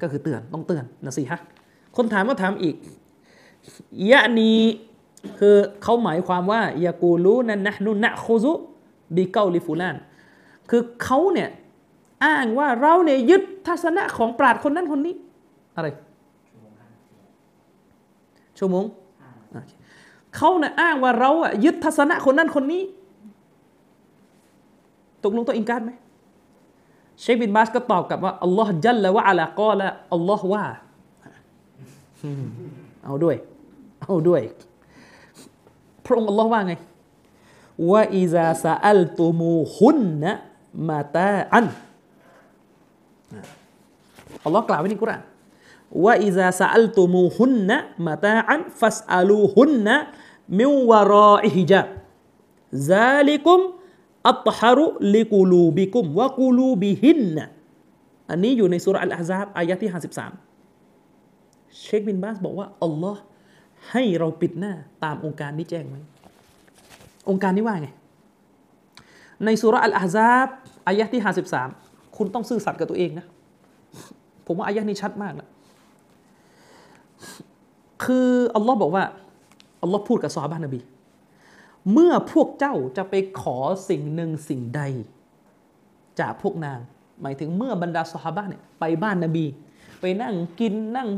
[0.00, 1.40] ก็คือเตือนต้องเตือนนาซีฮะ
[1.96, 2.76] คนถามก็ถามอีก
[4.10, 4.52] ยะนี
[5.38, 8.52] คือเขาหมายความว่ายากูรูนันนะนุนะโคซุ
[9.14, 9.96] บิเกาลิฟูลาน
[10.70, 11.50] คือเขาเนี่ย
[12.24, 15.14] อ้างว่าเราเนี่ยยึดทัศนะของปราดคนนั้นคนนี้
[15.76, 15.88] อะไร
[18.58, 18.86] ชั่วโมง
[20.38, 22.82] เขาเนี่ยอ้างว่าเราอะยึดทัศนะคนนั้นคนนี้
[25.24, 25.92] ตกลงตัวอิงการไหม
[27.20, 30.66] เชคบินบาสก็ตอบกลับว่าالله جل وعلا قال الله ว่า
[33.04, 33.36] เอาด้วย
[34.02, 34.42] เอาด้วย
[36.04, 36.74] พระองค์อัลลอฮ์ว่าไง
[37.90, 41.66] ว่าإذا سألتموهن متاعا
[44.44, 45.22] อัลลอฮ์กล่าวไว้ในกุรอาน
[46.04, 49.96] ว่าإذا سألتموهن متاعا فاسألوهن
[50.58, 51.86] มิวรออิฮิจับ
[52.88, 53.60] ซาลิกุม
[54.28, 54.84] อัตฮารุ
[55.14, 57.46] ลิกูลูบิกุมวะกูลูบิฮินนะ
[58.30, 59.90] อันนี้อยู่ในสุรอัลอาซาบอายะที่
[60.84, 63.22] 53 เชคบินบาสบอกว่าอัลลอฮ์
[63.90, 64.72] ให้เราปิดหน้า
[65.04, 66.00] ตามองค์การนี้แจ้งไว้
[67.28, 67.88] องค์การนี้ว่าไง
[69.44, 70.48] ในสุรอัลอาซาบ
[70.88, 71.22] อายะที่
[71.68, 73.26] 53 คุณต้องซื่อสัตย์กับตัวเองนะ
[74.46, 75.48] ผมว่าอายะนี้ชัดมากนะ
[78.04, 79.04] คืออัลลอฮ์บอกว่า
[79.82, 80.80] อัลลอฮ์พูดกับซอฮาบะนบี
[81.92, 83.58] เมื่อพวกเจ้าจะไปขอ
[83.88, 84.82] สิ่งหนึ่งสิ่งใด
[86.20, 86.78] จากพวกนาง
[87.22, 89.44] หมายถึงเมื่อบรรดาซอฮาบะเนี่ยไปบ้านนบี
[90.00, 91.08] ไปนั่งกินนั่ง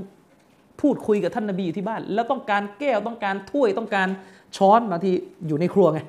[0.80, 4.08] พูดคุยกับท่านนบีอยู่ที่บ้าน แล้วต้องการแก้วต้องการถ้วยต้องการ
[4.56, 5.14] ช้อนมาที่
[5.46, 6.00] อยู่ในครัวไง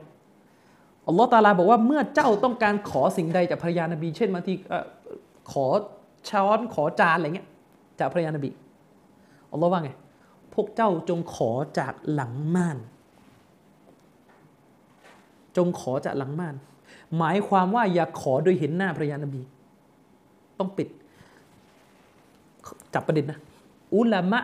[1.07, 4.55] อัลลอฮ์ตาลาบอกว่าเมื่อเจ้าต้องการขอสิ่งใดจากภรรยานบี เช่นมาที่
[5.51, 5.65] ขอ
[6.29, 7.47] ช้อนขอจานอะไรเงี้ย
[7.99, 8.49] จากภรรยานบี
[9.51, 9.91] อัลลอฮ์ว่าไง
[10.53, 12.77] พวกเจ้าจงขอจากหลังม่าน
[15.57, 16.55] จงขอจากหลังม่าน
[17.17, 19.41] หมายความว่าอย่าขอโดยเห็นหน้าภรรยานบี
[20.59, 20.87] ต้องปิด
[22.93, 23.39] จับประเด็นนะ
[23.95, 24.39] อุลามะ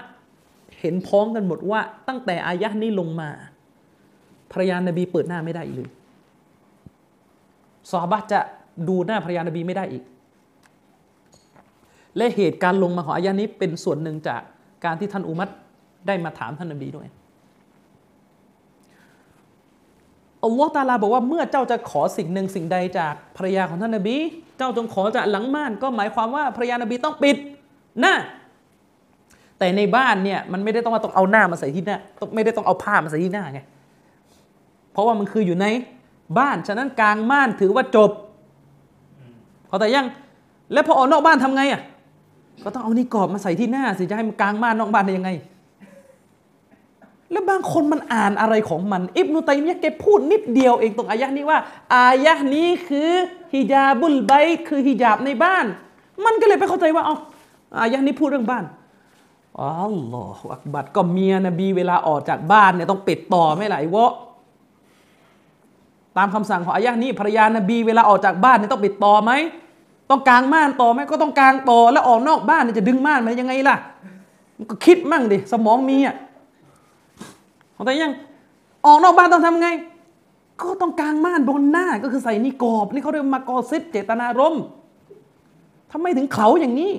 [0.79, 3.29] เห็นพ้องกันหมดว่า ตั้งแต่อายะนี้ลงมา
[4.51, 5.89] ภรรยานบีเปิดหน้าไม่ได้อีกเลย
[7.89, 8.39] ซอฮาบะจะ
[8.87, 10.03] ดูหน้าภรรยานบีไม่ได้อีก
[12.17, 14.41] และเหตุการณ์ลงมาของอายะนี้เป็นส่วนหนึ่งจาก
[14.85, 15.49] การที่ท่านอุมัต
[16.07, 17.07] ได้มาถามท่านนบีด้วย
[20.43, 24.15] อัลลอฮ์ตาลาบอกว่าเมื่อเจ้าจะขอสิ่งหนึ่งสิ่งใดจากภรรยาของท่านนบี
[24.57, 27.37] เจ้าจงขอจากหลังม่าน ก็หมายความว่าภรรยานบีต้องปิด
[27.99, 28.13] หน้า
[29.59, 31.97] แต่ในบ้านเนี่ยมันไม่ได้ต้องมาต้องเอาหน้ามาใส่ที่หน้า
[32.35, 33.59] ไม่ได้ต้องเอาผ้ามาใส่ที่หน้าไง
[34.91, 35.65] เพราะว่ามันคืออยู่ใน
[36.39, 38.11] บ้านฉะนั้นกลางม่านถือว่าจบ
[39.67, 40.05] เขาแต่ยัง
[40.73, 41.81] แล้วพอออกนอกบ้านทำไงอะ
[42.63, 45.29] ก็ต้องเอานี่กรอบมาใส่ที่หน้าสิจะให้มันกลางม่านนอกบ้านได้ยังไง
[47.31, 51.59] แล้วบางคนมันอ่านอะไรของมัน อิบนุตัยมียะแกพูดนิดเดียวเองตรงอายะนี้ว่า
[51.95, 53.11] อายะนี้คือ
[53.53, 54.33] ฮิญาบุลไบ
[54.67, 55.65] คือฮิญาบในบ้าน
[56.25, 57.17] มันก็เลยไปเข้าใจว่าอ๋อ
[57.79, 58.63] อายะนี้พูดเรื่องบ้าน
[59.61, 64.11] อัลลอฮฺอักบัดก็เมียนบีเวลาออกจากบ้านเนี่ยต้องปิดต่อไม่ไหลวะ
[66.17, 69.31] ตามคำสั่งของอายะนี้ภรรยานบีเวลาออกจากบ้านเนี่ยต้องปิดต่อไหม
[70.09, 73.75] ต้องกางม่านต่อไหมก็ต้องกางต่อแล้วออกนอกบ้านเนี่ยจะดึงม่านมายังไงล่ะ
[74.69, 76.15] ก็คิดมั่งดิสมองมีอะ
[77.85, 78.11] แต่ยัง
[78.85, 79.69] ออกนอกบ้านต้องทำไง
[80.61, 84.63] ก็ต้องกางม่านบนหน้าก็คือใส่นิกอบนี่เขาเรียกมากอซิดเจตนารมณ์
[85.91, 86.91] ทำไมถึงเขาอย่างนี้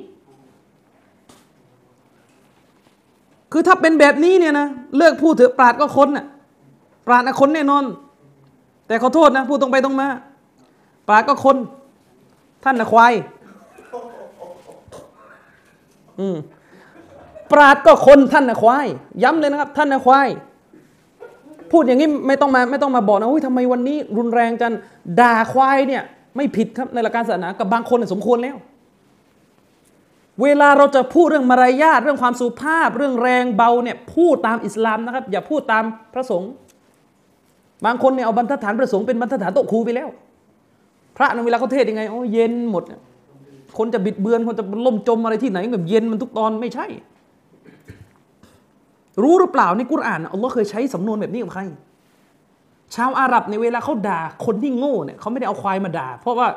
[3.53, 6.27] คือถ้าเป็นแบบนี้เนี่ยนะเลิกพูดเถอะปราดก็คนน่ะ
[7.07, 7.85] ปราดนะคนแน่นอน
[8.87, 10.09] แต่ขอโทษนะพูดตรงไปตรงมา
[11.09, 11.57] ปราดก็คน
[12.65, 13.13] ท่านนะควาย
[16.21, 16.37] อืม
[17.53, 18.87] ปราดก็คนท่านนะควาย
[19.23, 20.29] ย้ำเลยนะครับ ท่านนะควาย
[21.73, 24.73] พูดอย่างนี้ไม่ต้องมาไม่ต้องมาบอกนะอุ้ยทำไมวันนี้ รุนแรงจัน
[25.21, 26.03] ด่าควายเนี่ย
[26.37, 28.57] ไม่ผิดครับในหลักการศาสนากับบางคนสมควรแล้ว
[30.43, 35.85] เวลาเราจะพูดเรื่องมารยาทเรื่องความสุภาพ เรื่องแรงเบาเนี่ยพูดตามอิสลามนะครับ อย่าพูดตาม
[36.15, 36.51] พระสงฆ์
[37.85, 40.09] บางคนเนี่ยเอาบรรทัดฐานพระสงฆ์เป็นบรรทัดฐานโตครูไปแล้ว
[41.17, 42.83] พระในเวลาเขาเทศยังไงโอ้เย็นหมด
[43.79, 46.87] คนจะบิดเบือนคนจะล่มจมอะไรที่ไหนแบบเย็นมันทุกตอนไม่ใช่
[49.23, 51.63] รู้หรือเปล่าในกุรอานอัลลอฮ์เคยใช้สำนวนแบบนี้กับใคร
[52.95, 56.49] ชาวอาหรับในเวลาเขาด่าคนที่โง่เนี่ยเขาไม่ได้เอาควายมาด่า เพราะว่า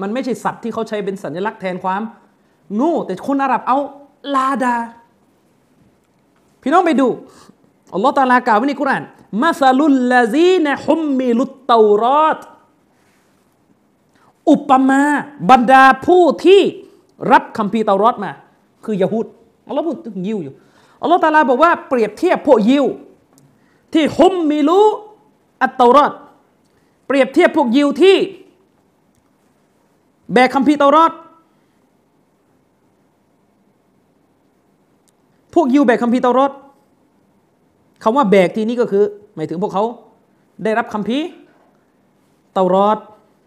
[0.00, 2.02] มันไม่ใช่สัตว์ที่เขาใช้เป็นสัญลักษณ์แทนความ
[2.76, 3.78] โง่ แต่คนอาหรับเอา
[4.34, 4.76] ลาดา
[6.62, 7.08] พี่น้องไปดู
[7.94, 9.02] อัลลอฮ์ตาลากล่าวไว้ในกุรอาน
[9.42, 12.38] มาซาลุลลาซีนฮุมมิลุตเตารอด
[14.50, 15.02] อุปมา
[15.50, 16.62] บรรดาผู้ที่
[17.32, 18.30] รับคัมภีร์เตารอดมา
[18.84, 19.26] คือยะฮูด
[19.68, 20.54] อัลลอฮ์พูดถึงยิวอยู่
[21.06, 22.84] อัลลอฮ์ตาลาบอกว่าเปรียบเทียบพวกยิว
[23.94, 24.80] ที่ฮุมมิลุ
[25.62, 26.12] อัตตารอด
[27.06, 28.16] เปรียบเทียบพวกยิวที่
[30.32, 31.12] แบกคัมภีร์เตารอด
[35.54, 36.52] พวกยิวแบกคัมภีร์เตารอด
[38.02, 39.04] คำว่าแบกทีนี้ก็คือ
[39.34, 39.84] หมายถึงพวกเขา
[40.64, 41.26] ได้รับคัมภีร์
[42.52, 42.98] เตารอด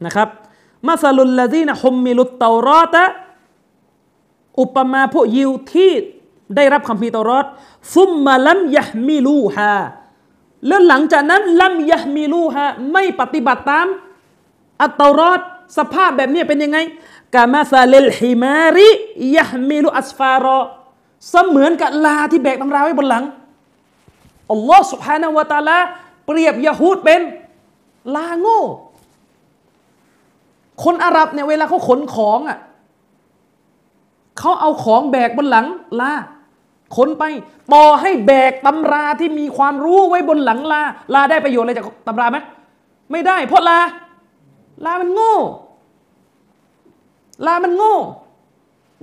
[0.06, 0.28] นะครับ
[0.88, 3.04] มาซาลุลลาซีนะฮุมมิลุตเตารอตะ
[4.60, 5.92] อุปมาพวกยิวที่
[6.56, 7.46] ได้รับคำพีตรอด
[7.96, 9.76] ซุมมาลัมยะมิลูฮา
[10.68, 13.88] แล้วหลังจากนั้นลัมยะมิลูฮาไม่ปฏิบัติตาม
[14.82, 15.40] อัตตรอด
[15.78, 16.78] สภาพแบบนี้เป็นยังไง
[17.36, 18.90] กามาซาเลลฮิมาริ
[19.38, 20.60] ยะมิลูอัสฟารอ
[21.30, 23.24] เสมือนกับลาที่แบกตำราไว้บนหลัง
[24.52, 25.78] อัลลอฮ์สุบฮานาวะตาลา
[26.26, 27.22] เปรียบยะฮูดเป็น
[28.16, 28.62] ลาโง่
[30.84, 32.60] คนอาหรับเนี่ยเวลาเขาขนของอะ
[34.38, 35.66] เขาเอาของแบกบนหลัง
[36.00, 36.12] ลา
[36.96, 37.24] ขนไป
[37.74, 40.82] ต่อให้แบกตำราที่มีความรู้ไว้บนหลังลา
[41.14, 42.38] ลาได้ประโยชน์อะไรจากตำราไหม
[43.12, 43.80] ไม่ได้ เพราะลา
[44.86, 45.36] ลามันโง่
[47.46, 47.96] ลามันโง่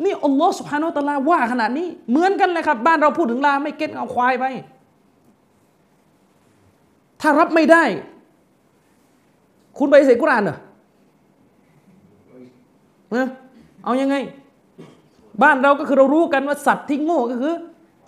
[0.05, 4.45] นี่อัลลอฮ์สุบฮานาอัลลอฮ์ว่าขนาดนี้ เหมือนกันเลยครับ บ้านเราพูดถึงลาไม่เก็ตเอาควายไป
[7.21, 7.85] ถ้ารับไม่ได้
[9.79, 10.57] คุณไปเสกกุรานเหรอ
[13.85, 14.17] เอายังไง
[15.43, 17.55] บ้านเราก็คือเรารู้กันว่าสัตว์ที่โง่ก็คือ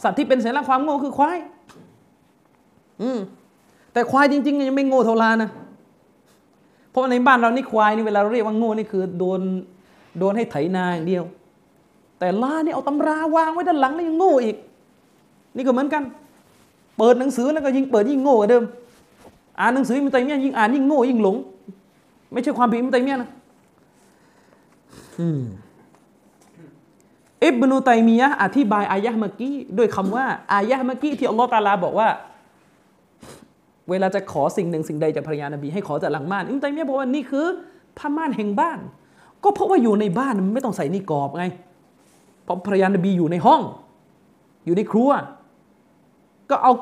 [0.03, 1.39] สัตว์ที่เป็นสัญลักษณ์ความโง่คือควาย
[3.03, 3.19] อืม
[3.93, 5.51] แต่ควายจริง ๆ ยังไม่โง่เท่าลานะ
[6.91, 9.41] เพราะในบ้านเรานี่ควายนี่เวลาเราเรียกว่าโง่นี่คือโดน
[10.19, 11.25] โดนให้ไถนาอย่างเดียว
[12.19, 14.57] แต่ลานี่เอาตำราวางไว้ด้านหลังแล้วยังโง่อีก
[15.57, 16.03] นี่ก็เหมือนกัน
[16.99, 18.65] เปิดหนังสือแล้วก็ยิ่งเปิดยิ่งโง่กว่าเดิม
[19.61, 21.37] อ่านหนังสือมิตัยมียยิ่งอ่านยิ่งโง่ยิ่งหลง
[22.33, 23.31] ไม่ใช่ความผิดมิตัยมียนะ
[25.21, 25.29] อิ
[27.61, 32.09] บนุตัยมียะอธิบายอายะห์เมื่อกี้ด้วยคำว่าอายะห์เมื่อกี้ที่อัลลอฮฺตาลาบอกว่า
[33.91, 37.47] เวลาจะขอสิ่งหนึ่งสิ่งใดจากภรรยานบี ให้ขอจากหลังบ้านอิบนุตัยมียะบอกว่านี่คือ
[37.99, 38.79] ผ้าม่านแห่งบ้าน
[39.45, 41.45] ก็เพราะว่าอยู่ในบ้านมันไม่ต้องใส่นิกอบไง
[42.45, 43.63] เพราะภรรยานบีอยู่ในห้อง
[44.65, 45.11] อยู่ในครัว
[46.51, 46.73] ก็เอา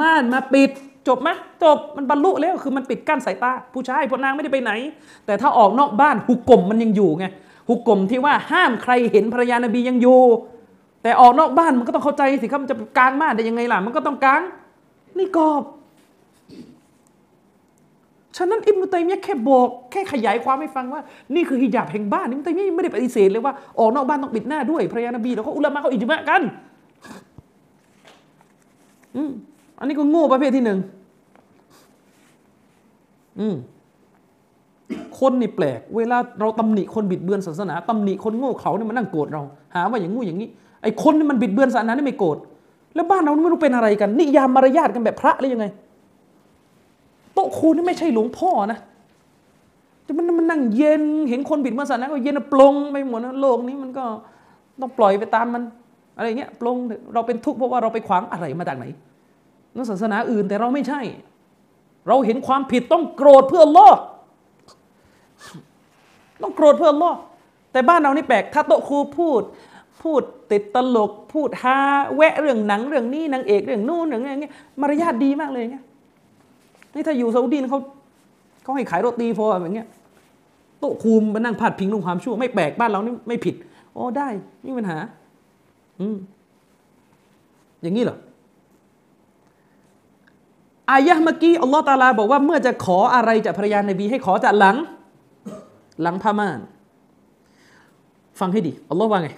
[0.00, 0.70] ม่านมาปิด
[1.08, 1.30] จบไหม
[1.62, 4.72] จบมันบรรลุแล้วคือมันปิดกั้นสายตาผู้ชายพวกนางไม่ได้ไปไหน
[5.26, 7.26] แต่ถ้าออกนอกบ้านหุกกลมมันยังอยู่ไง
[7.68, 10.20] หุกกลมที่ว่าห้ามใครเห็นภรรยานบียังอยู่
[11.02, 14.42] แต่ออกนอกบ้านมันก็ต้องเข้าใจสิครับมันจะกางมานได้ยังไงล่ะ มันก็ต้องกาง
[15.18, 15.62] นี่กอบ
[18.36, 21.02] ฉะนั้นอิบนุตัยมียะแค่บอกแค่ขยายความให้ฟังว่า
[21.34, 26.42] นี่คือฮิญาบแห่งบ้านอิบนุตัยมียะไม่ได้ปฏิเสธเลยว่าออกนอกบ้านต้องปิดหน้าด้วยภรรยานบีแล้วเขาอุลามะเขาอิจมะกัน
[29.16, 29.30] อืม
[29.78, 30.78] อันนี้ก็โง่ประเภทที่หนึ่ง
[33.40, 33.54] อืม
[35.18, 39.42] คนนี่แปลก เวลาเราตำหนิคนบิดเบือนศาสนาตำหนิคนโง่เขาเนี่ยมันนั่งโกรธเรา
[39.74, 40.48] หาว่าอย่างงู้อย่างนี้
[40.82, 42.36] ไอ้คนนี่มันบิดเบือนศาสนานี่ไม่โกรธ
[42.94, 45.66] แล้วบ้านเราไม่รู้เป็นอะไรกัน นิยามมารยาทกันแบบพระหรือยังไง
[47.34, 48.78] โต๊ะครูนี่ไม่ใช่หลวงพ่อนะ
[50.04, 54.04] แต่มันมันนั่งเย็น เห็นคนบิดเบือนศาสนาก็เย็นปลงไปหมดนะโลกนี้มันก็
[54.80, 55.62] ต้องปล่อยไปตามมัน
[56.16, 56.76] อะไรเงี้ยปลง
[57.14, 58.84] เราเป็นทุกข์เพราะว่าเราไปขวางอะไรมาจากไหน
[59.76, 61.00] นักศาสนาอื่นแต่เราไม่ใช่
[62.08, 63.88] เราเห็นความผิดต้องโกรธเพื่อลอ
[66.42, 67.12] ต้องโกรธเพื่อลอ
[67.72, 69.42] แต่บ้านเรานี่แปลกถ้าโต๊ะครูพูด
[70.02, 71.78] พูดติดตลก พูดฮา
[72.16, 75.84] แวะเรื่องหนังเรื่องนี้นางเอกเรื่องนู่นเรื่องนี้เงี้ยมารยาทดีมากเลยเงี้ย
[76.94, 77.80] นี่ถ้าอยู่ซาอุดีเขา
[78.62, 79.88] เขาให้ขายโรตีพอแบบเงี้ย
[80.80, 83.54] โต๊ะครูมานั่งพาดพิงลงความชั่ว ไม่แปลกบ้านเรานี่ไม่ผิด
[83.92, 84.28] โอ้ได้
[84.62, 84.98] ไม่มีปัญหา
[86.00, 86.16] อืม
[87.82, 88.18] อย่างนี้เหรอ
[90.90, 94.76] อายะเมื่อกี้อัลลอฮ์ตาลาบอกว่าเมื่อจะขออะไรจากภรรยานบีให้ขอจากหลัง
[96.00, 96.60] หลังผ้าม่าน
[98.40, 99.30] ฟังให้ดีอัลลอฮ์ว่าไง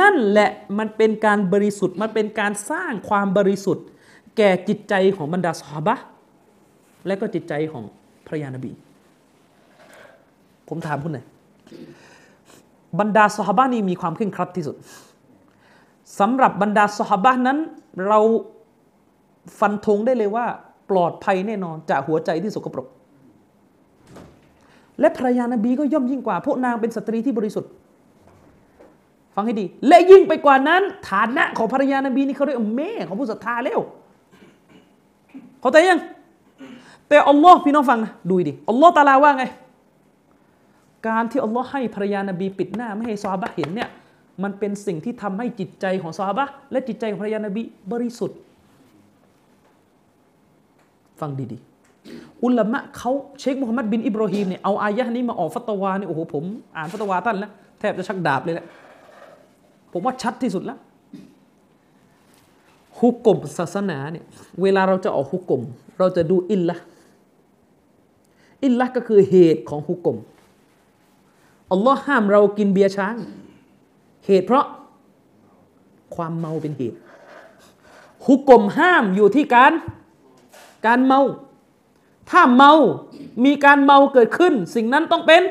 [0.00, 3.86] นั่นแหละมันเป็นการบริสุทธิ์มันเป็นการสร้างความบริสุทธิ์
[4.36, 5.94] แก่จิตใจของบรรดาสฮาบะ
[7.06, 7.84] และก็จิตใจของ
[8.26, 8.72] ภรรยานบี
[10.68, 11.26] ผมถามคุณหน่อย
[13.00, 14.76] บรรดาสฮาบะนี่มีความเคร่งครัดที่สุด
[16.18, 17.58] สำหรับบรรดาสฮาบะนั้น
[18.08, 18.18] เรา
[19.58, 20.46] ฟันธงได้เลยว่า
[20.90, 22.86] ปลอดภัยแน่นอนจากหัวใจที่สกปรก
[25.02, 27.70] และภรรยานบีก็ย่อมยิ่งกว่า พวกนางเป็นสตรีที่บริสุทธิ์
[29.34, 33.80] ฟังให้ดี และยิ่งไปกว่านั้น ฐานะของภรรยานบีนี่เขาเรียกแม่ของผู้ศรัทธาแล้ว
[35.60, 36.00] เขาใจยัง
[37.08, 39.44] แต่อัลลอฮ์พี่น้องฟังนะดูดิอัลลอฮ์ตาลาว่าไง
[41.08, 43.88] การที่อัลลอฮ์ให้ภรรยานบีปิดหน้าไม่ให้ซอฮาบะเห็นเนี่ย
[44.42, 47.62] มันเป็นสิ่งที่ทำให้จิตใจของซอฮาบะและจิตใจของภรรยานบี
[47.92, 48.38] บริสุทธิ์
[51.20, 51.71] ฟังดีๆ
[52.44, 56.44] อุลามะเขาเชคมุฮัมมัดบินอิบรอฮีมเนี่ยเอาอายะนี้มาออกฟัตวาเนี่ยโอ้โหผม
[56.76, 58.66] อ่านฟัตวาท่านแล้วแทบจะชักดาบเลยแหละ
[59.92, 60.78] ผมว่าชัดที่สุดแล้ว
[63.00, 64.24] ฮุกกลมศาสนาเนี่ย
[64.62, 65.62] เวลาเราจะออกฮุกกลม
[65.98, 66.76] เราจะดูอิลละ
[68.64, 70.18] อิลละก็คือเหตุของฮุกกลม
[71.72, 73.16] อัลลอฮ์ห้ามเรากินเบียร์ช้าง
[74.26, 74.66] เหตุเพราะ
[76.14, 76.98] ความเมาเป็นเหตุ
[78.26, 79.72] ฮุกกลมห้ามอยู่ที่การ
[80.86, 81.20] การเมา
[82.30, 82.72] ถ้าเมา
[83.44, 85.42] มีการเมาเกิดขึ้น สิ่งนั้นต้องเป็น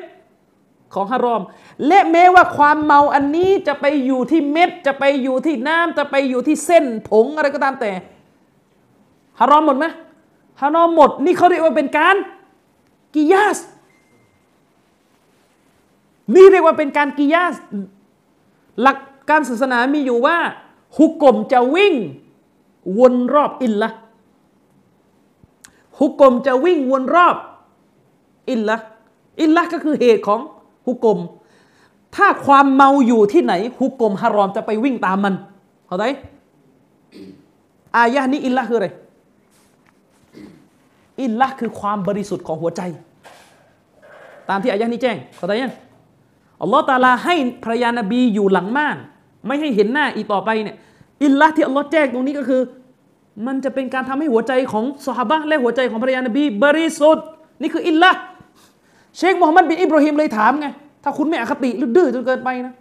[0.93, 1.41] ของฮารอม
[1.87, 7.91] และแม้ว่าความเมาอันนี้จะไปอยู่ที่เม็ด จะไปอยู่ที่น้ำจะไปอยู่ที่เส้นผงอะไรก็ตามแต่
[9.39, 9.85] ฮารอมหมดไหม
[10.61, 12.15] ฮารอมหมด นี่เขาเรียกว่าเป็นการ
[13.15, 13.57] กิยาส
[16.35, 17.53] นี่เรียกว่าเป็นการกิยาส
[18.81, 18.97] หลัก
[19.29, 20.37] การศาสนามีอยู่ว่า
[20.97, 21.93] ฮุกกลมจะวิ่ง
[22.99, 23.89] วนรอบอินละ
[26.01, 27.35] ฮุกกลมจะวิ่งวนรอบ
[28.49, 28.77] อินละ
[29.41, 30.39] อินละก็คือเหตุของ
[30.87, 31.19] ฮุกกลม
[32.15, 35.33] ถ้าความเมาอยู่ที่ไหนฮุกกลมฮารอมจะไปวิ่งตามมัน
[35.87, 36.03] เข้าใจ
[37.97, 38.87] อายะนี้อินละคืออะไร
[41.21, 42.81] อินละคือความบริสุทธิ์ของหัวใจ
[44.49, 45.73] ตามที่อายะนี้แจ้งเข้าใจยัง
[46.61, 48.97] อัลลอฮ์ตาลาให้ภรรยานบีอยู่หลังม่าน
[49.47, 50.77] ไม่ให้เห็นหน้าอีกต่อไปเนี่ย
[51.23, 52.61] อินละที่อัลลอฮ์แจ้งตรงนี้ก็คือ
[53.45, 57.25] มันจะเป็นการทำให้หัวใจของสหบะและหัวใจของภรรยานบีบริสุทธิ์
[57.61, 58.11] นี่คืออินละ
[59.17, 60.67] เชคมูฮัมหมัดบินอิบราฮิมเลยถามไง
[61.03, 62.73] ถ้าคุณไม่อคติหรือดื้อจนเกินไปนะ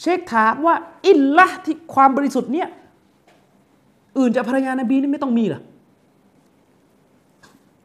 [0.00, 0.74] เชคถามว่า
[1.06, 2.68] อินละที่ความบริสุทธิ์เนี่ย
[4.18, 5.60] อื่นจากภรรยานบีนี่ไม่ต้องมีหรอ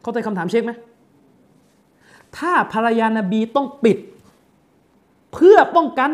[0.02, 0.72] เข้าใจคำถามเชคไหม
[2.36, 3.98] ถ้าภรรยานบีต้องปิด
[5.34, 6.10] เพื่อป้องกัน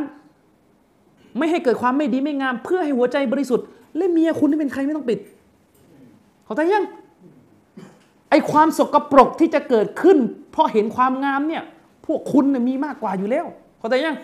[1.39, 3.67] ไม่ให้เกิดความไม่ดีไม่งาม เพื่อให้หัวใจบริสุทธิ์
[3.97, 5.19] และเมียคุณที่เป็นใครไม่ต้องปิด
[6.45, 6.85] เข้าใจยัง
[8.31, 10.19] ไอความสกปรกที่จะเกิดขึ้น
[10.53, 11.63] เพราะเห็นความงามเนี่ย
[12.07, 13.47] พวกคุณมีมากกว่าอยู่แล้ว
[13.79, 14.17] เข้าใจยัง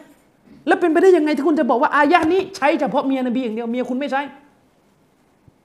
[0.67, 4.21] แล้วเป็นไปได้ยังไงที่คุณจะบอกว่าอายะนี้ใช้เฉพาะเมียนบีอย่างเดียวเมียคุณไม่ใช้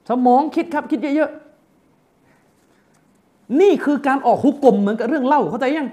[0.08, 5.88] สมองคิดครับคิดเยอะๆนี่คือการออกฮุกกลมเหมือนกับเรื่องเล่าเข้าใจยัง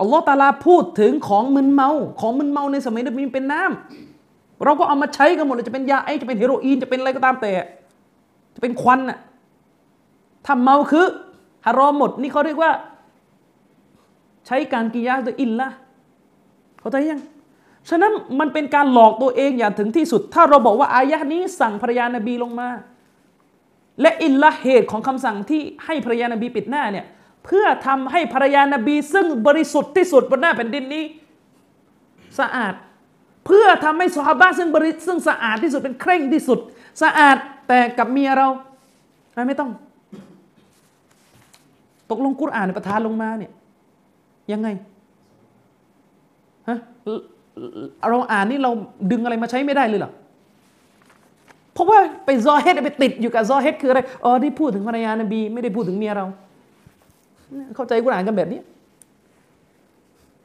[0.00, 1.90] อัลลอฮ์ตาลาพูดถึงของมึนเมา
[2.20, 7.52] ของมึนเมาในสมัยนบีเป็นน้ำเราก็เอามาใช้กันหมดเลยจะเป็นยาไอจะเป็นเฮโรอีนจะเป็นอะไรก็ตามแต่
[8.54, 9.18] จะเป็นควันน่ะ
[10.46, 11.06] ถ้าเมาคือ
[11.66, 12.72] ฮารอมหมด นี่เขาเรียกว่า
[14.46, 15.68] ใช้การกิยาโดยอินละ
[16.80, 17.22] เข้าใจยัง
[17.88, 22.68] ฉะนั้นมันเป็นการหลอกตัวเองอย่างถึงที่สุด ถ้าเราบอกว่าอายะนี้สั่งภรรยานบีลงมา
[24.00, 27.06] และอินละเหตุของคำสั่งที่ให้ภรรยานบีปิดหน้าเนี่ย
[27.44, 31.04] เพื่อทำให้ภรรยานบี ซึ่งบริสุทธิ์ที่สุดบนหน้าแผ่นดินนี้
[32.38, 32.74] สะอาด
[33.46, 36.58] เพื่อทำให้สฮาบะซึ่งบริซึ่งสะอาดที่สุดเป็นเคร่งที่สุด
[37.02, 37.36] สะอาด
[37.68, 38.48] แต่กับเมียเรา
[39.48, 39.70] ไม่ต้อง
[42.10, 43.52] ตกลงกุรอานประทานลงมาเนี่ย
[44.52, 44.68] ยังไง
[46.68, 46.78] ฮะ
[48.10, 48.70] เราอ่านนี่เรา
[49.10, 50.12] ดึงอะไรมาใช้ไม่ได้เลยเหรอ
[51.72, 56.26] เพราะว่าไปซอเฮดไปติดอยู่กับซอเฮดคืออะไรอ๋อที่พูดถึงภรรยานบี ไม่ได้พูดถึงเมียเรา
[57.74, 58.60] เข้าใจกุรอานกันแบบนี้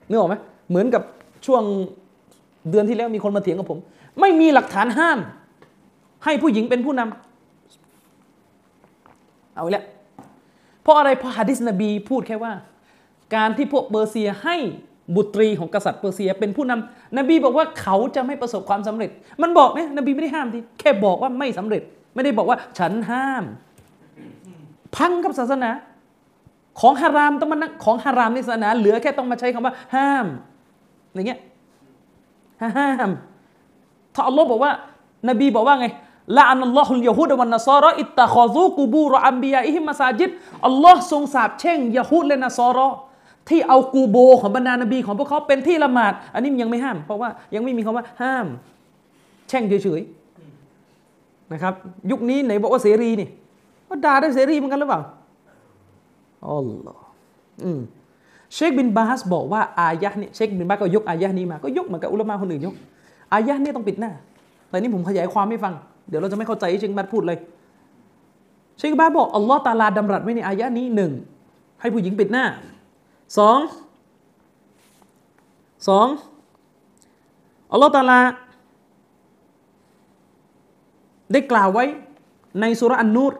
[0.10, 0.36] นึกออกไหม
[0.70, 1.04] เหมือนกับ
[1.46, 1.64] ช่วง
[2.70, 3.80] เดือนที่แล้วมีคนมาเถียงกับผม
[4.20, 5.18] ไม่มีหลักฐานห้าม
[6.24, 9.84] ให้ผู้หญิงเป็นผู้นำเอาล้ว
[10.82, 12.54] เพราะอะไรเพราะฮะดิษนบีพูดแค่ว่า
[13.36, 14.56] การที่พวกเปอร์เซียให้
[15.16, 19.10] บุตรีของกษัตริย์เปอร์เซีย เป็นผู้นำนบีบอกว่าเขาจะไม่ประสบความสำเร็จ
[19.42, 21.82] มันบอกเนี่ยนบีไม่ได้ห้ามทีแค่บอกว่าไม่สำเร็จ
[22.16, 23.44] ไม่ได้บอกว่าฉันห้าม
[24.96, 25.70] พังกับศาสนา
[26.80, 30.26] ของฮารามต้องมาของฮารามในศาสนา เหลือแค่ต้องมาใช้คำว่า ห้าม
[31.14, 31.40] อย่างเงี้ย
[32.78, 33.10] ห้าม
[34.14, 34.72] ถ้าอัลลอฮ์บอกว่า
[35.30, 35.88] นบีบอกว่าไง
[36.36, 40.30] ละอันอัลลอฮุลยะฮูดวันนัซารออิตตะคอซูกูบูรออัมบียาอิฮิมาซาจิด
[40.66, 42.90] อัลลอฮ์ทรงสาบแช่งยะฮูดและนัซารอ
[43.50, 48.48] ที่เอากูโบของบรรดานบีของพวกเขาเป็นที่ละหมาด อันนี้ยังไม่ห้าม เพราะว่ายังไม่มีคำว่าห้าม
[49.50, 51.74] แช่งเฉยๆนะครับ
[52.12, 53.28] ยุคนี้ไหนบอกว่าเสรีนี่
[53.90, 55.02] ก็ด่าได้เสรีเหมือนกันหรือเปล่า
[56.46, 57.04] อัลลอฮ์
[57.64, 57.80] อืม
[58.54, 62.76] เชคบินบาสบอกว่าอายะนี่เชคบินบาสก็ยกอายะนี้มาก็ยกเหมือนกับอุลามะคนอื่นยก
[63.34, 64.12] อายะนี้ต้องปิดหน้า
[64.70, 65.74] แต่นี่ผมขยายความไม่ฟัง
[66.10, 67.38] เดี๋ยวเราจะไม่เข้าใจเชคบัตพูดเลย
[68.78, 71.12] เชคบัตบอกอัลลอฮ์ตาลาดำรัสไว้ในอายะนี้หนึ่ง
[71.82, 72.46] ให้ผู้หญิงปิดหน้า
[73.38, 73.60] สอง
[75.88, 76.08] สอง
[77.72, 78.20] อัลลอฮฺตาลา
[81.32, 81.86] ได้กล่าวไว้
[82.62, 83.34] ในสุรอันนูร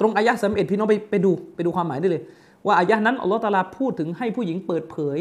[0.00, 2.22] ตรงอายะห์สามเอ็ดพี่น้องไปไปดูไปดูความหมายได้เลย
[2.66, 5.18] ว่าอายะห์นั้นอัลลอฮฺตาลาพูดถึงให้ผู้หญิงเปิดเผย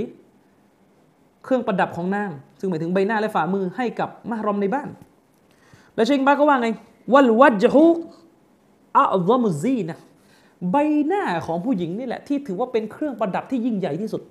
[1.44, 4.90] เครื่องประดับของนาง ซึ่งหมายถึงใบหน้าและฝ่ามือให้กับมหรอมในบ้าน
[5.96, 6.70] แล้วเชงบาก็ว่าไง
[7.14, 7.86] วัลวัจฮุ
[8.98, 9.98] อัลลอมุซีนะ
[10.72, 10.76] ใบ
[11.08, 14.22] หน้าของผู้หญิงนี่แหละ ที่ถือว่าเป็นเครื่องประดับที่ยิ่งใหญ่ที่สุด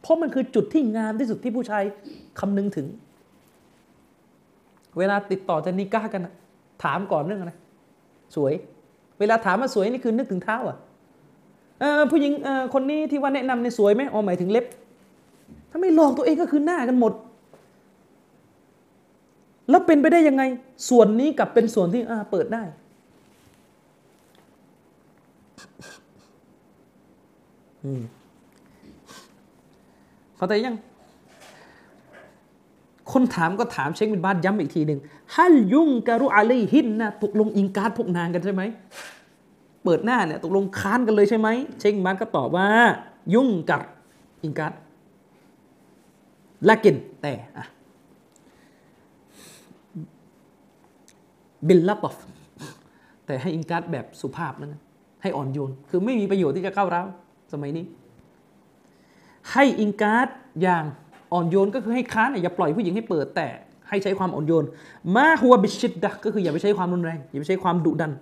[0.00, 1.82] เพราะมันคือจุดที่งามที่สุดที่ผู้ชาย
[2.40, 2.86] คำนึงถึง
[4.98, 6.22] เวลาติดต่อจะนิก้ากัน
[6.82, 7.52] ถามก่อนเรื่องอะไร
[8.36, 8.52] สวย
[9.18, 10.76] เวลาถามว่าสวยนี่คือนึกถึงเท้าอะ
[11.82, 12.32] ออผู้หญิง
[12.74, 14.66] คนนี้ที่ว่าแนะนำในสวยไหมอ๋อหมายถึงเล็บ
[15.70, 17.12] ถ้าไม่ลองตัวเองก็คือหน้ากันหมด
[19.70, 20.42] แล้วเป็นไปได้ยังไง
[20.88, 22.62] ส่วนนี้กับเป็นส่วนที่อ่าเปิดได้
[27.84, 28.02] อืม
[30.36, 30.76] เข้าใจยัง
[33.12, 35.00] คนถามก็ถามเชคบินบาสย้ำอีกทีหนึ่ง
[35.34, 38.62] ฮัลยุงการุอาลีหินนะตกลงอิงการพวกนางกันใช่ไหม
[39.84, 42.66] เปิดหน้าเนี่ยตกลงค้านกันเลยใช่ไหม เชคบินบาสก็ตอบว่า
[43.34, 43.80] ยุ่งกับ
[44.42, 44.72] อิงการ
[46.68, 47.64] ละกินแต่อะ
[51.68, 52.16] บิลละตอฟ
[53.26, 54.80] แต่ให้อิงการแบบสุภาพนะ
[55.22, 57.06] ให้อ่อนโยน คือไม่มีประโยชน์ที่จะก้าวร้าว
[57.52, 57.84] สมัยนี้
[59.52, 60.26] ให้อิงการ
[60.62, 60.84] อย่าง
[61.32, 63.48] อ่อนโยนก็คือให้ค้านอย่าปล่อยผู้หญิงให้เปิด แต่
[63.88, 64.64] ให้ใช้ความอ่อนโยน
[65.16, 68.12] มาหัวบิชิดดะก็คืออย่าไปใช้ความรุนแรง อย่าไปใช้ความดุดัน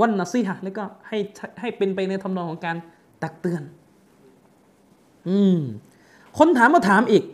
[0.00, 1.18] วันนัซีฮะแล้วก็ให้
[1.60, 2.76] ให้เป็นไปในทำนองของการ
[3.22, 3.62] ตักเตือน
[5.28, 5.58] อืม
[6.38, 7.24] คนถามมาถามอีก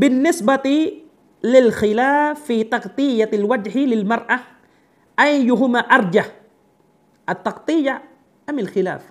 [0.00, 9.02] بالنسبة للخلاف في تغطية الوجه للمرأة أيهما أرجح التغطية أم الخلاف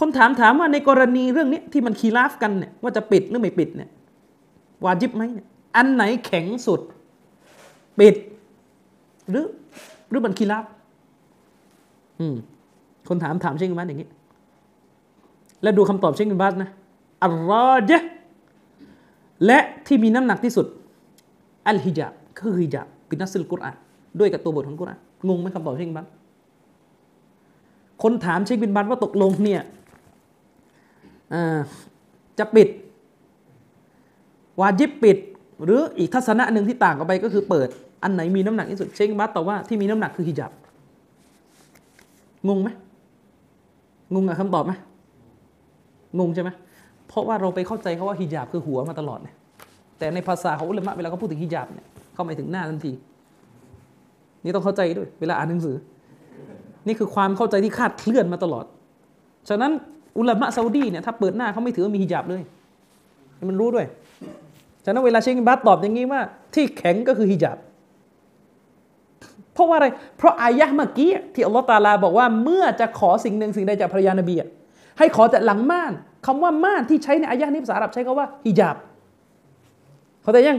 [0.00, 3.90] คนถามถามว่าในกรณีเรื่องนี้ที่มันخلاف กันเนี่ยว่าจะปิดหรือไม่ปิดเนี่ย
[4.84, 5.46] วาจิบไหมเนี่ย
[5.76, 6.80] อันไหนแข็งสุด
[7.98, 8.14] ปิด
[9.30, 9.46] หรือ
[10.08, 10.64] หรือมันخلاف
[12.20, 12.36] อืม
[13.08, 14.08] คนถามถามเช่นกันอย่างนี้
[15.62, 16.68] แล้วดูคำตอบเช่นกันบ้างนะ
[17.24, 17.90] อัลรอจ
[19.46, 20.66] และที่มีน้ำหนักที่สุด
[21.66, 23.76] อัลฮิญาบคือฮิญาบเป็นนัสซิลกุรอาน
[24.18, 24.98] ด้วยกับตัวบทของกุรอาน
[25.28, 26.08] งงไหมคำตอบเช่นกันบ้าง
[28.02, 29.62] คนถามเชคบินบันว่าตกลงเนี่ย
[32.38, 32.68] จะปิด
[34.60, 35.18] วาจิบปิด
[35.64, 37.68] หรืออีกทัศนะหนึ่งที่ต่างกันไปก็คือเปิด
[38.02, 40.52] อันไหนมีน้ำหนักที่สุดเชคบินบันตอบว่าที่มีน้ำหนักคือฮิญาบ
[42.48, 42.68] งงไหม
[44.14, 44.72] งงกับคำตอบไหม
[46.18, 46.50] งงใช่ไหม
[47.14, 49.34] เพราะว่าเราไปเข้าใจเขาว่าฮิญาบคือหัวมาตลอดเนี่ย
[49.98, 52.92] แต่ในภาษาของอุลามะเวลาเขาพูดถึงฮิญาบเนี่ยเขาหมายถึงหน้าทันที
[54.44, 55.76] นี่ต้องเข้าใจด้วย เวลาอ่านหนังสือ
[56.86, 58.64] นี่คือความเข้าใจที่คาดเคลื่อนมาตลอด
[59.48, 59.72] ฉะนั้น
[60.18, 62.42] อุลามะซาอุดีเนี่ยถ้าเปิดหน้าเขาไม่ถือว่ามีฮิญาบเลย
[63.48, 63.86] มันรู้ด้วย
[64.84, 66.20] ฉะนั้นเวลาเชคบัตตอบอย่างนี้ว่า
[66.54, 67.58] ที่แข็งก็คือฮิญาบ
[69.54, 69.86] เพราะว่าอะไร
[70.18, 74.34] เพราะอายะเมื่อกี้ที่อัลลอฮฺตาลาบอกว่าเมื่อจะขอสิ่งหนึ่งสิ่งใดจากภรรยานบี
[74.98, 75.92] ให้ขอจากหลังม่าน
[76.26, 78.76] คำว่าม่านที่ใช้ในอายะห์นี้ภาษาอาหรับใช้คำว่าฮิญาบ
[80.22, 80.58] เขาแต่ยัง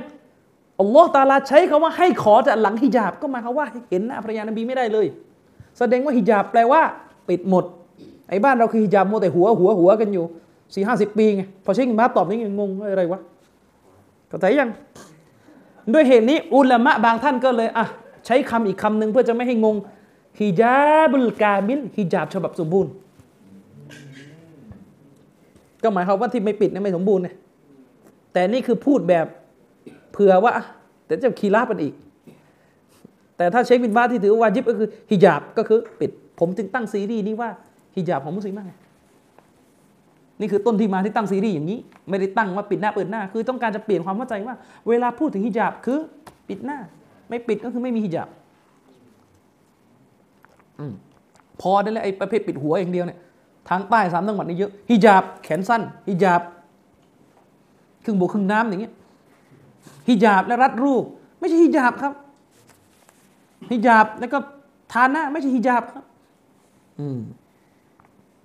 [0.79, 5.07] อัลลอฮฺตาลาใช้คำว่าให้ขอจากหลังฮิญาบก็หมายความว่าเห็นหน้าภรรยานบีไม่ได้เลย
[5.79, 6.81] แสดงว่าฮิญาบแปลว่า
[7.27, 7.65] ปิดหมด
[8.29, 10.25] ไอ้บ้านเราคือฮิญาบโมแต่หัวหัวหัวกันอยู่
[10.73, 13.21] สี่ห้าสิบปีไงพอเชคมาตอบนี่งงอะไรวะ
[14.29, 14.69] เข้าใจยัง
[15.93, 17.85] ด้วยเหตุนี้อุลามะบางท่านก็เลยอะ
[18.25, 19.75] ใช้คำอีกคำหนึ่งเพื่อจะไม่ให้งง
[20.39, 20.77] ฮิญา
[21.09, 22.91] บุลกามิลฮิญาบฉบับสมบูรณ์
[25.83, 27.35] ก็หมายความว่าที่ไม่ปิดเนี่ยไม่สมบูรณ์เนี่ย
[28.33, 29.25] แต่นี่คือพูดแบบ
[30.11, 30.51] เผื่อว่า
[31.05, 31.93] แต่จะคีราบันอีก
[33.37, 37.49] แต่ถ้าเช็คบินบาที่ถือว่าจิบก็คือฮิญาบก็คือปิด ผมจึงตั้งซีรีส์นี้ว่า
[37.95, 38.73] ฮิญาบของมุสลิมไง
[40.39, 41.79] นี่คือต้นที่มาที่ตั้งซีรีส์อย่างนี้
[42.09, 44.57] ไม่ได้ตั้งว่าปิดหน้าเปิดหน้า คือต้องการจะเปลี่ยนความเข้าใจว่า
[44.87, 45.99] เวลาพูดถึงฮิญาบคือ
[46.47, 46.77] ปิดหน้า
[47.29, 48.29] ไม่ปิดก็คือไม่มีฮิญาบ
[51.61, 53.19] พอได้แล้วไอ้ประเภทปิดหัวอย่างเดียวเนี่ย
[53.69, 56.41] ทางใต้สามจังหวัดนี่เยอะฮิญาบแขนสั้นฮิญาบ
[58.03, 58.93] ครึ่งบวกครึ่งน้ำอย่างเงี้ย
[60.07, 61.03] ฮิญาบและรัดรูป
[61.39, 62.13] ไม่ใช่ฮิญาบครับ
[63.71, 64.37] ฮิญาบแล้วก็
[64.91, 66.03] ทาหน้าไม่ใช่ฮิญาบครับ
[66.99, 67.19] อืม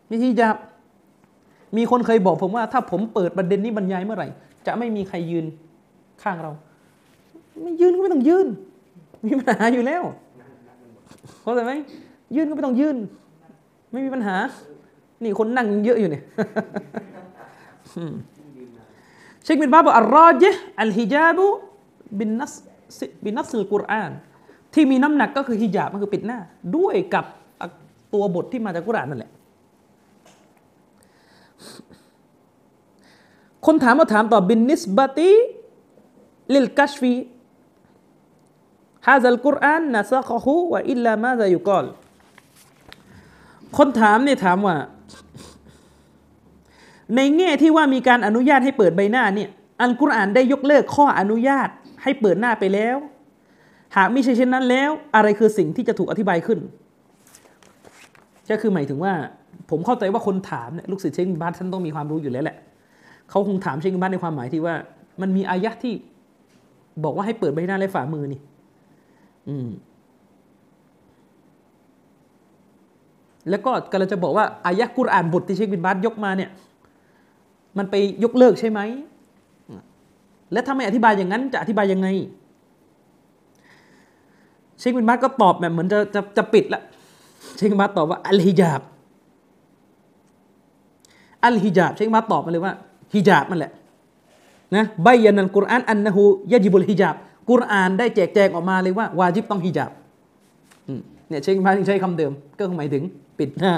[0.08, 0.56] ไม่ใช่ฮิญาบ
[1.76, 4.28] มีคนเคยบอกผมว่า ถ้าผมเปิดประเด็นนี้บรรยายเมื่อไหร่
[4.66, 5.44] จะไม่มีใครยืน
[6.22, 6.52] ข้างเรา
[7.62, 8.46] ไม่ยืนก็ไม่ต้องยืน
[9.26, 10.02] มีปัญหาอยู่แล้ว
[11.42, 11.72] เข้าใจไหม
[12.36, 12.96] ยืนก็ไม่ต้องยืน
[13.92, 14.36] ไม่มีปัญหา
[15.22, 16.24] นี่คนนั่งเยอะอยู่เนี่ย
[19.44, 20.42] เชคบินบาบอกอัลรอจ
[20.80, 21.46] อัลฮิญาบุ
[22.18, 22.54] บินนัส
[23.24, 24.10] บินนัสลกุรอาน
[24.74, 26.38] ที่มีน้ำหนักก็คือฮิญาบมันคือปิดหน้า
[26.76, 27.24] ด้วยกับ
[28.14, 29.32] ตัวบทที่มาจากกุรอานนั่นแหละ
[33.66, 35.32] คนถามมาถามต่อบินนิสบติ
[36.54, 37.14] ลิลกัชฟี
[39.06, 41.86] ฮาซัลกุรอานนะซักฮูวะอิลลามาซายุกอล
[43.76, 44.76] คนถามเนี่ยถามว่า
[47.16, 49.48] ในแง่ที่ว่ามีการอนุญาตให้เปิดใบหน้าเนี่ย
[49.80, 51.68] อัลกุรอานได้ยกเลิกข้ออนุญาต
[52.02, 52.96] ให้เปิดหน้าไปแล้ว
[53.96, 56.58] หากไม่ใช่เช่นนั้นแล้ว อะไรคือสิ่งที่จะถูกอธิบายขึ้น
[58.50, 59.12] ก็คือหมายถึงว่า
[59.70, 62.56] ผมเข้าใจว่าคนถามเนี่ยลูกศิษย์เชคบินบาสท่านต้องมีความรู้อยู่แล้วแหละ
[63.30, 64.74] เขาคงถามเชคบินบาสในความหมายที่ว่า
[65.20, 65.94] มันมีอายะที่
[67.04, 68.40] บอกว่าให้เปิดใบหน้าและฝ่ามือนี่
[69.48, 69.68] อืม
[73.50, 76.50] แล้วก็กำลังจะบอกว่าอายะกุรอานบทที่เชคบินบาสยกมาเนี่ย
[77.78, 77.94] มันไป
[78.24, 78.80] ยกเลิกใช่ไหม
[80.52, 82.08] และถ้าไม่อธิบายอย่างนั้นจะอธิบายยังไง
[84.78, 86.82] เชคบินบาสก็ตอบแบบเหมือนจะจะจะปิดละ
[87.56, 88.80] เชคบินบาสตอบว่าالحجاب
[91.44, 92.74] الحجاب เชคบินบาสตอบมาเลยว่า
[93.14, 93.72] ฮิญาบมันแหละ
[94.76, 97.14] นะبين القرآن أنه يجب الحجاب
[97.50, 99.92] กุรอานได้แจกแจงออกมาเลยว่าวาจิบต้องฮิญาบ
[101.28, 103.02] เนี่ยเชคบินบาสใช้คำเดิม ก็หมายถึง
[103.38, 103.74] ปิดหน้า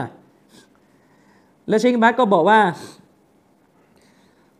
[1.68, 2.60] แล้วเชคบินบาสก็บอกว่า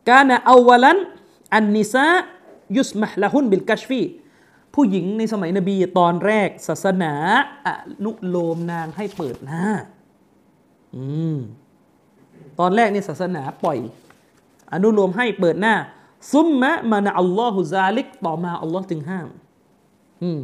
[0.09, 0.97] กานะอาวลัน
[1.55, 2.07] อันนิซา
[2.77, 4.01] ยุสมะละหุนบิลกัชฟี
[4.73, 7.13] ผู้หญิงในสมัยนบีตอนแรกศาสนา
[7.67, 7.69] อ
[8.03, 9.65] นุโลมนางให้เปิดหน้า
[10.95, 11.03] อื
[11.35, 11.37] ม
[12.59, 13.77] ตอนแรกนี่ศาสนาปล่อย
[14.73, 15.75] อนุโลมให้เปิดหน้า
[16.33, 19.27] ซุมมะมานะอัลลอฮุซาลิกต่อมาอัลลอฮ์จึงห้าม
[20.23, 20.39] อืม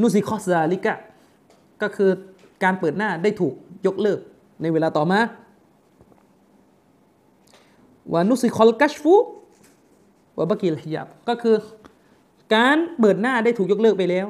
[0.00, 0.94] นุสิคอสซาลิกะ
[1.82, 2.10] ก็คือ
[2.62, 3.54] การเปิดหน้าได้ถูก
[3.86, 4.18] ยกเลิก
[4.62, 5.18] ในเวลาต่อมา
[8.12, 9.14] วานุสิคอลกัชฟู
[10.38, 11.56] วะบกิลฮิญาบก็คือ
[12.54, 14.26] การเปิดหน้าได้ถูกยกเลิกไปแล้ว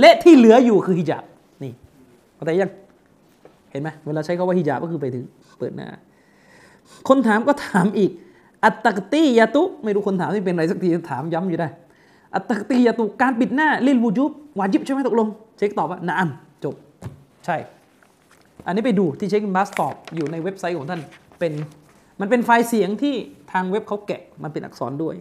[0.00, 1.24] และที่เหลืออยู่คือฮิญาบ
[1.62, 1.72] นี่
[2.34, 2.70] เข้าใจยัง
[3.70, 5.24] เห็นไหมเวลาใช้คาว่าฮิญาบก็คือไปถึง
[5.58, 5.88] เปิดหน้า
[7.08, 8.10] คนถามก็ถามอีก
[8.64, 11.68] อัตตกตียาตุไม่รู้คนถามที่เป็นอะไรสักทีถามย้ำอยู่ได้
[12.34, 15.28] อัตตกตียาตุการปิดหน้าลิลวูจุบวาจิบใช่ไหมตกลง
[15.58, 16.30] เช็คตอบว่านะอัม
[16.64, 16.74] จบ
[17.44, 17.56] ใช่
[18.66, 21.00] อันนี้ไปดูที่เช็คบัสตอบอยู่ในเว็บไซต์ของท่าน
[21.38, 21.52] เป็น
[22.20, 23.14] มันเป็นไฟล์เสียงที่
[23.52, 25.16] ทางเว็บเขาแกะมันเป็นอักษรด้วย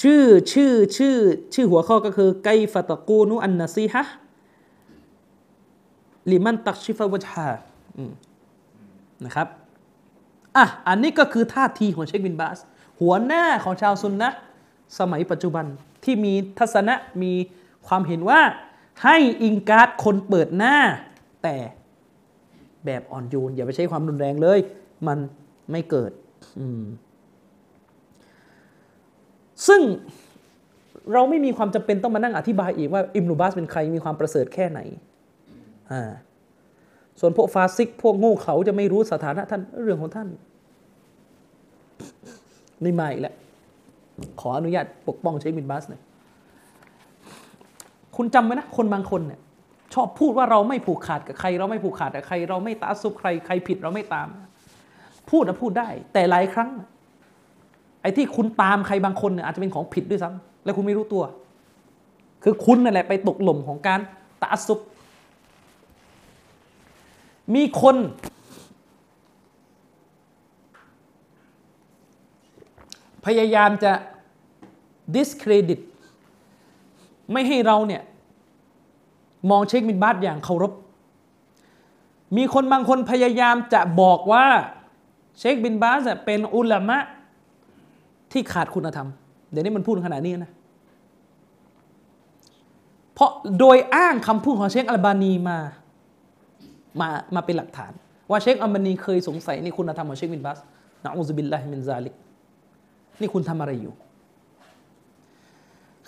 [0.00, 1.16] ชื่อชื่อชื่อ
[1.54, 4.04] ชื่อหัวข้อก็คือไกฟตะกูนุอันนาซีฮะ
[6.30, 7.48] ลิมันตักชิฟะวะฮา
[9.24, 9.48] นะครับ
[10.56, 12.58] อะอันนี้ก็คือท่าทีของเชคบินบาส
[13.00, 14.28] หัวหน้าของชาวซุนนะ
[14.98, 15.64] สมัยปัจจุบัน
[16.04, 17.32] ที่มีทัศนะมี
[17.88, 18.40] ความเห็นว่า
[19.04, 20.76] ให้อิงการ์ดคนเปิดหน้า
[21.42, 21.56] แต่
[22.88, 24.58] แบบอ่อนโยนอย่าไปใช้ความรุนแรงเลย
[25.08, 25.18] มัน
[25.70, 26.12] ไม่เกิด
[29.66, 29.80] ซึ่ง
[31.12, 34.80] เราไม่มีความจำเป็นต้องมานั่งอธิบายอีกว่า อิมรุบัสเป็นใครมีความประเสริฐแค่ไหน
[37.20, 40.28] ส่วนพวกฟาซิก พวกโง่เขาจะไม่รู้สถานะท่านเรื่องของท่าน
[42.84, 43.34] นี่มาอีกแล้ว
[44.40, 46.02] ขออนุญาตปกป้องเชคบินบัสหน่อย
[48.16, 49.40] คุณจำไว้นะ คนบางคนเนี่ย
[49.94, 54.28] ชอบพูดว่าเราไม่ผูกขาดกับใคร เราไม่ผูกขาดกับใคร เราไม่ตาซุบใครใครผิดเราไม่ตาม
[55.30, 56.70] พูดนะพูดได้ แต่หลายครั้ง
[58.02, 61.22] ไอ้ที่คุณตามใครบางคนเนี่ยอาจจะเป็นของผิดด้วยซ้ำและคุณไม่รู้ตัว
[62.44, 64.00] คือคุณนั่นแหละไปตกหล่มของการ
[64.42, 64.80] ตาซุบ
[67.54, 67.96] มีคน
[73.26, 73.92] พยายามจะ
[75.14, 75.80] discredit
[77.32, 78.02] ไม่ให้เราเนี่ย
[79.50, 80.72] มองเชคบินบาสอย่างเคารพ
[82.36, 84.44] มีคนบางคนพยายามจะบอกว่า
[85.38, 86.98] เชคบินบาสเป็นอุลามะ
[88.32, 89.08] ที่ขาดคุณธรรม
[89.50, 90.52] เดี๋ยวนี้มันพูดขนาดนี้นะ
[93.14, 95.58] เพราะโดยอ้างคำพูดของเชคอัลบานีมา
[97.00, 97.92] มามาเป็นหลักฐาน
[98.30, 100.58] ว่าเชคอัลบานีเคยสงสัยในคุณธรรมของเชคบินบาส
[101.04, 102.14] นะอุซบิลลาฮิมินซาลิก
[103.20, 103.94] นี่คุณทำอะไรอยู่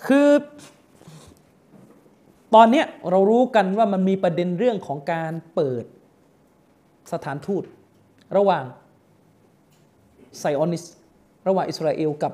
[0.05, 0.29] คือ
[2.55, 5.83] ตอนนี้เรารู้กันว่ามันมีประเด็นเรื่องของการเปิด
[7.13, 7.63] สถานทูต
[8.37, 8.63] ระหว่าง
[10.39, 10.83] ไซออนิส
[11.47, 12.33] ระหว่างอิสราเอลกับ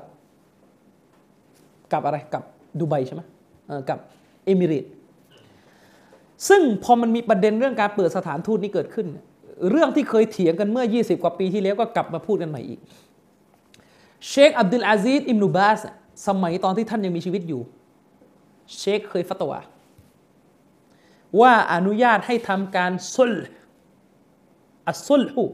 [1.92, 2.42] กับอะไรกับ
[2.78, 3.22] ดูไบใช่ไหม
[3.90, 3.98] กับ
[4.44, 4.84] เอมิเรต
[6.48, 9.06] ซึ่งพอมันมีประเด็นเรื่องการเปิดสถานทูตนี้เกิดขึ้น
[9.70, 12.80] เรื่องที่เคยเถียงกันเมื่อ 20 กว่าปีที่แล้วก็กลับมาพูดกันใหม่อีก
[14.28, 15.78] เชคอับดุลอาซีดอิมนุบาส
[16.26, 17.60] สมัยตอนที่ท่านยังมีชีวิตอยู่
[18.78, 19.60] เชคเคยฟัตวา
[21.40, 23.32] ว่าอนุญาตให้ทำการสุล
[24.88, 25.44] อัสุลหู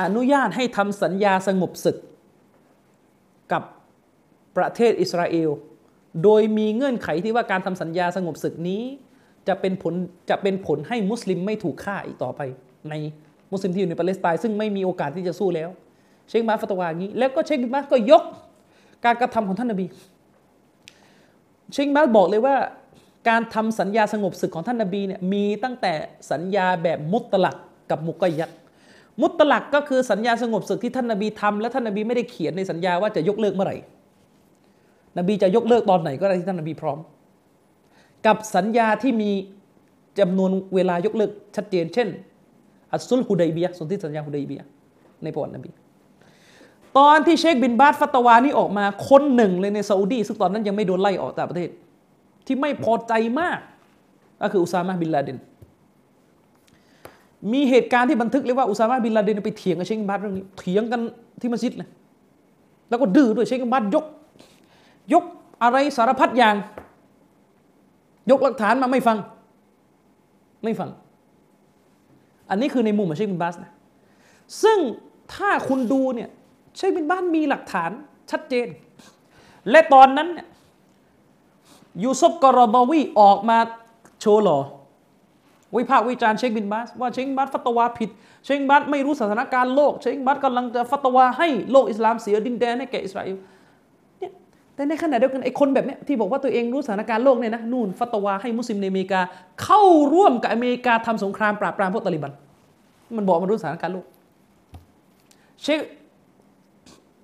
[0.00, 1.96] อนุญาตให้ทำสัญญาสงบศึก
[3.52, 3.62] กับ
[4.56, 5.50] ประเทศอิสราเอล
[6.24, 8.82] โดยมีเงื่อนไขที่ว่าการทำสัญญาสงบศึกนี้
[9.48, 9.94] จะเป็นผล
[10.30, 12.40] จะเป็นผลให้มุสลิมไม่ถูกฆ่าอีกต่อไป
[12.90, 12.94] ใน
[13.52, 15.68] มุสลิมที่อยู่ในปาเลสไตน์ซึ่งไม่มีโอกาสที่จะสู้แล้ว
[16.28, 18.22] เชคบาสฟัตวางนี้ แล้วก็เชคบาสก็ยก
[19.04, 19.86] การกระทำของท่านนบี
[21.72, 22.56] เชคบาสบอกเลยว่า
[23.28, 25.92] การทำสัญญาสงบศึกของท่านนบีเนี่ยมีตั้งแต่
[26.30, 27.56] สัญญาแบบمطلق
[27.90, 28.50] กับ مقيد
[29.20, 33.76] مطلق ก็คือสัญญาสงบศึกที่ท่านนบีทำและท่านนบีไม่ได้เขียนในสัญญาว่าจะยกเลิกเมื่อไหร่
[35.18, 36.98] นบีจะยกเลิกตอนไหนก็ได้ที่ท่านนบีพร้อม
[38.26, 39.30] กับสัญญาที่มี
[40.18, 42.08] จำนวนเวลายกเลิกชัดเจน เช่น
[42.92, 44.62] صلح الحديبية สนธิสัญญาฮุดัยเบีย
[45.22, 45.70] ในประวัตินบี
[46.98, 51.70] ตอนที่เชคบินบาสฟัตวานี่ออกมาคนหนึ่งเลยในซาอุดีซึ่งตอนนั้นยังไม่โดนไล่ออกจากประเทศ
[52.46, 53.58] ที่ไม่พอใจมาก
[54.40, 55.38] ก็คืออุซามะบินลาเดน
[57.52, 61.00] มีเหตุการณ์ที่บันทึกเลยว่าอุซามะบินลาเดนไปเถียงกับเชคบินบาสเรื่องนี้เถียงกัน
[61.40, 61.88] ที่มัสยิดเลย
[62.88, 64.04] แล้วก็ดื้อด้วยเชคบินบาสยก
[65.12, 65.24] ยก
[65.62, 66.56] อะไรสารพัดอย่าง
[68.30, 69.18] ยกหลักฐานมาไม่ฟัง
[70.64, 70.90] ไม่ฟัง
[72.50, 73.72] อันนี้คือในมุมของเชคบินบาสนะ
[74.62, 74.78] ซึ่ง
[75.34, 76.28] ถ้าคุณดูเนี่ย
[76.76, 77.90] เชคบินบาสมีหลักฐาน
[78.30, 78.66] ชัดเจน
[79.70, 80.46] และตอนนั้นเนี่ย
[82.02, 83.58] ยูซุฟก็อรฎอวีออกมา
[84.20, 84.58] โชว์หล่อ
[85.76, 88.10] วิพากษ์วิจารณ์เชคบินบาสว่าเชคบินบาสฟัตวาผิด
[88.44, 93.36] เชคบินบาสไม่รู้สถานการณ์โลก เชคบินบาสกำลังจะฟัตวาให้โลกอิสลามเสียดินแดนให้แก่อิสราเอล
[94.18, 94.32] เนี่ย
[94.74, 99.20] แต่ในขณะเดียวกันไอ้คนแบบเนี้ยที่บอกว่าตัวเองรู้สถานการณ์โลกเนี่ยนะนู่นฟัตวาให้มุสลิมในอเมริกา
[99.62, 99.82] เข้า
[100.12, 102.32] ร่วมกับอเมริกาทำสงครามปราบปรามพวกตาลิบัน
[103.16, 104.06] มันบอกมันรู้สถานการณ์โลก
[105.62, 105.80] เชค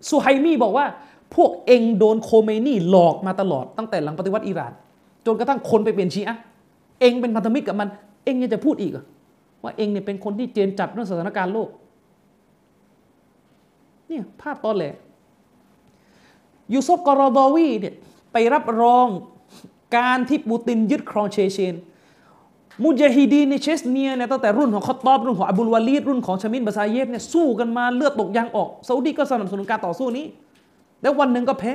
[0.09, 0.87] ซูไฮมีบอกว่า
[1.35, 4.73] พวกเองโดนโคเมนี่หลอกมาตลอดตั้งแต่หลังปฏิวัติอิหร่าน
[5.27, 6.37] จนกระทั่งคนไปเปลี่ยนชีอะ
[7.01, 7.89] เองเป็นพันธมิตรกับมัน
[8.25, 8.93] เองยังจะพูดอีก
[9.63, 11.69] ว่าเองเนี่ยเป็นคนที่เจนจัดเรื่องสถานการณ์โลก
[14.09, 14.85] เนี่ยภาพตอนแหล
[16.73, 17.95] ยูซุฟกอรอดอวีเนี่ย
[18.33, 19.07] ไปรับรอง
[19.97, 21.75] การที่ปูตินยึดครองเชเชน
[22.83, 30.27] มุจฮิดีในเชสเนียเนี่ยตั้งแต่รุ่นของคอตตอบรุ่นของอับุลวาลีดรุ่นของชามินบาซาเยฟเนี่ยสู้กันมาเลือดตกยางออกซาอุดีก็สนับสนุนการต่อสู้นี้
[31.03, 31.73] แล้ววันหนึ่งก็แพ้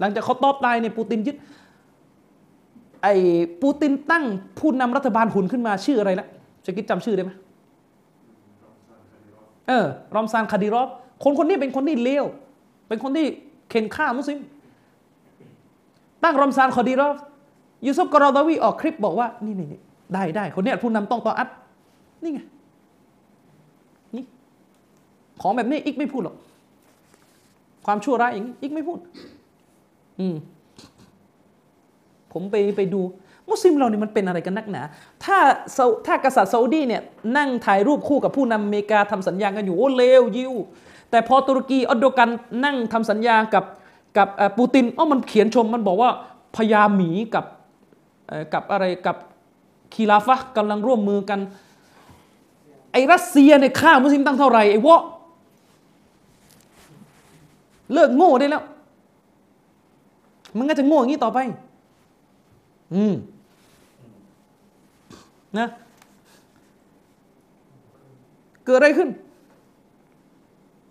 [0.00, 1.36] หลังจากคอตตอบตายเนี่ยปูตินยึด
[3.02, 3.14] ไอ้
[3.62, 4.24] ปูตินตั้ง
[4.58, 6.26] ผู้นำรัฐบาลหุ่นขึ้นมาชื่ออะไรละ
[6.66, 7.32] จะคิดจำชื่อได้ไหม
[9.68, 9.84] เออ
[10.14, 10.88] รอมซานคาดิรอฟ
[11.24, 12.24] คนคนนี้เป็นคนที่เลว
[12.88, 13.26] เป็นคนที่
[13.70, 14.40] เข็นฆ่ามุสลิม
[16.24, 17.16] ตั้งรอมซานคาดิรอฟ
[17.86, 19.68] ยูซุฟกรอดาวีออกคลิปบอกว่านี่นี่
[20.14, 21.48] ได้ได้คนเนี้ยผู้นำต้องต่ออัด
[22.22, 22.40] นี่ไง
[24.16, 24.24] นี่
[25.42, 26.36] ของแบบนี้อีกไม่พูดหรอก
[27.86, 28.98] ความชั่วร้ายอย่างนี้อีกไม่พูด
[30.20, 30.36] อืม
[32.32, 33.00] ผมไปไปดู
[33.50, 34.82] มุสลิมเราเนี่ยมันเป็นอะไรกันนักหนา
[35.24, 35.38] ถ้า
[36.06, 37.02] ถ้ากษัตริย์ซาอุดีเนี่ย
[37.36, 40.52] นั่งถ่ายรูปคู่กับผู้นำอเมริกาทำสัญญากันอยู่โอ้เลวยิว
[41.10, 42.30] แต่พอตุรกีออโดกัน
[42.64, 43.64] นั่งทำสัญญากับ
[44.16, 44.28] กับ
[44.58, 46.10] ปูตินอ๋อมันเขียนชมมันบอกว่า
[46.56, 47.44] พญาหมีกับ
[48.54, 49.16] กับอะไรกับ
[49.94, 51.40] คีลาฟะกำลังร่วมมือกัน
[52.92, 55.02] ไอรัสเซียเนี่ยฆ่ามุสลิมตั้งเท่าไหร่ไอ้วะ
[57.92, 58.64] เลิกโง่ได้แล้ว
[60.58, 61.38] มันก็จะโง่อย่างนี้ต่อไป
[62.94, 63.14] อืม
[65.58, 65.68] นะ
[68.64, 69.08] เกิดอะไรขึ้น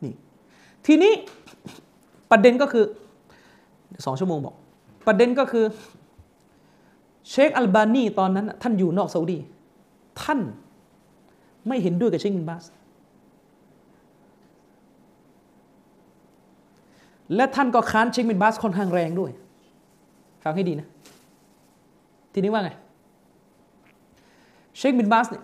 [0.03, 0.13] นี่
[0.85, 1.13] ทีนี้
[2.31, 2.85] ประเด็นก็คือ
[4.05, 4.55] สองชั่วโมงบอก
[5.07, 5.65] ประเด็นก็คือ
[7.29, 9.37] เชคอัลบานีตอนนั้น ท่านอยู่นอกซาอุดี
[10.21, 10.39] ท่าน
[11.67, 12.63] ไม่เห็นด้วยกับเชคบินบาส
[17.35, 19.31] และท่านก็ค้านเชคบินบาสค่อนข้างแรงด้วย
[20.43, 20.87] ฟังให้ดีนะ
[22.33, 22.71] ทีนี้ว่าไง
[24.77, 25.43] เชคบินบาสเนี่ย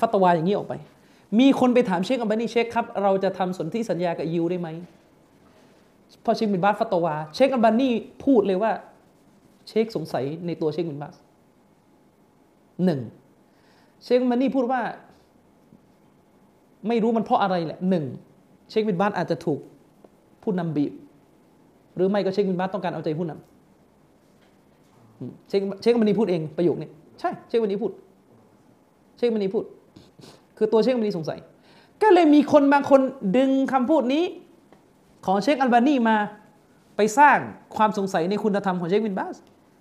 [0.00, 0.74] ฟัตวาอย่างนี้ออกไป
[1.40, 4.68] มีคนไปถามเชคอัลบานีเชคครับ เราจะทำสนธิสัญญากับยิวได้ไหม
[6.24, 7.88] พอเชคบินบาสฟัตวา เชคอัลบานี
[8.24, 8.72] พูดเลยว่า
[9.68, 11.14] เชคสงสัยในตัวเชคบินบาส
[12.84, 13.00] หนึ่ง
[14.04, 14.80] เชคอัลบานีพูดว่า
[16.88, 18.04] ไม่รู้มันเพราะอะไรแหละหนึ่ง
[18.70, 19.60] เชคบินบาสอาจจะถูก
[20.42, 20.92] ผู้นำบีบ
[21.96, 26.88] หรือไม่ก็เชคบินบาสต้องการเอาใจผู้นำเชคเชคมันนีพูดเองประโยคนี้
[27.20, 27.92] ใช่เชคมันนีพูด
[29.16, 29.64] เชคมันนีพูด
[30.56, 31.38] คือตัวเชคมันนีสงสัย
[32.02, 33.00] ก็เลยมีคนบางคน
[33.36, 34.24] ดึงคำพูดนี้
[35.26, 36.16] ของเชคอัลบานีมา
[36.96, 37.38] ไปสร้าง
[37.76, 39.36] ความสงสัยในคุณธรรมของเชคบินบาส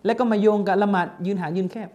[0.05, 1.89] แล้วก็มาโยงกับละหมาดยืนหางยืนแคบ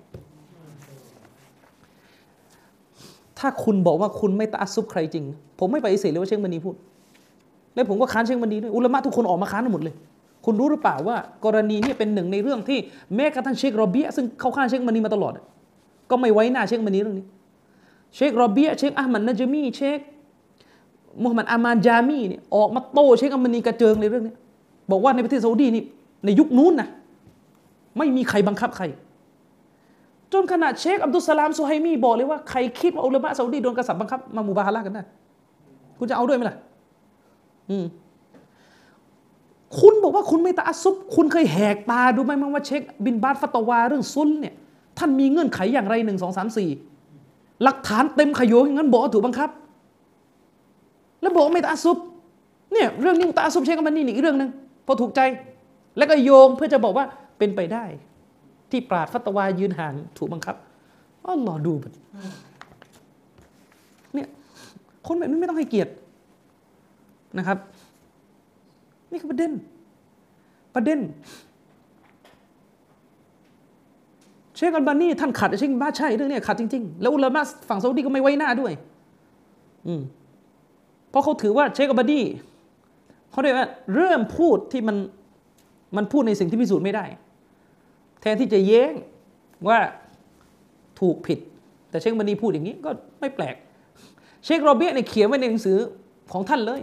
[3.44, 5.24] ถ้าคุณบอกว่าคุณไม่ตะอัซุบใครจริง
[5.58, 6.74] ผมไม่ปฏิเสธเลยว่าเชคมันนีพูด
[7.74, 9.94] และผมก็ค้านเชคมันนีด้วย อุลามะทุกคนออกมาค้านหมดเลย
[10.44, 12.78] คุณรู้หรือเปล่าว่า กรณีนี้เป็นหนึ่งในเรื่องที่
[13.14, 15.32] แม้กระทั่งเชคโรเบียซึ่งเข้าข้างเชคมันนีมาตลอด
[16.10, 17.26] ก็ไม่ไว้หน้าเชคมันนีเรื่องนี้
[18.14, 19.98] เชคโรเบียเชคอัลมันนจมีเชค
[21.22, 24.34] มุฮัมมัดอามานจามีเนี่ยออกมาโต้เชคอัลมันีกระเจิงในเรื่องนี้
[24.90, 25.84] บอกว่าในประเทศซาอุดีนี่
[26.24, 26.88] ในยุคนู้นนะ
[27.98, 28.84] ไม่มีใครบังคับใคร
[30.35, 35.02] จนขนาดเชคอับดุสลามซูไฮมีบอกเลยว่าใครคิดว่าอุลามะซาอุดีโดนกษัตริย์บังคับมามูบาฮาระกันได้
[35.98, 36.56] คุณจะเอาด้วยไหมล่ะ
[37.70, 37.86] อืม
[39.81, 44.55] คุณบอกว่าคุณไม่ตาอัซุบคุณเคยแหกตาดูไหมมั้งว่าเชคบินบาสฟัตวาเรื่องซุนเนี่ย
[44.98, 46.70] ท่านมีเงื่อนไขอย่างไรหนึ่งสองสามสี่
[47.62, 49.51] หลักฐานเต็มขยโยงั้นบอกถูกบังคับ
[51.20, 51.97] แล้วบอกไม่ตาอัซุบ
[52.73, 54.51] เนี่ยเรื่องนี้ตาอัซุบเชคมันนี่อีกเรื่องหนึ่ง
[54.86, 55.20] พอถูกใจ
[55.98, 57.05] แล้วก็โยงเพื่อจะบอกว่า
[57.39, 57.85] เป็นไปได้
[58.74, 60.56] ที่ปราดฟัตวายืนห่างถูกบังคับ
[61.24, 61.74] อ๋อรอดู
[64.14, 64.28] เนี่ย
[65.06, 65.92] คนแบบนี้ไม่ต้องให้เกียรติ
[67.38, 67.59] นะครับ
[69.10, 69.52] นี่คือประเด็น
[70.74, 70.98] ประเด็น
[74.56, 78.72] เชคอัลบานีท่านขัดเชคบ้าใช่เรื่องนี้ขัดจริงๆ แล้วอุลามะฝั่งซาอุดีก็ไม่ไว้หน้าด้วย
[79.86, 80.02] อืม
[81.10, 82.20] เพราะเขาถือว่าเชคอัลบานี
[83.30, 84.96] เขาเรียกว่าเริ่มพูดที่มัน
[85.96, 87.05] มันพูดในสิ่งที่พิสูจน์ไม่ได้
[88.24, 88.92] แทนที่จะแย้ง
[89.68, 89.78] ว่า
[91.01, 91.38] ถูกผิด
[91.90, 92.90] แต่เชคอัลบานีพูดอย่างนี้ก็
[93.20, 93.55] ไม่แปลก
[94.44, 95.78] เชคโรเบียเนี่ยเขียนไว้ในหนังสือ
[96.32, 96.80] ของท่านเลย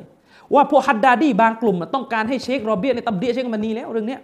[0.53, 4.17] ว่าพวกฮัดดาดีบางกลุ่มต้องการให้เชคโรเบียในตับเดียเชคมานีแล้วเรื่องนี้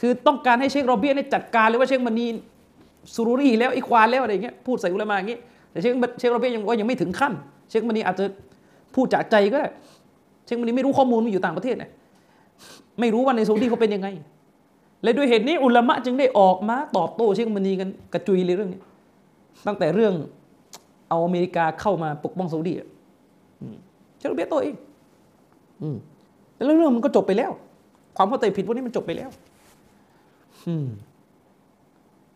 [0.00, 2.26] คือต้องการให้เชคโรเบียในจัดการเลยว่าเชคมานี
[3.14, 5.38] สุรุรีแล้วอีควานแล้วอะไรเงี้ยพูดใส่อุลามาอย่างงี้
[5.70, 7.32] แต่เชคเชคโรเบียยังว่ายังไม่ถึงขั้น
[7.70, 8.24] เชคมานีอาจจะ
[8.94, 9.68] พูดจากใจก็ได้
[10.46, 11.84] เชคมานีไม่รู้ข้อมูลมันอยู่ต่างประเทศไง
[13.00, 14.08] ไม่รู้ว่าในซาอุดีเขาเป็นยังไง
[15.02, 18.80] และด้วยเหตุนี้อุลามะจึงได้ออกมาตอบโต้เชคมานีกันกระจุยเลยเรื่องนี้
[19.66, 20.14] ตั้งแต่เรื่อง
[21.08, 22.74] เอาอเมริกาเข้ามาปกป้องซาอุดี
[24.18, 24.74] เชลเบียตัวเอง
[25.82, 25.96] อืม
[26.54, 27.52] แล้วเรื่องมันก็จบไปแล้ว
[28.16, 29.30] ความเข้าใจผิดพวกนี้มันจบไปแล้ว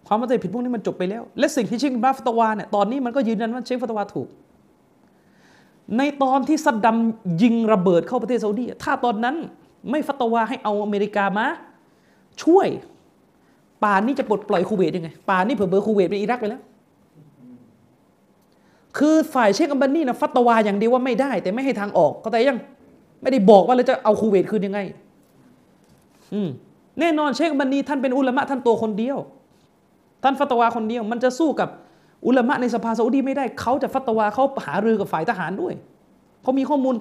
[0.07, 4.29] ความเข้าใจผิดพวกนี้มันจบไปแล้ว และสิ่งที่เชคบินบาสฟัตวาเนี่ยตอนนี้มันก็ยืนยันว่าเชคฟัตวาถูก
[5.97, 6.97] ในตอนที่ซัดดัม
[7.43, 9.37] ยิงระเบิดเข้าประเทศซาอุดีถ้าตอนนั้น
[9.91, 11.47] ไม่ฟัตวาให้เอาอเมริกามา
[12.45, 12.69] ช่วย
[13.85, 16.63] ป่านนี้จะปลดปล่อยคูเวตยังไง ป่านนี้เผื่อเบอร์คูเวตไปอิรักไปแล้ว
[18.99, 22.59] คือฝ่ายเชคอัลบานีนะฟัตวาอย่างเดียวว่าไม่ได้ แต่ไม่ให้ทางออกก็แต่ยัง
[23.23, 24.81] ไม่ได้บอกว่าเราจะเอาคูเวตคืนยังไง
[26.35, 26.49] อืม
[27.01, 29.19] แน่นอนเชคอัมบานีท่านเป็นอุลามะท่านตัวคนเดียว
[30.23, 31.69] ท่านฟัตวาคนเดียว มันจะสู้กับ
[32.27, 35.75] อุลามะในสภาซาอุดีไม่ได้ เขาจะฟัตวาเขาหารือกับฝ่ายทหารด้วย
[36.43, 36.95] เขามีข้อมูล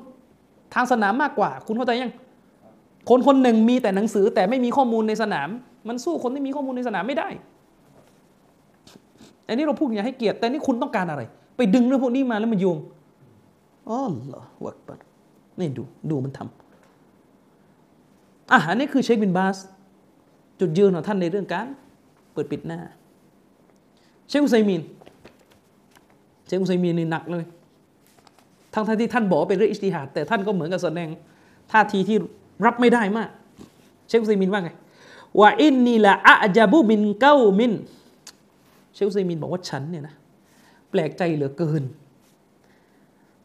[0.74, 2.12] ทางสนามมากกว่า คุณเข้าใจยัง
[3.10, 5.50] คนคนหนึ่งมีแต่หนังสือแต่ไม่มีข้อมูลในสนาม
[5.88, 7.30] มันสู้คนที่มีข้อมูลในสนามไม่ได้
[9.48, 11.22] อันนี้เราพูดอย่างให้เกียรติ แต่นี่คุณต้องการอะไร
[11.58, 12.78] ไปดึงเรื่องพวกนี้มาแล้วมาโยง
[13.90, 15.00] อ๋อเหรอวักบัด
[15.60, 19.58] นี่ดูดูมันทำอะอันนี้คือเชคบินบาส
[20.60, 21.68] จุดยืนของท่านในเรื่องการ
[22.34, 22.80] เปิดปิดหน้า
[24.30, 24.82] เชคอุซัยมีน
[26.46, 27.44] เชคอุซัยมีนนี่หนักเลย
[28.74, 31.10] ทั้งท่านที่ท่านบอกเป็นเรื่องอิสติฮัดแต่ท่านก็เหมือนกับแสดง
[31.72, 32.18] ท่าทีที่
[32.66, 33.30] รับไม่ได้มาก
[34.08, 34.72] เชคุซัยมีนว่าไง
[35.40, 37.74] ว่าอินนีละอะจาบุมินเก้ามิน
[38.94, 40.16] เชคุซัยมีนบอกว่าฉันเนี่ยนะ
[40.92, 41.84] แปลกใจเหลือเกิน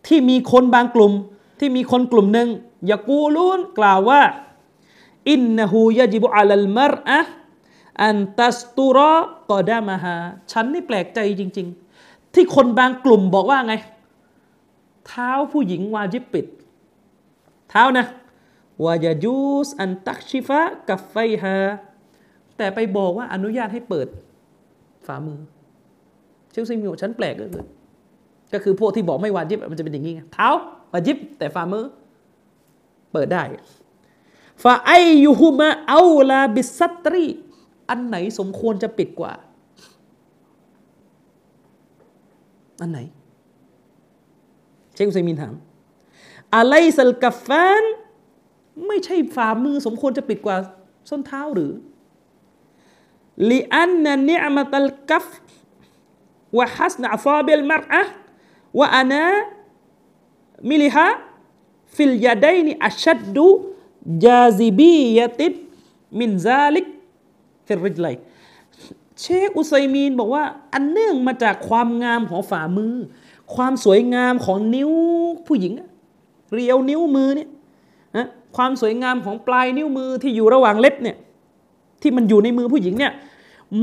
[0.07, 1.13] ที่มีคนบางกลุ่ม
[1.59, 2.49] ที่มีคนกลุ่มหนึ่ง
[2.91, 4.23] ยากูลูนกล่าวว่า
[5.31, 7.21] อินนหูยาจิบุอัลมรอะ
[8.03, 9.15] อันตัสตุรอ
[9.51, 10.17] กอดามาฮา
[10.53, 11.67] ฉันนี่แปลกใจจริง
[12.01, 13.75] ๆ ที่คนบางกลุ่มบอกว่าไง
[15.07, 16.47] เท้าผู้หญิงวาจิบปิด
[17.71, 18.07] เท้านะ
[18.85, 21.57] วายาจูสอันตักชิฟะกับไฟฮา
[22.57, 24.07] แต่ไปบอกว่าอนุญาตให้เปิด
[25.07, 25.41] ฝ่ามือ
[26.51, 27.65] เชลซีมีชั้นแปลกก็คือ
[28.53, 30.49] ก็คือพวกที่บอกไม่วาจิบมันจะเป็นอย่างนี้เท้า
[30.93, 31.85] วาจิบ แต่ฝ่ามือ
[33.13, 33.43] เปิดได้
[34.63, 34.91] ฟาไอ
[35.25, 37.27] ยูฮุมาเอาลาบิสัตรี
[37.89, 39.33] อันไหนสมควรจะปิดกว่า
[42.81, 43.01] อันไหน
[44.95, 45.55] เชคอุซัยมินถาม
[46.55, 47.85] อะไร الكفان
[48.87, 50.57] ไม่ใช่ฝ่ามือสมควรจะปิดกว่า
[51.09, 51.73] ส้นเท้าหรือ
[53.51, 55.27] لأن نعومة الكف
[56.59, 66.87] وحسن أصابع المرأة وأناملها في اليدين أشد جاذبية من ذلك
[67.67, 68.07] في الرجلين
[69.21, 70.45] เชคอุซัยมีนบอกว่า
[70.75, 72.95] อันเนื่องมาจากความงามของฝ่ามือ
[73.55, 74.91] ความสวยงามของนิ้ว
[75.47, 75.73] ผู้หญิง
[76.53, 77.51] เรียวนิ้วมือเนี่ย
[78.57, 81.17] ความสวยงามของปลายนิ้วมือที่อยู่ระหว่างเล็บเนี่ย
[82.03, 83.13] ที่มันอยู่ในมือผู้หญิงเนี่ย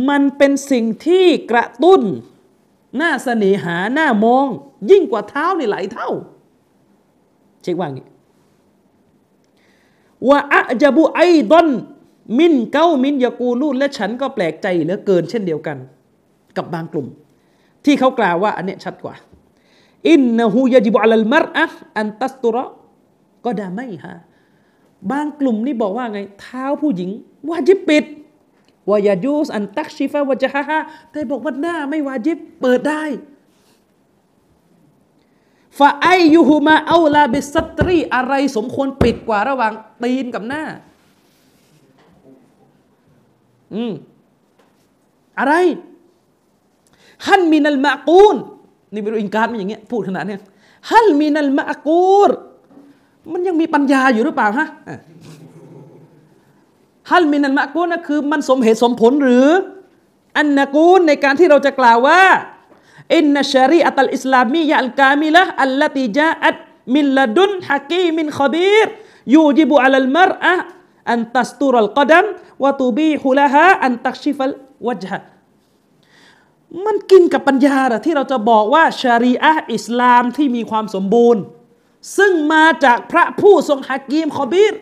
[0.10, 2.02] มันเป็นสิ่งที่กระตุ้น
[2.98, 4.48] หน้าเสน่หาหน้ามอง
[4.92, 6.10] ยิ่งกว่าเท้าในหลายเท่า
[7.62, 8.08] เช็คว่างี้
[10.30, 11.20] ว่าอะจบุไอ
[11.52, 11.68] ดอน
[12.40, 15.78] มินเก้ามินยากูลูและฉันก็แปลกใจเหลือเกินเช่นเดียวกัน
[16.58, 17.08] กับบางกลุ่ม
[17.86, 19.16] ที่เขากล่าวว่าอันเนี้ชัดกว่า
[20.10, 24.14] إنه يجب على المرأة أن تستر قدميها
[25.12, 27.10] บางกลุ่มนี่บอกว่าไง เท้าผู้หญิง
[27.50, 28.06] ว่าจิปิด
[28.90, 30.80] วายาจูสอันตักชิฟะวะจฮะฮะ
[31.12, 33.04] แต่บอกว่าหน้าไม่วาจิบเปิดได้
[35.80, 39.74] فأيهما أولى بالستر อะไรสมควรปิดกว่าระหว่าง
[40.04, 40.64] ตีนกับหน้า
[43.76, 43.94] อืม
[45.40, 45.54] อะไร
[47.28, 48.36] ฮันมินัลมะกูน
[48.94, 50.36] นี่ไม่รู้อินการมันอย่างเงี้ยพูดขนาดนี้
[50.92, 52.32] ฮัลมินัลมะกูร
[53.34, 54.68] มันยังมีปัญญาอยู่หรือเปล่าฮะ
[57.10, 59.50] ฮัลมินัลมะกูนนะคือมันสมเหตุสมผลหรือ
[60.38, 62.22] อันนะกูนในการที่เราจะกล่าวว่า
[63.16, 66.58] อินนัชรีอัตัลอิสลามียะอัลกามิละอัลลติจาอัต
[66.96, 68.88] มินลดุนฮะกีมินขบีร
[69.36, 70.56] ยูจิบุอัลลมรอะ
[71.12, 72.26] อันตัสตุรัลกดัม
[72.64, 74.54] วะตูบีฮุลฮะอันตักชิฟัล
[74.88, 75.20] วจฮะ
[76.86, 81.42] มันกินกับปัญญาอที่เราจะบอกว่าชารีอะอิสลามที่มีความสมบูรณ์
[82.18, 84.74] ซึ่งมาจากพระผู้ทรงฮะกีมขบีร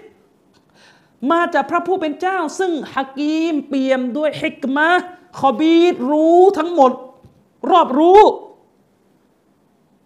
[1.31, 4.89] มาจากพระผู้เป็นเจ้า ซึ่งฮะกีมเปี่ยมด้วยฮิกมะ
[5.39, 6.91] ขบีรรู้ทั้งหมด
[7.71, 8.21] รอบรู้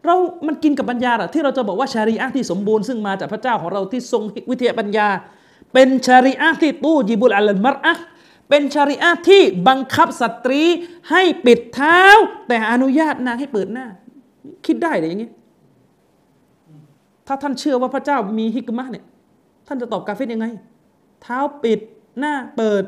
[0.05, 0.15] เรา
[0.47, 5.07] มันกินกับปัญญาหรอที่เราจะบอกว่าชารีอะที่สมบูรณ์ซึ่งมาจากพระเจ้าของเราที่ทรงวิทยาปัญญา
[5.73, 7.93] เป็นชารีอะที่ตู้จิบุลอัลมัรอะ
[8.49, 10.63] เป็นชาริอะที่บังคับสตรี
[11.09, 12.01] ให้ปิดเท้า
[12.47, 13.85] แต่อนุญาตนางให้เปิดหน้า
[14.65, 15.29] คิดได้เลยอย่างนี้
[17.27, 19.05] ถ้าท่านเชื่อว่าพระเจ้ามีฮิกมะเนี่ย
[19.67, 20.45] ท่านจะตอบกาเฟตยังไง
[21.21, 21.79] เท้าปิด
[22.19, 22.83] หน้าเปิด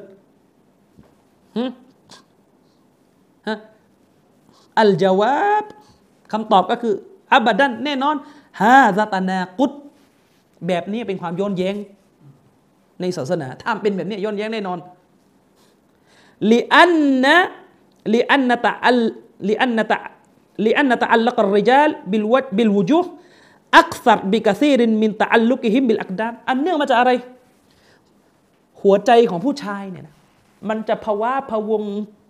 [3.47, 3.57] ฮะ
[4.80, 5.65] الجواب
[6.31, 6.93] คำตอบก็คือ
[7.34, 8.15] أبدا แน่นอน
[8.61, 9.72] هذا تناقض
[10.68, 11.76] แบบนี้เป็นความย้อนแย้ง
[13.01, 14.80] ในศาสนา ถ้าเป็นแบบนี้ย้อนแย้งแน่นอน
[16.51, 18.97] لأن لأن تعلق
[19.49, 27.11] لأن ت لأن تعلق الرجال بالوجه بالوجوه أكثر بكثير من تعلقهم بالأقدام อันเนื่องมาจากอะไร
[28.81, 30.05] หัวใจของผู้ชายเนี่ย
[30.69, 31.83] มันจะภาวะพวง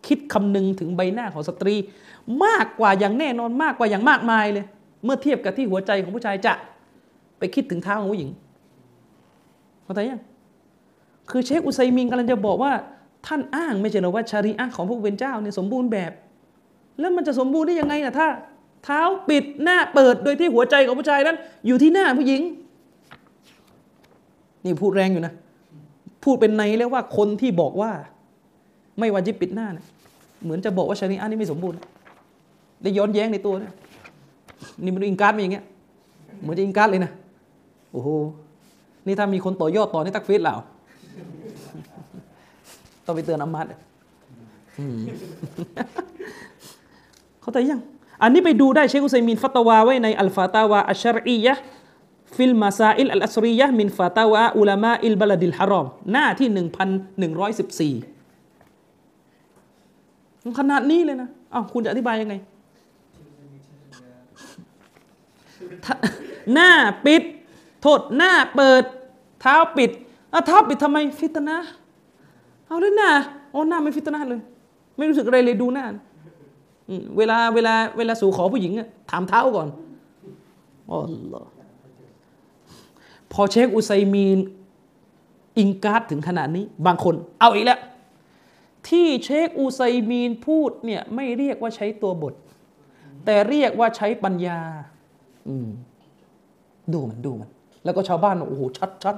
[0.08, 1.76] คิดคำนึงถึงใบหน้าของสตรี
[2.44, 4.66] มากกว่าอย่างแน่นอนมากกว่าอย่างมากมายเลย
[5.04, 6.54] เมื่อเทียบกับที่หัวใจของผู้ชายจะ
[7.40, 8.30] ไปคิดถึงเท้าของผู้หญิง
[9.84, 10.22] เข้าใจยัง
[11.30, 12.72] คือเชคอุไซมินกำลังจะบอกว่า
[13.28, 16.12] ท่านอ้างไม่ใช่หรอว่าชารีอะของพระผู้เป็นเจ้าเนี่ยสมบูรณ์แบบ
[17.00, 18.28] แล้วมันจะสมบูรณ์ได้ยังไงนะถ้า
[18.84, 21.38] เท้าปิดหน้าเปิดโดยที่หัวใจของผู้ชายนั้น
[21.68, 22.42] อยู่ที่หน้าผู้หญิง
[24.64, 25.34] นี่พูดแรงอยู่นะ
[26.24, 27.92] พูดเป็นในแล้วว่าคนที่บอกว่า
[29.00, 29.86] ไม่วาจิบปิดหน้านะ
[30.44, 31.78] เหมือนจะบอกว่าชารีอะนี่ไม่สมบูรณ์
[32.82, 33.72] ได้ย้อนแย้งในตัวนะ
[34.84, 35.66] นี่มันอิงการ์ดมาอย่างเงี้ย
[36.42, 37.12] เหมือนจะอิงการ์ดเลยนะ
[37.92, 38.10] โอ้โห
[39.06, 40.56] นี่ถ้ามีคนต่อยอดต่อในตักฟีดเหล่า
[43.06, 43.66] ต้องไปเตือนอามัด
[47.42, 47.82] เขาแต่ยัง
[48.24, 56.90] อันนี้ไปดูได้เชคุซัยมินฟัตวาไว้ใน الفتاوى الشرعية في المسائل العصرية من فتاوى علماء البلد الحرام หน้าที่หนึ่งพัน
[57.20, 57.94] หนึ่งร้อยสิบสี่
[60.60, 62.36] ขนาดนี้เลยนะอ้าวคุณจะอธิบายยังไง
[66.54, 66.70] หน้า
[67.06, 67.24] ปิด
[67.82, 68.84] โทษหน้าเปิด
[69.42, 69.92] เท้าปิด
[70.48, 71.58] เท้าปิดทำไมفتنة
[72.68, 73.10] เอาเลยหน้า
[73.52, 74.42] โอ้หน้าไม่ฟิตนาเลย
[74.98, 75.86] ไม่รู้สึกอะไรเลยดูหน้า
[77.18, 78.72] เวลาเวลาเวลาสู่ขอผู้หญิง
[79.12, 79.68] ถามเท้าก่อน
[80.90, 81.00] อ๋อ
[81.32, 81.44] หรอ
[83.32, 84.40] พอเชคอุไซมีน
[85.58, 87.80] อิงการ์ดถึงขนาดนี้ บางคน เอาอีกแล้ว
[88.90, 92.34] ที่เชคอุไซมีนพูดเนี่ยไม่เรียกว่าใช้ตัวบท
[93.26, 94.60] แต่เรียกว่าใช้ปัญญา
[95.48, 95.68] อืม
[96.94, 97.50] ดูมันดูมัน
[97.84, 99.16] แล้วก็ชาวบ้านโอ้โหชัดชัด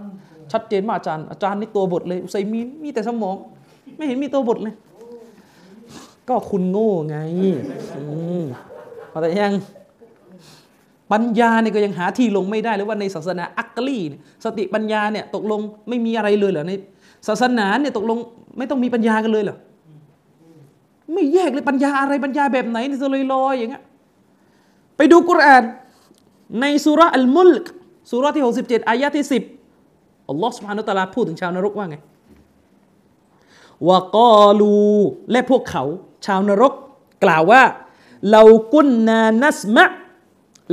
[0.51, 3.35] ชัดเจนมากอาจารย์อาจารย์นี่ตัวบทเลย อุไซมีนมีแต่สมอง
[3.95, 4.75] ไม่เห็นมีตัวบทเลย
[6.29, 7.17] ก็คุณโง่ไง
[9.11, 9.53] พอแต่ยัง
[11.11, 13.99] ปัญญาเนี่ยก็ยังหาที่ลงไม่ได้เลยว่าในศาสนาอักลี
[14.45, 16.73] สติปัญญาเนี่ยตกลงไม่มีอะไรเลยเหรอใน
[17.27, 18.17] ศาสนาเนี่ยตกลง
[18.57, 19.57] ไม่ต้องมีปัญญากันเลยเหรอ
[21.13, 23.83] ไม่แยกเลยปัญญาอะไรปัญญาแบบไหนนี่จะลอยลอยอย่างเงี้ย
[24.97, 25.63] ไปดูกุรอาน
[26.61, 27.65] ในสุรอัลมุลก
[28.11, 29.25] สุรที่ 67อายะที่
[29.71, 31.97] 10อัลลอฮ์สุบฮานุตะลาพูดถึงชาวนรกว่าไง
[33.87, 34.75] วากอลู
[35.31, 35.83] และพวกเขา
[36.25, 36.73] ชาวนรก
[37.23, 37.63] กล่าวว่า
[38.31, 38.43] เรา
[38.73, 39.85] กุนนานัสมะ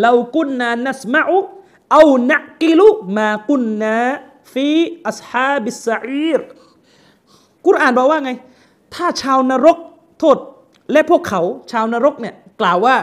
[0.01, 1.39] เรากุนนานัสมะอุ
[1.91, 3.95] เอานักกิลุมากุนนา
[4.53, 4.67] ฟี
[5.07, 6.41] อัสฮาบิสอีร
[7.67, 8.33] กุรอานบอกว่าไง
[8.95, 9.79] ถ้าชาวนรก
[10.19, 10.39] โทษ
[10.93, 12.97] และพวกเขาชาวนรกเนี่ยกล่าวว่า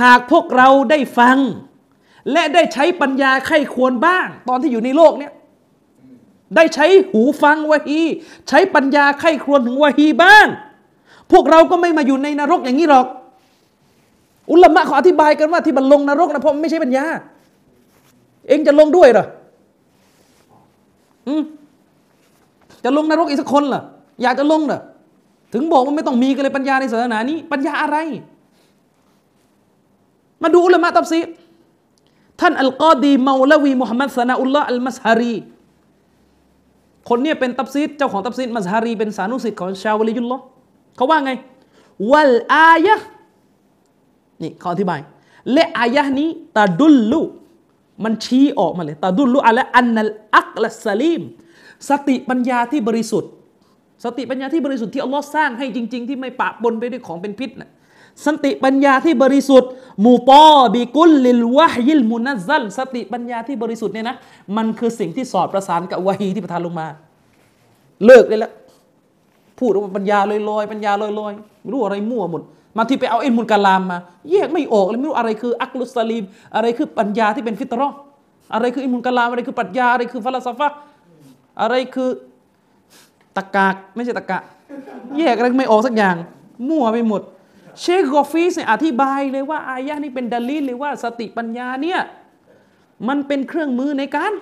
[0.00, 1.38] หากพวกเราได้ฟัง
[2.32, 5.32] และได้ใช้ปัญญาไข้ควรบ้าง ตอนที่อยู่ในโลกเนี่ย
[6.56, 8.02] ได้ใช้หูฟังวะฮี
[8.48, 10.46] ใช้ปัญญาไข้ควญถึงวะฮีบ้าง
[11.32, 13.06] พวกเราก็ไม่มาอยู่ในนรกอย่างนี้หรอก
[14.52, 17.04] อุลามะเขาอธิบายกันว่าที่มันลงนรกนะเพราะมันไม่ใช่ปัญญา
[18.48, 19.26] เองจะลงด้วยเหรอ
[21.28, 21.42] อืม
[22.84, 23.82] จะลงนรกอีกสักคนเหรอ
[24.22, 24.80] อยากจะลงเหรอ
[25.52, 27.96] ถึงบอกว่าไม่ต้องมีกันเลยปัญญาในศาสนานี้ ปัญญาอะไร
[30.42, 31.20] มาดูอุลามะตัฟซีร
[32.40, 35.34] ท่านอัลกอดีมาลวีมุฮัมมัดสนาอุลลอฮ์อัลมัสฮารี
[37.08, 40.42] คนนี้เป็นตัฟซีรเจ้าของตัฟซีรมัสฮารีเป็นสานุศิษย์ของชาววลิยุลลอฮ์
[40.96, 41.32] เขาว่าไง
[42.10, 42.96] والآية
[44.42, 45.00] นี่เขาอธิบาย
[45.52, 47.20] และอายะนี้ตาดุลลุ
[48.04, 51.22] มันชี้ออกมาเลยตาดุลลุอะไรอันนัลอักละสลีม
[51.88, 53.30] สติปัญญาที่บริสุทธิ์
[54.04, 57.70] สติปัญญาที่บริสุทธิ์ที่อัลลอฮ์สร้างให้จริง ๆ ที่ไม่ปะปนไปด้วยของเป็นพิษนะ
[58.26, 59.70] สติปัญญาที่บริสุทธิ์
[60.04, 64.16] มูตอบิกุลลิลวะฮิลมุนัซัลสติปัญญาที่บริสุทธิ์เนี่ยนะ
[64.56, 66.86] มันคือสิ่งที่สอดประสานกับวะฮีที่ประทานลงมา
[68.06, 68.50] เลิกเลยละ
[69.62, 70.18] พูดว่าปัญญา
[70.50, 72.42] ลอยๆปัญญาลอยๆไม่รู้อะไรมั่วหมด
[72.76, 73.98] มาที่ไปเอาعلم الكلام มา
[74.30, 76.24] แยกไม่ออกเลยไม่รู้อะไรคือعقل سليم
[76.54, 77.88] อะไรคือปัญญาที่เป็นฟิตรอ
[78.54, 80.72] อะไรคือعلم الكلامอะไรคือปรัชญาอะไรคือفلسفة
[81.60, 82.10] อะไรคือ
[83.36, 84.38] ตรรกะไม่ใช่ตะกะ
[85.18, 86.16] แยกอะไรไม่ออกสักอย่าง
[86.68, 87.22] มั่วไปหมด
[87.80, 92.00] เชคกอฟีสเนี่ยอธิบายเลยว่าอายะนี้เป็นดลีลเลยว่าสติปัญญาเนี่ย
[93.08, 94.32] มันเป็นเครื่องมือในการ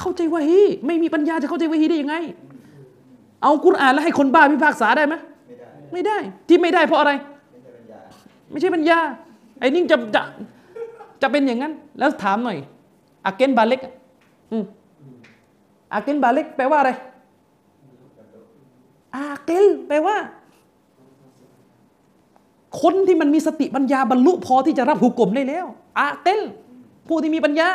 [0.00, 2.16] เข้าใจวะฮีไม่มีปัญญาจะเข้าใจวะฮีได้ยังไง
[3.44, 5.14] เอากุรอานแล้วให้คนบ้าพิพากษาได้ไหม
[5.92, 6.16] ไม่ได้
[6.48, 7.12] ที่ไม่ได้เพราะอะไร
[8.50, 8.98] ไม่ใช่ปัญญา
[9.58, 10.22] ไอ้นี่จะจะ
[11.22, 12.58] จะเป็นอย่างนั้น แล้วถามหน่อย
[13.24, 13.80] อาเกนบาเล็ก
[15.92, 16.90] อาเกนบาเล็กแปลว่าอะไร
[19.14, 20.16] อาเกลแปลว่า
[22.82, 25.66] คนที่มันมีสติปัญญาบรรลุพอที่จะรับหุกกลมได้แล้ว
[25.98, 26.40] อาเกล
[27.08, 27.68] ผู้ที่มีปัญญา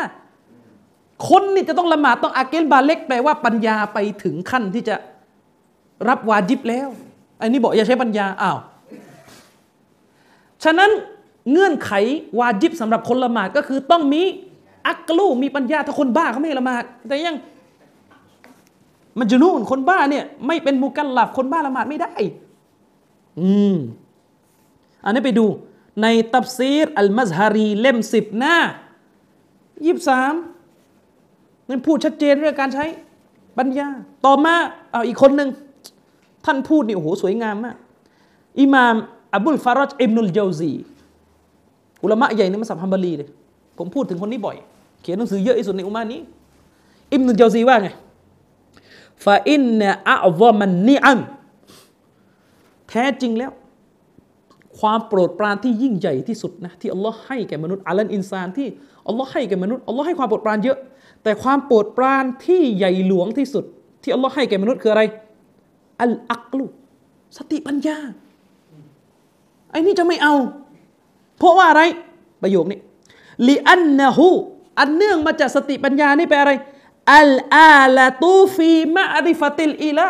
[1.30, 4.96] คนนี่จะต้องละหมาดต้องอาเกลบาเล็กแปลว่าปัญญาไปถึงขั้นที่จะ
[6.08, 6.90] รับวาจิบแล้ว
[7.42, 8.58] อันนี้บอกอย่าใช้ปัญญาอ้าว
[10.64, 10.92] ฉะนั้น
[11.52, 11.92] เงื่อนไข
[12.40, 14.22] วาจิบสำหรับคนละหมาดก็คือต้องมี
[14.88, 17.38] อักลูมีปัญญาถ้าคนบ้าเขาไม่ละหมาดแต่ยัง
[19.20, 22.14] มันจะนู่นคนบ้าเนี่ยไม่เป็นมุกัลลับคนบ้าละหมาดไม่ได้
[23.40, 23.76] อืม
[25.04, 25.46] อันนี้ไปดู
[26.02, 28.56] ในตับซีรอัลมัซฮารีเล่มสิบหน้า
[29.86, 30.34] ยี่สาม
[31.70, 32.86] นั่นพูดชัดเจนเรื่องการใช้
[33.58, 33.88] ปัญญา
[34.26, 34.56] ต่อมา
[34.92, 35.50] เอาอีกคนหนึ่ง
[36.50, 37.76] ท่านพูดนี่โอ้โหสวยงามมาก
[38.62, 38.96] อิหม่าม
[39.36, 40.72] อับุลฟารจอิบนุลเจาซี
[42.04, 43.30] อุลามะใหญ่ในมัซฮับฮัมบาลีเลย
[43.78, 44.58] ผมพูดถึงคนนี้บ่อย
[45.02, 46.20] เขียนหนังสือเยอะที่สุดในอุมมะฮ์นี้
[47.14, 47.90] อิบนุลเจาซีว่าไง
[49.26, 51.20] فإن أعظم النعم
[52.90, 53.52] แท้จริงแล้ว
[54.80, 58.68] ความโปรดปรานที่ยิ่งใหญ่ที่สุดนะที่อัลลอฮ์ให้แก่มนุษย์อัลันอินซานที่
[59.08, 60.78] อัลลอฮ์ให้แก่มนุษย์อัลลอฮ์ให้ความโปรดปรานเยอะ
[61.24, 63.64] แต่ความโปรดปรานที่ใหญ่หลวงที่สุด
[64.04, 65.04] ที่อัลลอฮ์ให้แก่มนุษย์คืออะไร
[66.02, 66.66] อัลอักลุ
[67.38, 67.98] สติปัญญา
[69.72, 70.36] ไอ้นี่จะไม่เอา
[71.38, 71.84] เพราะว่าอะไร
[72.42, 72.80] ประโยคนี้
[73.48, 74.30] ลิอันนะฮู
[74.80, 76.54] อันเนื่องมาจากสติปัญญานี่แปลอะไร
[77.16, 80.08] อัลอาลาตูฟีมะริฟติลอีละ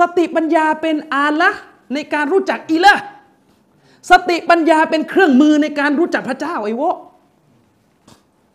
[0.00, 1.50] สติปัญญาเป็นอาละ
[1.94, 2.94] ในการรู้จักอีละ
[4.10, 6.96] สติปัญญาเป็นเครื่องมือในการรู้จักพระเจ้าไอ้วะ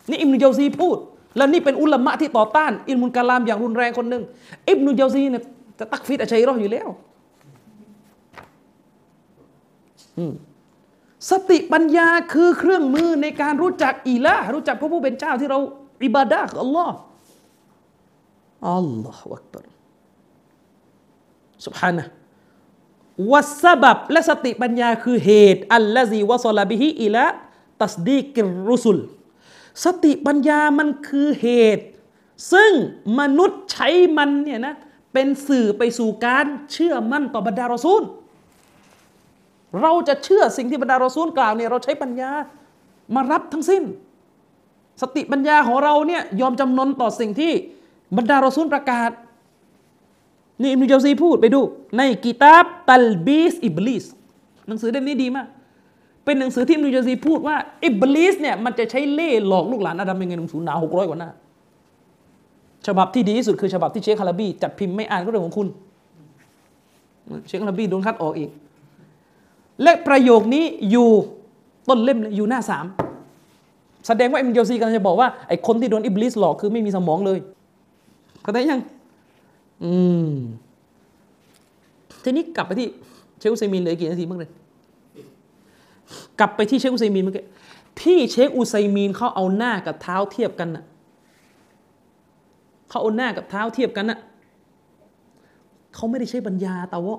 [0.10, 0.98] นี่อิมนุเจาซีพูด
[1.38, 4.24] แล้วนี่เป็นอุลามะที่ต่อต้าน อิลมุลกาลามอย่างรุนแรงคนหนึ่ง
[4.70, 5.44] อิบนุเจาซีเนี่ย
[5.82, 6.90] จะตักฟิดอาชัยรออยู่แล้ว
[11.30, 15.60] สติปัญญาคือเครื่องมือในการรู้จักอีละรู้จักพระผู้เป็นเจ้าที่เรา
[16.06, 16.96] อิบาดะคืออัลลอฮ์
[18.68, 19.66] อัลลอฮฺวักบาร
[21.66, 22.04] สุบฮานะ
[23.32, 27.26] วัสบับและสติปัญญาคือเหตุอัลลอฮีวะซอลาบิฮิอิละ
[27.82, 29.00] ตัสดีกิรุสุล
[29.86, 31.48] สติปัญญามันคือเห
[31.78, 31.86] ตุ
[32.54, 32.72] ซึ่ง
[33.20, 34.76] มนุษย์ใช้มันเนี่ยนะ
[35.14, 38.04] เป็นสื่อไปสู่การเชื่อมั่นต่อบรรดารอซูล
[39.82, 42.32] เราจะเชื่อสิ่งที่บรรดารอซูลกล่าวเนี่ยเราใช้ปัญญา
[43.16, 43.84] มารับทั้งสิ้น
[45.02, 47.52] สติปัญญาของเราเนี่ยยอมจำนนต่อสิ่งที่
[48.18, 49.12] บรรดารอซูลประกาศ
[50.62, 51.62] นี่อิมนุเจซีพูดไปดู
[51.98, 54.06] ในกิตาบตัลบีสอิบลิส
[54.68, 55.48] หนังสือเล่มนี้ดีมาก
[56.26, 61.32] เป็นหนังสือที่อิมนุเจซีพูดว่าอิบลิสเนี่ยมันจะใช้เล่หลอกลูกหลานอาดัมเป็นเงินหนังสือหนาหกร้อยกว่าหน้า
[62.88, 65.68] ฉบับที่ดีที่สุดคือฉบับที่เชคฮาราบีจัดพิมพ์ไม่อ่านก็เรื่องของคุณ
[67.48, 68.50] เชคฮาราบีโดนคัดออกอีก
[69.82, 71.10] และประโยคนี้อยู่
[71.90, 72.86] ต้นเล่มอยู่หน้าสาม
[74.08, 77.40] แสดงว่าอิมโยซีกำลังจะบอกว่าไอ้คนที่โดนอิบลิสหลอกคือไม่มีสมองเลย
[78.42, 78.82] เข้าใจยัง
[79.84, 79.92] อื
[80.30, 80.32] ม
[82.24, 82.88] ทีนี้กลับไปที่
[83.40, 84.50] เชคอุซัยมินเลยกี่นาทีบ้างเลย
[86.40, 87.46] กลับไปที่เชคอุซัยมินเมื่อกี้
[88.02, 90.84] ที่เชคอุซัยมินเขาเอาหน้ากับเท้าเทียบกันน่ะ
[92.92, 94.20] เขาเอาหน้ากับเท้าเทียบกันน่ะ
[95.96, 97.16] เขาไม่ได้ใช้ปัญญาแต่ว่า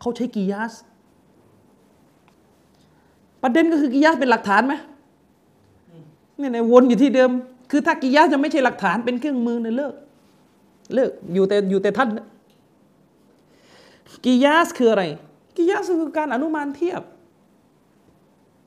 [0.00, 0.72] เขาใช้กิยาส
[3.42, 4.74] ประเด็นก็คือกิยาสเป็นหลักฐานไหม
[6.38, 7.30] เนี่ยในวนอยู่ที่เดิม
[7.70, 9.94] คือถ้ากิยาสจะไม่ใช่หลักฐานเป็นเครื่องมือเนี่ยเลิก
[10.94, 12.08] เลิกอยู่แต่อยู่แต่ท่าน
[14.24, 15.04] กิยาสคืออะไร
[15.56, 17.02] กิยาสคือการอนุมานเทียบ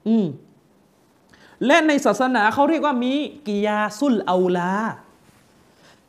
[0.07, 0.26] อืม
[1.65, 3.14] และในศาสนาเขาเรียกว่ามี
[3.48, 4.72] กิยาสุลเอาลา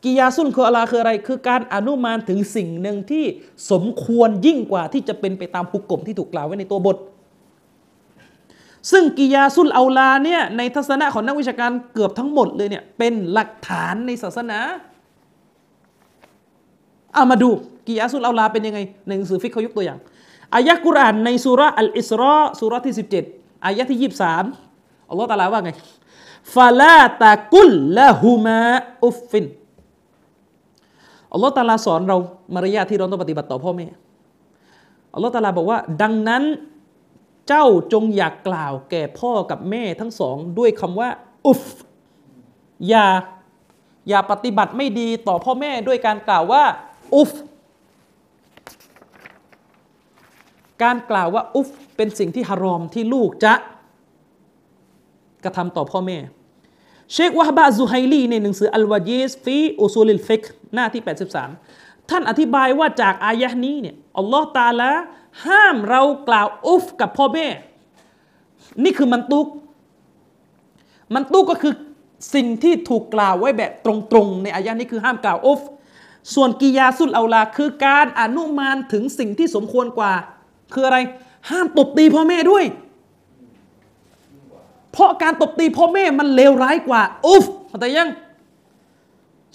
[0.03, 3.25] กิยาสุลคืออะไรคืออะไร คือการอนุมานถึงสิ่งหนึ่งที่
[3.71, 6.97] สมควรยิ่งกว่าที่จะเป็นไปตามหุกกลมที่ถูกกล่าวไว้ในตัวบท
[8.91, 14.59] ซึ่งกิยาสุลเอาลาเนี่ยในทัศนะของนักวิชาการเกือบทั้งหมดเลยเนี่ยเป็นหลักฐานในศาสนา
[17.13, 17.49] เอามาดู
[17.87, 19.99] กิยาสุลเอาลาเป็นยังไงในหนังสือฟิกเขายกตัวอย่าง
[20.55, 22.95] อายะกุรอานในสุราอัลอิสราสุราที่
[23.29, 24.11] 17อายะที่
[24.59, 25.71] 23อัลลอฮฺตาลาว่าไง
[26.55, 28.59] ฟาลาตะกุลละหูมา
[29.05, 29.45] อุฟฟิน
[31.33, 32.17] อัลลอฮฺตาลาสอนเรา
[32.53, 33.87] มารยาทที่เราต้องปฏิบัติต่อพ่อแม่
[35.13, 36.43] อัลลอฮฺตาลาบอกว่า ดังนั้น
[37.47, 41.09] เจ้าจงอยากกล่าวแก่พ่อกับแม่ทั้งสอง ด้วยคำว่า
[41.47, 41.63] อุฟ
[42.89, 43.05] อย่า
[44.09, 46.63] อย่าปฏิบัติไม่ดีต่อพ่อแม่ด้วยการกล่าวว่า
[47.15, 47.31] อุฟ
[50.83, 53.53] การกล่าวว่า อุฟเป็นสิ่งที่ฮารอมที่ลูกจะ
[55.43, 56.17] กระทำต่อพ่อแม่
[57.11, 60.43] เชควะฮบะซุไฮลีในหนังสืออัลวาจีสฟีอุซูลิลฟิก
[60.75, 61.01] หน้าที่
[61.55, 64.91] 83 ท่านอธิบายว่าจากอายะนี้เนี่ยอัลลอฮ์ตาลา
[65.45, 67.47] ห้ามเรากล่าวأفกับพ่อแม่
[68.83, 69.47] นี่คือمنطوق
[71.13, 71.73] منطوقก็คือ
[72.35, 75.61] สิ่งที่ถูกกล่าวไว้แบบตรงๆ ในอายะนี้คือห้ามกล่าวأف
[76.33, 80.13] ส่วนقياس الأولىคือการอนุมานถึงสิ่งที่สมควรกว่า
[80.73, 80.97] คืออะไร
[81.49, 82.65] ห้ามตบตีพ่อแม่ด้วย
[84.93, 88.09] เพราะการตบตีพ่อแม่มันเลวร้ายกว่า อุฟเข้าใจยัง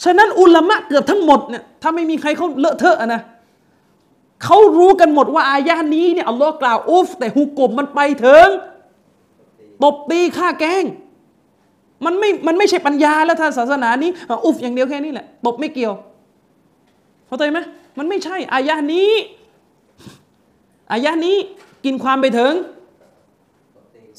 [0.04, 3.22] ฉะนั้นอุลามะเกือบทั้งหมดเนี่ยถ้าไม่มีใครเขาเลอะเทอะนะ
[4.44, 8.48] เขารู้กันหมดว่าอายะนี้เนี่ยอัลลอฮ์กล่าวอุฟแต่ฮุกกลมมันไปถึง
[9.84, 10.84] ตบตีฆ่าแกง
[12.04, 14.10] มันไม่ มันไม่ใช่ปัญญาแล้วถ้าศาสนานี้
[14.44, 15.94] อุฟอย่างเดียวแค่นี้แหละตบไม่เกี่ยว
[17.26, 17.58] เข้าใจไหม
[17.98, 19.12] มันไม่ใช่อายะนี้
[20.92, 21.36] อายะนี้
[21.84, 22.52] กินความไปถึง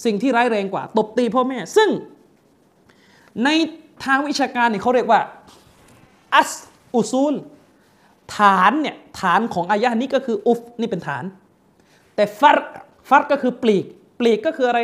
[0.05, 1.89] สิ่งที่ร้ายแรงกว่า ตบตีพ่อแม่ ซึ่ง
[3.43, 3.49] ใน
[4.05, 5.21] ทางวิชาการเนี่ยเขาเรียกว่า
[6.35, 6.51] อัส
[6.93, 7.33] อุซูล
[8.37, 11.23] ฐานเนี่ยฐานของอายะนี้ก็คืออุฟนี่เป็นฐาน
[12.15, 12.57] แต่ฟัร
[13.09, 13.85] ฟัรก็คือปลีก
[14.19, 14.79] ปลีกก็คืออะไร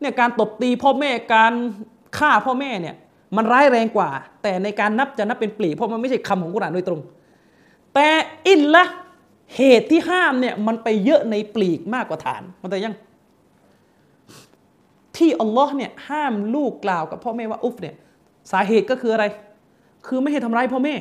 [0.00, 1.52] เนี่ยการตบตีพ่อแม่การ
[2.18, 2.96] ฆ่าพ่อแม่เนี่ย
[3.36, 4.10] มันร้ายแรงกว่า
[4.42, 7.00] แต่ในการนับจะนับเป็นปลีกเพราะมันไม่ใช่คำของกุรานโดยตรง
[7.94, 8.08] แต่
[8.48, 8.84] อินละ
[9.56, 12.94] เหตุที่ห้ามเนี่ยมันไปเยอะในปลีกมากกว่าฐานมันแต่ยัง
[15.20, 17.94] ที่อัลลอฮ์เนี่ยห้ามลูกกล่าวกับพ่อแม่ว่าอุฟเนี่ย
[18.52, 19.24] สาเหตุก็คืออะไร
[20.06, 20.94] คือไม่ให้ทำร้ายพ่อแม่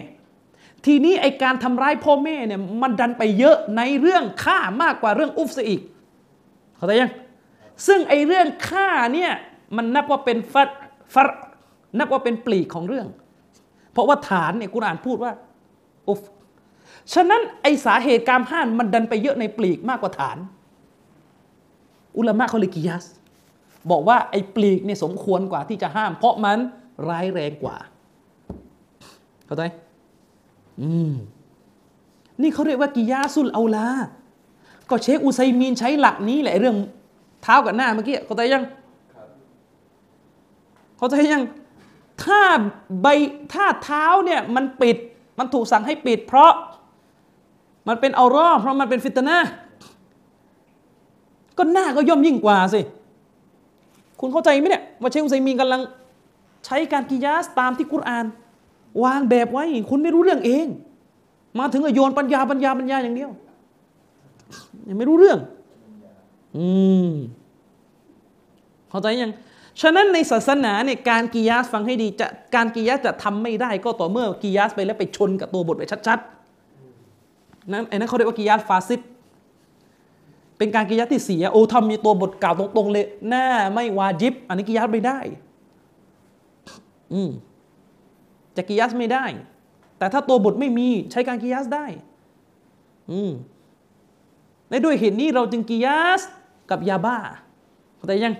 [0.86, 5.82] ทีนี้ไอการทำร้ายพ่อแม่เนี่ยมันดันไปเยอะในเรื่องฆ่ามากกว่าเรื่องอุฟซะอีก
[6.76, 7.12] เข้าใจยัง
[7.88, 9.32] ซึ่งไอเรื่องฆ่าเนี่ย
[9.76, 10.70] มันนับว่าเป็นฟัด
[11.14, 11.28] ฟัด
[11.98, 13.08] นับว่าเป็นปลีกของเรื่อง
[13.92, 15.32] เพราะว่าฐานเนี่ยกุรอานพูดว่า
[16.10, 16.22] อุฟ
[17.14, 20.38] ฉะนั้นไอสาเหตุการห้ามมันดันไปเยอะในปลีกมากกว่าฐาน
[22.18, 23.06] อุลามะเขาเลยกิยาส
[23.92, 26.60] บอกว่าไอ้ปลีกเนี่ยสมควรกว่าที่จะห้าม เพราะมัน
[27.10, 27.78] ร้ายแรงกว่า
[29.46, 29.64] เข้าใจ
[30.82, 31.12] อืม
[32.42, 33.88] นี่เขาเรียกว่ากิยาสุลเอาลา
[34.90, 36.78] ก็เชคอุไซมีนใช้หลักนี้แหละเรื่อง
[37.44, 38.64] เท้ากับหน้าเมื่อกี้เข้าใจยัง
[40.98, 41.44] เข้าใจยัง
[42.24, 42.42] ถ้า
[43.02, 43.08] ใบ
[43.54, 44.98] ถ้าเท้าเนี่ยมันปิด
[45.40, 46.52] มันถูกสั่งให้ปิด เพราะ
[47.88, 49.38] มันเป็นเอารอเพราะมันเป็นฟิตนา
[51.58, 52.82] ก็หน้าก็ย่อมยิ่งกว่าสิ
[54.20, 55.82] คุณเข้าใจไหมเนี่ยว่าเชคอุไซมีนกำลัง
[56.66, 58.26] ใช้การกิยาสตามที่กุรอาน
[59.04, 60.68] วางแบบไว้ คุณไม่รู้เรื่องเอง
[61.60, 63.32] มาถึงก็โยนปัญญาปัญญาปัญญาอย่างเดียว
[64.88, 65.40] ยังไม่รู้เรื่อง
[66.58, 66.68] อื
[67.10, 67.12] ม
[68.90, 69.34] เข้าใจยัง
[69.82, 79.00] ฉะนั้นในศาสนาเนี่ยการกิยาสฟังให้ดีจะการกิยาสจะทำไม่ได้ก็ต่อเมื่อกิยาสไปแล้วไปชนกับตัวบทไปชัดๆนั่นไอ้นั่นเขาเรียกว่ากิยาสฟาซิด
[80.60, 85.20] เป็นการกิยาสที่เสียโอ้ทำมีตัวบทกล่าวตรงๆเลยหน้าไม่วาจิบ อันนี้กิยาสไม่ได้
[87.14, 87.30] อืม
[88.56, 89.26] จะกิยาสไม่ได้
[89.98, 91.86] แต่ถ้าตัวบทไม่มีใช้การกิยาสได้
[93.12, 93.32] อืม
[94.70, 96.22] และด้วยเหตุนี้เราจึงกิยาส
[96.70, 97.18] กับยาบ้า
[97.98, 98.36] เข้าใจยัง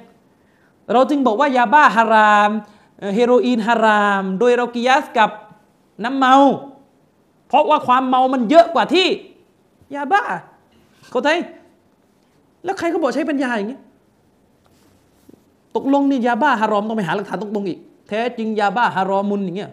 [0.94, 2.52] เราจึงบอกว่ายาบ้าฮาราม
[3.16, 5.30] เฮโรอีนฮาราม โดยเรากิยาสกับ
[6.04, 6.36] น้ำเมา
[7.48, 9.08] เพราะว่าความเมามันเยอะกว่าที่
[9.96, 10.24] ยาบ้า
[11.12, 11.30] เข้าใจ
[12.64, 13.80] แล้วใครเขาบอกใช้ปัญญาอย่างนี้
[15.76, 19.72] ตกลงนี่ยาบ้าฮารอมต้องไปหาหลักฐานตรงๆอีก แท้จริงยาบ้าฮารอมุนอย่างเงี้ย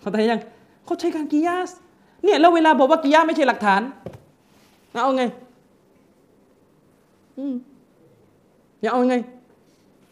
[0.00, 0.40] เข้าใจยัง
[0.84, 1.70] เขาใช้การกิยาส
[2.24, 3.80] เนี่ยแล้วเวลาบอกว่ากิยาไม่ใช่หลักฐาน
[5.02, 5.24] เอาไง
[7.38, 7.54] อืม
[8.80, 9.16] อย่าเอาไง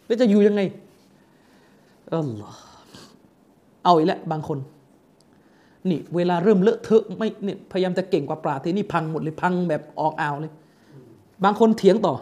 [0.07, 0.61] แล้วจะอยู่ยังไง
[2.13, 2.61] อัลลอฮ์
[3.85, 4.59] เอาอีกแล้วบางคน
[5.91, 10.53] นี่เวลาเริ่มเลอะเทอะไม่เนี่ยพยายามจะเก่งกว่าปราทีนี่พังหมดเลยพังแบบออกอ่าวเลย
[11.45, 12.15] บางคนเถียงต่อ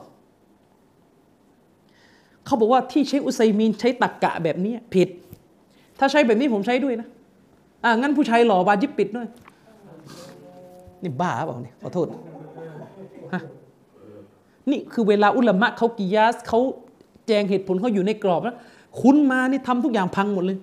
[2.44, 5.08] เขาบอกว่าที่เชคอุไซมีนใช้ตักกะแบบนี้ผิด
[5.98, 7.08] ถ้าใช้แบบนี้ผมใช้ด้วยนะ
[7.84, 9.28] อ่างั้นผู้ชายหล่อบาจิบปิดด้วย
[11.02, 12.06] นี่บ้าเปล่าเนี่ยขอโทษ
[13.32, 13.42] ฮะ
[14.70, 16.60] นี่คือเวลาอุลามะเขากิยาสเขา
[17.26, 18.56] แจงเหตุผลเขาอยู่ในกรอบแล้ว
[19.00, 20.58] คุณมานี่ทำทุกอย่างพังหมดเลย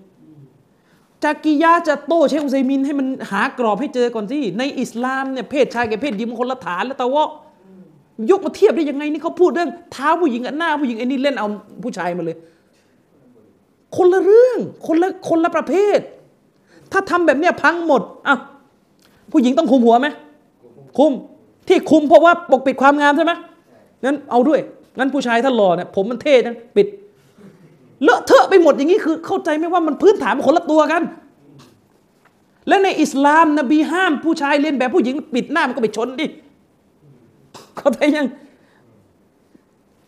[1.24, 7.24] จากกิยาจะโต้เชคอุซัยมินให้มันหากรอบให้เจอก่อนสิในอิสลามเนี่ยเพศชายกับเพศหญิงมันคนละฐานแล้วแต่ว่า
[8.30, 11.48] ยกมาเทียบได้ยังไงนี่เขาพูดเรื่องเท้าผู้หญิงกับหน้าผู้หญิงไอ้นี่เล่นเอา
[11.84, 12.38] ผู้ชายมาเลย
[13.96, 16.00] คนละเรื่องคนละคนละประเภท
[16.92, 18.36] ถ้าทำแบบเนี้ยพังหมดอะ
[19.32, 20.08] ผู้หญิงต้องคุมหัวไหม
[20.98, 21.12] คุม
[21.68, 23.32] ที่คุมเพราะว่าปกปิดความงามใช่ไหม
[24.04, 24.60] งั้นเอาด้วย
[24.98, 26.88] งั้นผู้ชายถ้าหล่อเนี่ยผมมันเท่จังปิด
[28.04, 31.04] เลอะเทอะไปหมดอย่างนี้คือเข้าใจไหมว่ามันพื้นฐานมันคนละตัวกัน
[32.68, 36.26] และในอิสลามนบีห้ามผู้ชายเรียนแบบผู้หญิงปิดหน้ามันก็ไปชนดิ
[37.78, 38.28] เข้าใจยัง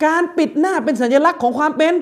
[0.06, 1.94] การปิดหน้าเป็นสัญลักษณ์ของความเป็น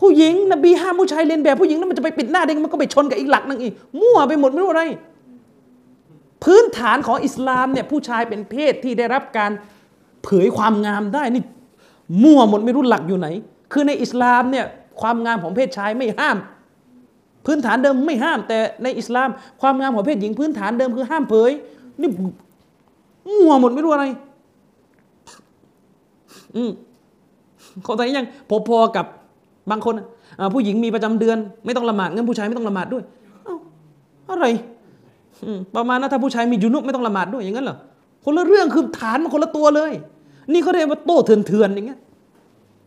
[0.00, 4.84] ผู้หญิง นบีห้ามผู้ชายเรียนแบบผู้หญิงแล้วมันจะไปปิดหน้าได้งมันก็ไปชนกับอีกหลักนึงอีกมั่วไปหมดไม่รู้อะไร
[6.44, 9.50] พื้นฐานของอิสลามเนี่ยผู้ชายเป็นเพศที่ได้รับการ
[10.24, 11.42] เผยความงามได้นี่
[12.22, 13.28] มั่วหมดไม่รู้หลักอยู่ไหน
[13.72, 14.66] คือในอิสลามเนี่ย
[15.00, 16.36] ความงามของเพศชายไม่ห้าม
[17.46, 19.28] พื้นฐานเดิมไม่ห้าม แต่ในอิสลาม
[19.60, 21.50] ความงามของเพศหญิงพื้นฐานเดิมคือห้ามเผย
[22.00, 22.08] นี่
[23.26, 24.04] มั่วหมดไม่รู้อะไร
[26.56, 26.70] อืม
[27.84, 28.26] เข้าใจยัง
[28.68, 29.06] พอๆกับ
[29.70, 29.94] บางคน
[30.54, 33.04] ผู้หญิงมีประจำเดือน ไม่ต้องละหมาดงั้นผู้ชายไม่ต้องละหมาดด้วย
[34.30, 34.46] อะไร
[35.76, 37.76] ประมาณนั้นถ้าผู้ชายมีจุนุบไม่ต้องละหมาดด้วยอย่างนั้นเหรอ
[38.24, 39.92] คนละเรื่องคือฐานมันคนละตัวเลย
[40.52, 42.00] นี่เขาเรียกว่าโต้เถื่อนๆอย่างเงี้ย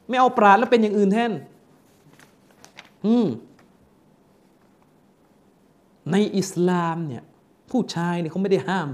[0.10, 1.32] ไม่เอาปราดแล้วเป็นอย่างอื่นแทน
[6.12, 7.24] ในอิสลามเนี่ย
[7.72, 8.90] ผู้ชายเนี่ยเขาไม่ได้ห้าม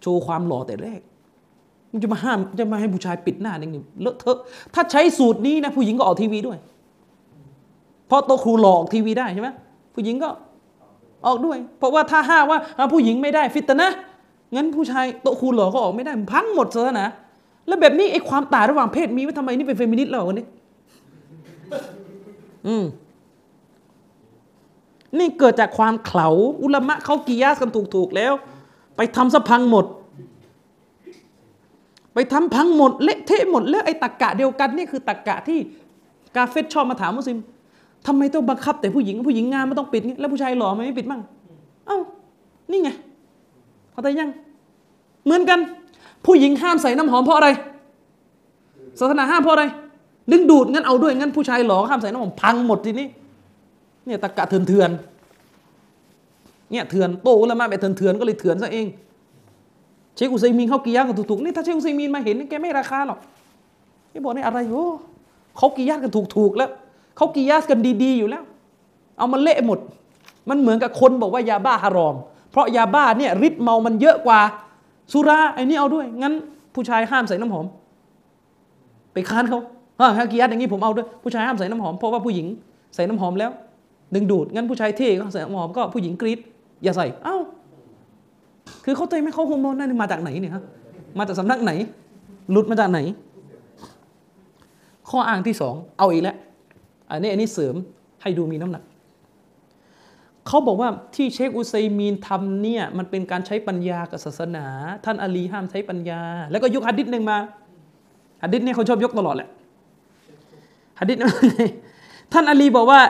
[0.00, 1.00] โชว์ความหล่อแต่แรก
[1.92, 4.38] มันจะมาห้ามจะมาให้ผู้ชายปิดหน้าองนี้เลอะเทอะ
[4.74, 6.58] ถ้าใช้สูตรนี้นะผู้หญิงก็ออกทีวีด้วย
[8.06, 9.50] เพราะโต๊ะครูหล่อออกทีวีได้ใช่ไหม
[9.94, 10.30] ผู้หญิงก็
[11.26, 12.58] ออกด้วย เพราะว่าถ้าห้าว่า
[12.92, 13.88] ผู้หญิงไม่ได้ฟิตนะ
[14.54, 17.04] งั้นผู้ชายโต๊ะครูหล่อก็ออกไม่ได้พังหมดศาสนา
[17.66, 20.46] แล้วแบบนี้ไอ้ความต่างระหว่างเพศมีไว้ทำไมนี่เป็นเฟมินิสต์แล้ววันนี้
[22.66, 22.84] อืม
[25.18, 26.28] นี่เกิดจากความเขลา
[26.62, 28.32] อุลมะเขากิยาสกันถูกๆแล้ว
[28.96, 29.86] ไปทำสะพังหมด
[32.14, 35.58] ไปทำพังหมดเละเทะหมดแล้วไอ้ตักกะเดียวกันนี่คือตักกะที่
[36.36, 37.38] กาเฟตชอบมาถามมุสลิม
[38.06, 41.20] ทำไมต้องบังคับ แต่ผู้หญิงผู้หญิงงามไม่ต้องปิดแล้วผู้ชายหล่อไม่ปิดมั่ง
[41.86, 41.98] เอ้า
[42.70, 42.90] นี่ไง
[43.92, 44.30] เข้าใจยัง
[45.24, 45.58] เหมือนกัน
[46.26, 47.48] ผู้หญิงห้ามใส่น้ำหอมเพราะอะไร
[49.00, 49.64] ศาสนาห้ามเพราะอะไร
[50.32, 53.06] ดึงดูดงั้นเอาด้วยงั้นผู้ชายหล่อห้ามใส่น้ำหอมพังหมดทีนี้
[54.06, 54.90] เนี่ยตะกะเถื่อนเถื่อน
[56.70, 58.86] เนี่ยเถื่อนโตแล้วมาแบบเถื่อนเถื่อนก็เลยเถื่อนซะเอง
[60.16, 63.18] เชคอุซัยมีนเขากียากันถูกๆนี่ถ้าเชคอุซัยมีนมาเห็นแกไม่ราคาหรอก
[64.12, 64.86] นี่บอกนี่อะไรโอ้
[65.56, 66.70] เขากียากันถูกๆแล้ว
[67.16, 68.42] เขากียาสกันดีๆอยู่แล้ว
[69.16, 69.78] เอามันเละหมด
[70.48, 72.14] มันเหมือนกับคนบอกว่ายาบ้าฮารอม
[72.50, 74.40] เพราะยาบ้าเนี่ยฤทธิ์เมามันเยอะกว่า
[75.12, 76.34] สุราไอ้นี่เอาด้วย งั้น
[76.74, 77.66] ผู้ชายห้ามใส่น้ำหอม
[79.12, 79.60] ไปค้านเขา
[80.18, 82.46] ฮะกียาสอย่างนี้ผมเอาด้วยผู้ชายห้ามใส่น้ำหอมเพราะว่าผู้หญิง
[82.94, 83.50] ใส่น้ำหอมแล้ว
[84.14, 86.38] ดึงดูด งั้นผู้ชายเท่ก็ใส่น้ำหอมก็ผู้หญิงกรีด
[86.82, 87.36] อย่าใส่ เอ้า
[88.84, 90.62] คือเขาใจไม่เขาโฮโมนนั่นมาจากไหนเนี่ยฮะ
[91.18, 91.72] มาจากสำนักไหน
[92.50, 93.00] หลุดมาจากไหน
[95.10, 96.36] ข้ออ้างที่สอง เอาอีกแล้ว
[97.10, 97.74] อันนี้อันนี้เสริม
[98.22, 98.82] ให้ดูมีน้ำหนัก
[100.46, 104.66] เขาบอกว่าที่เชคอุซัยมีนทำเนี่ย มันเป็นการใช้ปัญญากับศาสนา
[105.04, 106.20] ท่านอาลีห้ามใช้ปัญญา
[106.50, 107.38] แล้วก็ยกฮัดดิษหนึ่งมา
[108.42, 109.48] ฮัดดิษเนี่ยเขาชอบยกตลอดแหละ
[111.00, 111.18] ฮัดดิษ
[112.32, 113.00] ท่านอาลีบอกว่า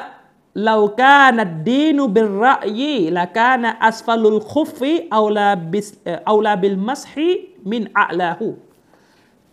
[0.65, 2.47] เรากานัดดีนุบิร
[2.81, 5.89] ยีละกานะอัสฟาลุลคุฟีเอาลาบิส
[6.27, 7.31] เอาลาบิลมัสฮี
[7.71, 8.49] มินอะลาหู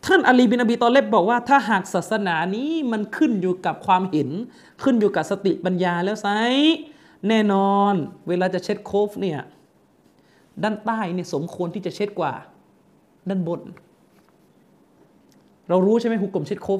[0.05, 4.29] ท่านอาลีบินอบีตอเลบบอกว่าถ้าหากศาสนานี้มันขึ้นอยู่กับความเห็น
[4.83, 6.27] ขึ้นอยู่กับสติปัญญาแล้วไซร้
[7.27, 7.93] แน่นอน
[8.27, 9.39] เวลาจะเช็ดคุฟเนี่ย
[10.63, 12.33] ด้านใต้เนี่ยสมควรที่จะเช็ดกว่า
[13.29, 13.61] ด้านบน
[15.69, 16.79] เรารู้ใช่ไหมหุก่มเช็ดคุฟ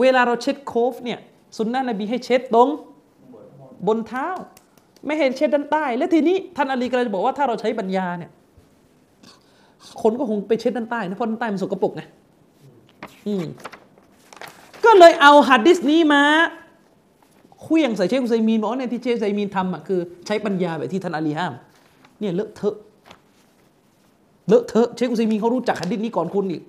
[0.00, 1.18] เวลาเราเช็ดคุฟเนี่ย
[1.56, 2.68] สุนนะนบีให้เช็ดตรง
[3.86, 4.26] บนเท้า
[5.06, 8.30] ไม่เห็นเช็ดด้านใต้ แล้วทีนี้ท่านอาลีก็เลยบอกว่าถ้าเราใช้ปัญญาเนี่ย
[10.02, 12.02] คนก็คงไปเช็ดด้านใต้นะเพราะด้านใต้มันสกปรกไง
[14.84, 16.22] ก็เลยเอาฮัดดิสนี้มา
[17.62, 21.52] เหวี่ยงใส่เชคอุซัยมีนบอกเนี่ยที่เชคอุซัยมีนทำอะคือใช้ปัญญาแบบที่ท่านอาลีห้าม
[22.20, 22.76] เนี่ยเลอะเทอะ
[24.48, 26.62] เลอะเทอะเชคอุซัยมีนเขารู้จักฮัดดิสนี้ก่อนคุณอีก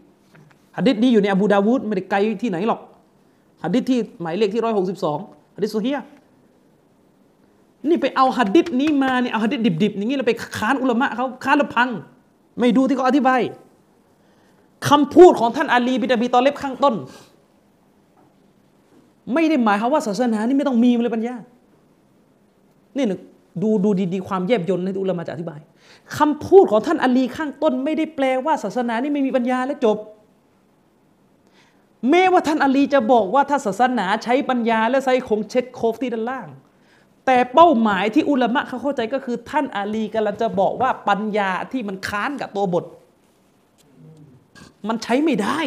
[0.78, 2.80] ฮัดดิสนี้อยู่ในอบูดาวูดไม่ได้ไกลที่ไหนหรอก
[3.64, 5.20] ฮัดดิสที่หมายเลขที่ร้อยหกสิบสอง
[5.56, 6.00] ฮัดดิสซอเฮียะห์
[7.90, 11.90] นี่ไปเอาหัดดิษนี้มาเนี่ยเอาหัดดิษดิบๆอย่างนี้เราไปค้านอุลามะเขาค้านแล้วพัง
[12.60, 13.42] ไม่ดูที่เขาอธิบาย
[14.88, 16.96] คำพูดของท่านอาลีบิดาบีตอเล็บข้างต้น
[19.34, 21.36] ไม่ได้หมายความว่าศาสนานี่ไม่ต้องมีเลยปัญญา
[22.98, 23.20] นี่นึก
[23.62, 25.60] ดูดูดีๆความแยบยลในอุลามะจะอธิบาย
[26.18, 29.98] คำพูดของท่านอาลีข้างต้น ไม่ได้แปลว่าศาสนานี่ไม่มีปัญญาและจบ
[32.10, 36.48] แม้ว่าท่านอาลีจะบอกว่าถ้าศาสนาใช้ปัญญาและใช้คงเช็ดโคฟที่ด้านล่าง
[37.26, 42.86] แต่เป้าหมายที่อุลามะเขาเข้าใจก็คือ ท่านอาลีกำลังจะบอกว่าปัญญาที่มันค้านกับตัวบท
[44.88, 45.60] มันใช้ไม่ได้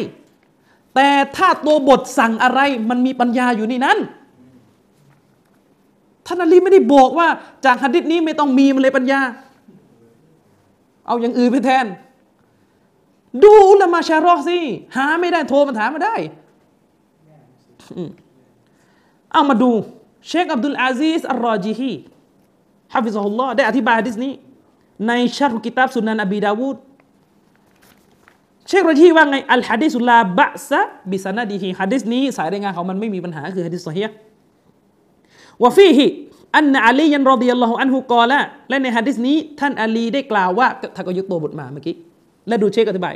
[0.95, 2.59] แต่ถ้าตัวบทสั่งอะไร
[2.89, 3.97] มันมีปัญญาอยู่ในนั้น
[6.25, 7.27] ท่านอาลีไม่ได้บอกว่า
[7.65, 9.19] จากหะดิษนี้ไม่ต้องมีมันเลยปัญญา
[11.07, 11.85] เอาอย่างอื่นไปแทน
[13.43, 14.59] ดูอุลามาชารอสิ
[14.95, 16.15] หาไม่ได้โทรมาถามมาได้
[19.31, 19.71] เอามาดู
[20.27, 21.91] เชคอับดุลอาซีสอัลรอจีฮี
[22.93, 24.33] ฮะฟิซฮุลลอฮ์ได้อธิบายดิสนี้
[25.07, 26.77] ในชัรกิตาบสุนันอบีดาวูด
[28.67, 34.01] เชครอจีว่าไงالحديث لا بأس بسندهฮะดิษนี้สายรายงานของมันไม่มีปัญหาคือฮะดิษซอฮี
[35.63, 38.39] وفيه أن عليا رضي الله عنه قال
[38.69, 41.95] และในฮะดิษนี้ ท่านอาลีได้กล่าวว่าถ้าก็ยกตัวบทมาเมื่อกี้
[42.47, 43.15] และดูเชคอธิบาย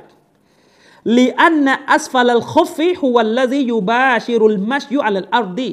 [1.18, 5.72] لأن أسفل الخف هو الذي يباشر المشي على الأرض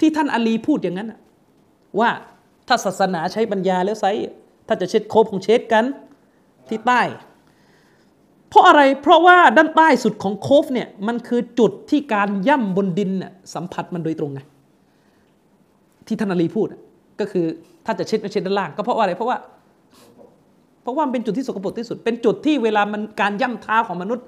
[0.00, 1.12] ที่ท่านอาลีพูดอย่างนั้น
[2.00, 2.10] ว่า
[2.68, 4.04] ถ้าศาสนาใช้ปัญญาแล้วไซ
[4.66, 5.84] ถ้าจะเช็ดโคบของเช็ดกัน
[6.68, 7.02] ที่ใต้
[8.48, 14.40] เพราะอะไรเพราะว่าด้านใต้สุดของโคฟเนี่ยมันคือจุดที่การย่ำบนดินน่ะสัมผัสมันโดยตรงไง
[16.06, 16.68] ที่ท่านอาลีพูด
[17.20, 17.46] ก็คือ
[17.86, 19.38] ถ้าจะเช็ดไม่เช็ดด้านล่าง ก็เพราะว่าอะไรเพราะว่า
[20.82, 24.26] เพราะว่ามันเป็นจุดที่สกปรกที่สุด เป็นจุดที่เวลามันการย่ำเท้าของมนุษย์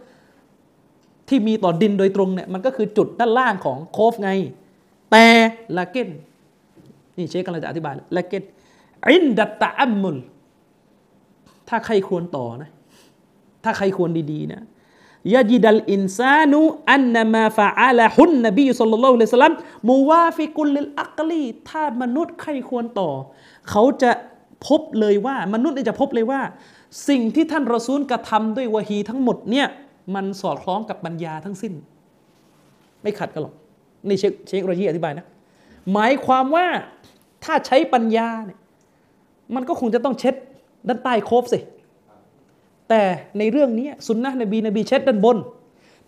[1.28, 4.30] ที่มีต่อดินโดยตรงเนี่ยมันก็คือจุดด้านล่างของโคฟไง
[5.10, 5.26] แต่
[5.76, 6.08] لكن
[7.16, 8.42] นี่เชคกำลังจะอธิบาย لكن
[9.08, 10.16] عند التأمل
[11.68, 12.70] ถ้าใคร่ครวญต่อนะ
[13.64, 14.62] ถ้าใคร่ครวญดีๆนะ
[15.34, 19.54] يجد الإنسان أن ما فعله النبي صلى الله عليه وسلم
[19.88, 23.10] موافق للعقلถ้ามนุษย์ใคร่ครวญต่อ
[23.70, 24.10] เขาจะ
[24.66, 26.40] พบเลยว่ามนุษย์จะพบเลยว่า
[27.08, 29.66] สิ่งที่ท่านรอซูลกระทำด้วยวะฮีทั้งหมดเนี่ย
[30.14, 31.72] มันสอดคล้องกับปัญญาทั้งสิ้น
[33.02, 33.54] ไม่ขัดกันหรอก
[34.08, 35.26] นี่เชคเชคโรยีอธิบายนะ
[35.92, 36.66] หมายความว่า
[37.44, 38.58] ถ้าใช้ปัญญาเนี่ย
[39.54, 40.34] มันก็คงจะต้องเช็ด
[40.88, 41.58] ด้านใต้โคบสิ
[42.88, 43.02] แต่
[43.38, 45.38] ในเรื่องนี้สุนนะนบีนบีเช็ดด้านบน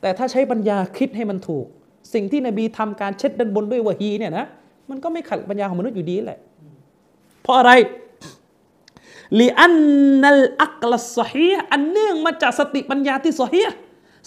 [0.00, 1.66] แต่ถ้าใช้ปัญญาคิดให้มันถูก
[2.14, 4.46] สิ่งที่นบีทำการเช็ดด้านบนด้วยวะฮีเนี่ยนะ
[4.90, 6.40] มันก็ไม่ขัดปัญญาของมนุษย์อยู่ดีแหละ
[7.42, 7.72] เพราะอะไร
[9.40, 9.74] ลีอัน
[10.20, 13.62] นัลอักลสฮีอันเนื่องมาจากสติปัญญาที่สฮี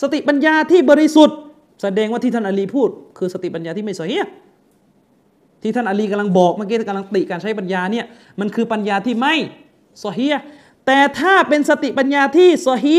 [0.01, 1.37] สติปัญญาที่บริสุทธิ์
[1.81, 4.17] แสดงว่าที่ท่านอาลีพูด คือสติปัญญาที่ไม่สฮี
[5.61, 8.05] ที่ท่านอาลีกำลังบอกเมื่อกี้กำลังติการใช้ปัญญาเนี่ย
[8.39, 9.33] มันคือปัญญาที่ไม่
[10.03, 10.27] สฮี
[10.85, 12.97] แต่ถ้าเป็นสติปัญญาที่สฮี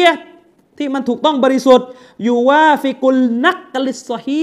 [0.78, 1.88] ที่มันถูกต้องบริสุทธิ์
[2.22, 4.42] อยู่ว่าฟิกุลนักกลิสฮี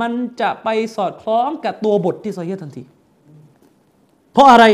[0.00, 2.82] มันจะไปสอดคล้องกับตัวบทที่สฮีทันที
[4.32, 4.64] เพราะอะไร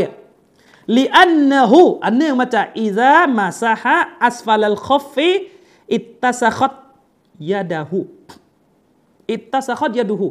[0.97, 6.73] لأنهอันเนื่องมาจากإذا مسح أسفل الخف اتسخت
[7.51, 10.29] يده اتسخت يده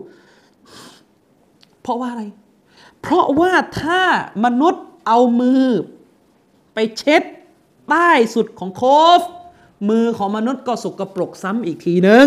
[1.81, 2.23] เพราะว่าอะไร
[3.01, 4.03] เพราะว่าถ้า
[4.45, 5.65] มนุษย์เอามือ
[6.73, 7.23] ไปเช็ด
[7.89, 8.84] ใต้สุดของคุ
[9.19, 9.21] ฟ
[9.89, 12.25] มือของมนุษย์ก็สกปรกซ้ำอีกทีหนึ่ง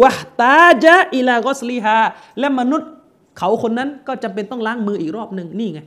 [0.00, 1.98] وتحتاج إلى غسلها
[2.38, 2.90] และมนุษย์
[3.38, 5.80] เขาคนนั้นก็จำเป็นต้องล้างมืออีกรอบหนึ่งนี่ไง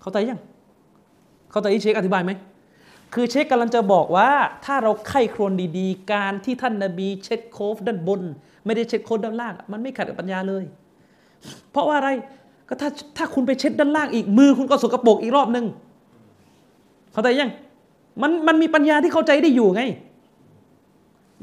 [0.00, 0.40] เข้าใจยัง
[1.50, 2.32] เข้าใจที่เชคอธิบายไหม
[3.14, 4.30] คือเชคกำลังจะบอกว่า
[4.64, 8.22] ถ้าเราไข้ครวนดีๆ การที่ท่านนาบีเช็ดโคฟด้านบน
[8.66, 10.64] ไม่ได้เช็ดโคฟด้านล่าง มันไม่ขัดกับปัญญาเลย
[11.70, 12.10] เพราะว่าอะไร
[12.68, 15.66] ก็ถ้าถ้าคุณไปเช็ดด้านล่างอีกมือคุณก็สกปรกอีกรอบหนึ่ง
[17.12, 17.50] เข้าใจยัง
[18.22, 19.82] มันมันมีปัญญาที่เข้าใจได้อยู่ไง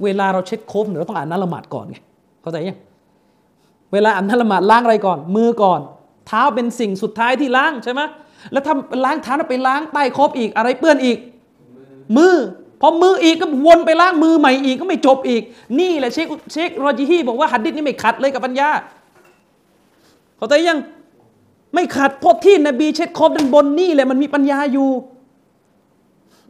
[0.04, 1.98] เวลาเราเช็ดโคฟเราต้องอ่านนัละหมาดก่อนไง
[2.42, 2.80] เข้าใจยัง
[3.94, 5.80] เวลาอ่านนัละหมาดล้างอะไรก่อน มือก่อน
[6.28, 8.02] เท้าเป็นสิ่งสุดท้ายที่ล้างใช่ไหม
[8.52, 11.18] แล้วถ้าล้างเท้าไปล้างใต้คบอีกอะไรเปื้อนอีก
[12.18, 12.36] มือ
[12.82, 15.42] พอมืออีกก็วนไปล้างมือใหม่อีกก็ไม่จบอีก
[15.80, 18.70] นี่แหละเชคเชครอจิฮีบอกว่าหัดดิษนี่ไม่ขัดเลยกับปัญญา
[20.38, 20.80] เข้าใจยัง
[21.74, 24.90] ไม่ขัดเพราะที่นบีเช็ดคอบด้านบนนี่แหละมันมีปัญญาอยู่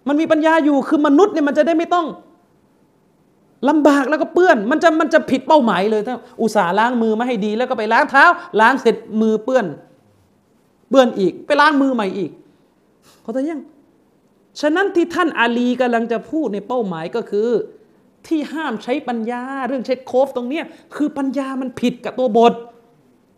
[0.07, 2.07] มันมีปัญญาอยู่คือมนุษย์เนี่ยมันจะได้ไม่ต้อง
[3.69, 8.25] ลำบากแล้วก็เปื้อน มันจะมันจะผิดเป้าหมายเลยถ้าอุตส่าห์ล้างมือมาให้ดี แล้วก็ไปล้างเท้า
[8.59, 9.65] ล้างเสร็จมือเปื้อน
[10.89, 12.31] เปื้ออีก ไปล้างมือใหม่อีก
[13.21, 13.61] เขาใจยัง
[14.61, 17.49] ฉะนั้นที่ท่านอาลีกำลังจะพูดในเป้าหมายก็คือ
[18.27, 22.53] ที่ห้ามใช้ปัญญา เรื่องเช็ดโคฟตรงเนี้ยคือปัญญามันผิดกับตัวบท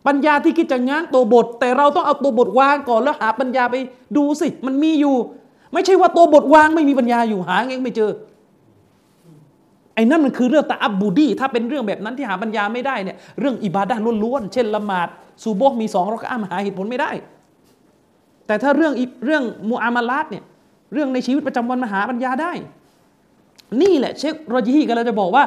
[0.07, 3.75] ปัญญาที่คิดจะง้างตัวบท แต่เราต้องเอาตัวบทวางก่อนแล้วหาปัญญาไป
[4.17, 5.15] ดูสิมันมีอยู่
[5.73, 8.11] ไม่ใช่ว่าตัวบทวางไม่มีปัญญาอยู่หาเองไม่เจอ
[9.95, 15.07] ไอ้นั่นมันคือเรื่องตาอับบูดีถ้าเป็นเรื่องแบบนั้นที่หาปัญญาไม่ได้เนี่ยเรื่องอิบาดะล้วนๆเช่นละหมาด
[15.43, 17.11] ซูโบกมีสองเราก็อ้ามหาเหตุผลไม่ได้
[18.47, 18.93] แต่ถ้าเรื่อง
[19.25, 20.43] เรื่องมูอามาลาตเนี่ย
[20.93, 22.51] เรื่องในชีวิตประจำวันมหาปัญญาได้
[23.81, 25.43] นี่แหละเชคโรจีฮีกันเราจะบอกว่า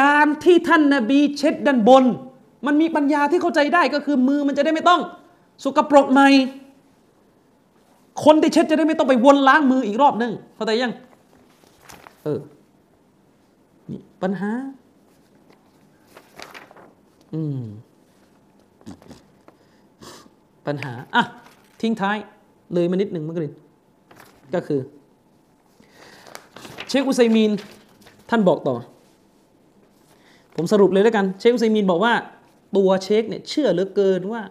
[0.00, 2.04] การที่ท่านนาบีเช็ดด้านบน
[2.66, 5.00] มันมีปัญญาที่เข้าใจได้ก็คือมือมันจะได้ไม่ต้อง
[5.64, 6.28] สกปรกใหม่
[8.24, 10.92] คนที่เช็ดจะได้ไม่ต้องไปวนล้างมืออีกรอบนึงเข้าใจยัง
[12.22, 12.40] เออ
[13.90, 14.50] นี่ปัญหา
[17.34, 17.62] อืม
[20.66, 21.22] ปัญหา อะ
[21.82, 22.16] ทิ้งท้าย
[22.74, 23.52] เลยมานิดหนึ่งมักริน
[24.54, 24.80] ก็คือ
[26.88, 27.52] เชคอุซัยมีน
[28.30, 28.76] ท่านบอกต่อ
[30.56, 32.12] ผมสรุปเลยแล้วกัน เชคอุซัยมีนบอกว่า
[32.76, 34.42] ตัวเชคเนี่ยเชื่อเหลือเกินว่า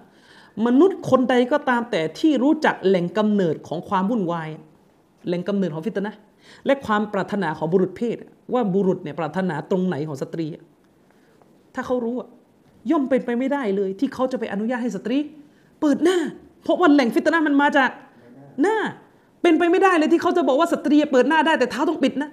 [0.66, 4.50] มนุษย์คนใดก็ตามแต่ที่รู้จักแหล่งกำเนิดของความวุ่นวาย
[5.28, 6.14] แหล่งกำเนิดของฟิตนะ
[6.66, 8.18] และความปรารถนาของบุรุษเพศ
[8.54, 10.46] ว่าบุรุษเนี่ยปรารถนาตรงไหนของสตรี
[11.76, 12.30] ถ้าเขารู้อะ
[12.92, 15.18] ย่อมเป็นไปไม่ได้เลย ที่เขาจะไปอนุญาตให้สตรี
[15.80, 16.18] เปิดหน้า
[16.64, 17.90] เพราะวันแหล่งฟิตนะมันมาจาก
[18.62, 18.78] หน้า
[19.42, 22.30] เป็นไปไม่ได้เลยที่เขาจะบอกว่าสตรีเปิดหน้าได้แต่เท้าต้องปิดนะ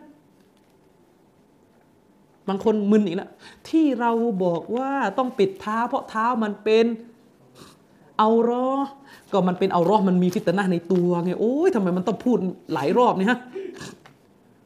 [2.48, 3.30] บางคนมึนอีกแล้ว
[3.68, 4.10] ที่เรา
[4.44, 6.86] บอกว่าต้องปิดเท้า เพราะเท้ามันเป็น
[8.18, 8.68] เอารอ
[9.32, 12.36] ก็มันเป็นเอารอมันมีฟิตนะในตัวไงโอ้ยทำไมมันต้องพูด
[12.74, 13.38] หลายรอบเนี่ยฮะ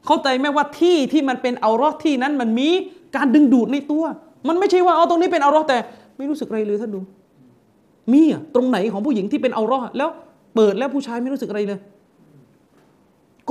[0.07, 2.69] เข้าใจไหมว่าที่ที่มันเป็นเอารอที่นั้นมันมี
[3.17, 4.05] การดึงดูดในตัว
[4.49, 5.79] มันไม่ใช่ว่าเอาตรงนี้เป็นเอารอแต่
[6.17, 7.01] ไม่รู้สึกอะไรเลยท่านดู
[8.13, 10.11] มีอะตรงไหนของผู้หญิงที่เป็นเอารอแล้ว
[10.55, 11.81] เปิดแล้วผู้ชายไม่รู้สึกอะไรเลย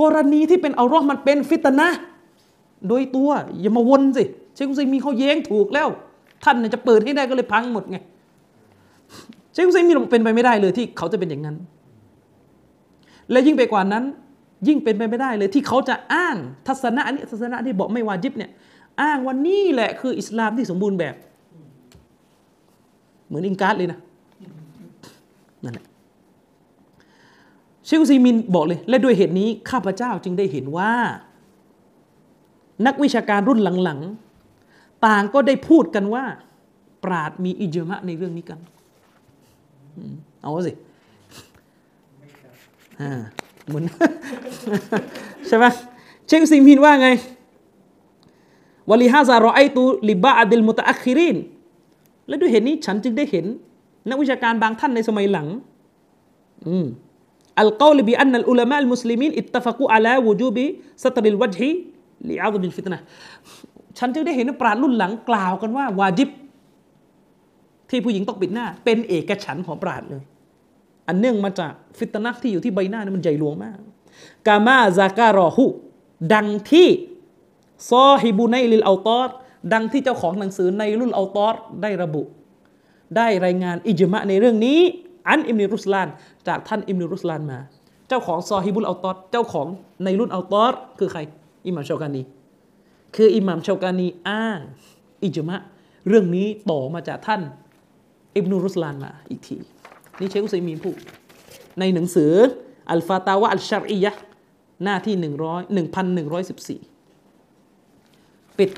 [0.00, 1.88] กรณีที่เป็นเอารอมันเป็นฟิตนะ
[2.88, 3.30] โดยตัว
[3.60, 4.24] อย่ามาวนสิ
[4.54, 5.88] เชคุซัยมีเขาแย้งถูกแล้ว
[6.44, 7.98] ท่านจะเปิดให้ได้ก็เลยพังหมดไง
[9.52, 11.56] เชคุซัยมีเป็นไปไม่ได้เลยที่เขาจะเป็นอย่างนั้น
[13.30, 14.04] และยิ่งไปกว่านั้น
[14.68, 16.36] ยิ่งเป็นไปไม่ได้เลยที่เขาจะอ้าง
[16.68, 18.50] ทัศนะนี้ทัศนะที่บอกไม่วาจิบเนี่ย
[19.02, 21.14] อ้างว่านี่แหละคืออิสลามที่สมบูรณ์แบบ
[23.26, 23.98] เหมือนอิงการ์ดเลยนะ
[25.64, 25.86] นั่นแหละ
[27.84, 30.92] เชคุซีมินบอกเลย และด้วยเหตุนี้ข้าพเจ้าจึงได้เห็นว่า
[32.86, 36.24] นักวิชาการรุ่นหลังๆ ต่างก็ได้พูดกันว่า
[37.04, 38.58] ปราดมีอิจมะในเรื่องนี้กัน
[40.42, 40.72] เอาสิ
[43.66, 43.84] เหมือน
[45.48, 45.64] ใช่ไหม
[46.26, 47.08] เชคซิมพินว่าไง
[48.90, 51.36] วลีฮาซารอไอตูลิบะอัดิลมุตะอัคิริน
[52.28, 53.46] และด้วยเหตุนี้ฉันจึงได้เห็น
[54.10, 55.46] นักวิชาการบางท่านในสมัยหลัง
[56.68, 56.86] อืม
[57.60, 62.98] القول بأن العلماء المسلمين اتفقوا على وجوب ستر الوجه لعظم الفتنة
[63.98, 66.30] ฉันจึงได้เห็นปราชญ์รุ่นหลังกล่าวกันว่าวาจิบ
[67.90, 70.22] ที่ผู้หญิงต้องปิดหน้า เป็นเอกฉันท์ของปราชญ์เลย
[71.08, 73.78] อันเนื่องมาจากฟิตนะที่อยู่ที่ใบหน้านี่มันใหญ่หลวงมาก
[74.46, 75.66] كما ذكره
[76.34, 76.88] ดังที่
[77.90, 79.28] صاحب نيل الأوطار
[79.72, 82.22] ดังที่เจ้าของหนังสือนัยลุลเอาตอรได้ระบุ
[83.16, 84.78] ได้รายงานอิจมะในเรื่องนี้
[85.28, 86.08] عن ابن رسلان
[86.48, 87.58] จากท่านอิบนุรุสลานมา
[88.08, 89.66] เจ้าของซอฮิบุลเอาตอรเจ้าของ
[90.04, 91.20] ในรุ่นเอาตอรคือใคร
[91.66, 92.22] อิหม่ามชาวกานี
[93.16, 94.60] คืออิหม่ามชาวกานีอ้าง
[95.24, 95.56] อิจมะ
[96.08, 97.42] เรื่องนี้ต่อมาจากท่าน
[98.36, 99.56] อิบนุรุสลานมาอีกที
[100.18, 100.96] นี่เชคอุซัยมีนพูด
[101.78, 102.32] ในหนังสือ
[102.90, 104.12] อัลฟาตาวะอัลชารียะ
[104.84, 106.80] หน้าที่หนึ่งร้อยหนึ่งพันหนึ่งร้อยสิบสี่
[108.58, 108.70] ปิด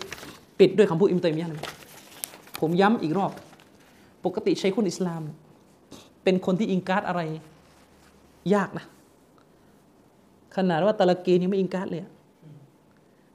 [0.59, 1.49] ปิดด้วยคำพูดอิบนุตัยมียะ
[2.61, 3.33] ผมย้ำอีกรอบ
[4.25, 5.23] ปกติชัยคุลอิสลาม
[6.25, 7.21] เป็นคนที่إنكار อะไร
[8.55, 8.87] ยากนะ
[10.57, 12.03] ขนาดว่าตะลกียังไม่ إنكار เลย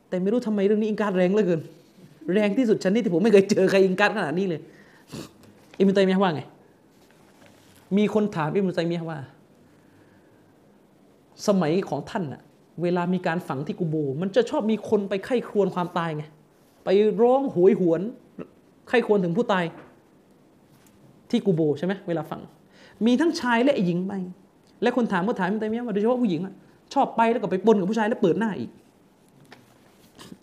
[0.09, 1.61] แต่ไม่รู้ทำไมเรื่องนี้ إنكار แรงเหลือเกิน
[2.33, 4.61] แรงที่สุดชนิดที่ผมไม่เคยเจอใคร إنكار ขนาดนี้เลย
[5.79, 6.41] อิบนุตัยมียะห์ว่าไง
[7.97, 9.19] มีคนถามอิมตัยมียะว่า
[11.47, 12.41] สมัยของท่านอะ
[12.81, 16.23] เวลามีการฝังที่กูโบ มันจะชอบมีคนไปไข้ครวญความตายไง
[16.83, 16.89] ไป
[17.21, 18.01] ร้องหวยหวน
[18.89, 19.63] ไข้ครวญถึงผู้ตาย
[21.29, 22.41] ที่กูโบใช่ไหมเวลาฝัง
[23.05, 24.13] มีทั้งชายและหญิงไป
[24.81, 26.53] และคนถามก็ถามอิมตัยมียะว่าโดยเฉพาะผู้หญิงอะ
[26.93, 28.71] ชอบไปแล้วก็ไปปนกับผู้ชายแล้วเปิดหน้าอีก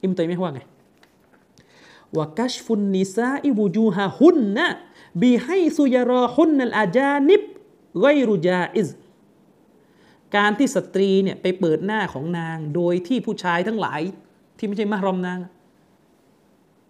[0.02, 0.60] อิมตัยมียะว่าไง
[2.16, 4.66] ว่ากัชฟุนนิซาอิบูจูฮาฮุนนะ
[5.20, 7.42] บีให้ซุยรอฮุนนัลอาจานิบ
[8.00, 8.88] ไกรุจาอิซ
[10.36, 14.00] การที่สตรีเนี่ยไปเปิดหน้าของนาง โดยที่ผู้ชายทั้งหลาย
[14.58, 15.38] ที่ไม่ใช่มารอมนาง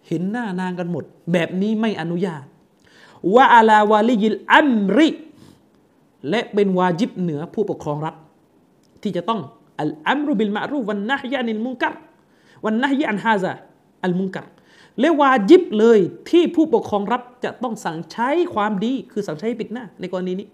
[0.07, 1.03] เห็นหน้านางกันหมด
[1.33, 2.43] แบบนี้ไม่อนุญาต
[3.35, 5.09] ว่าอาลาวาลิยิลอัมริ
[6.29, 8.15] และเป็นวาจิบเหนือผู้ปกครองรัฐ
[9.01, 9.41] ที่จะต้อง
[9.79, 11.93] อัลอัมรุบิลมารูวันนะฮยานิลมุนกัร
[12.65, 13.53] วันนะฮยอันฮาซา
[14.05, 14.45] อัลมุนกัร
[14.99, 15.99] และวาจิบเลย
[16.29, 20.47] ที่ผู้ปกครองรัฐจะต้องสั่งใช้ความดีคือสั่งใช้ปิดหน้า ในกรณีนี้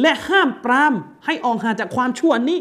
[0.00, 0.94] และห้ามปราม
[1.24, 2.60] ให้ออกห่างจากความชั่วนี้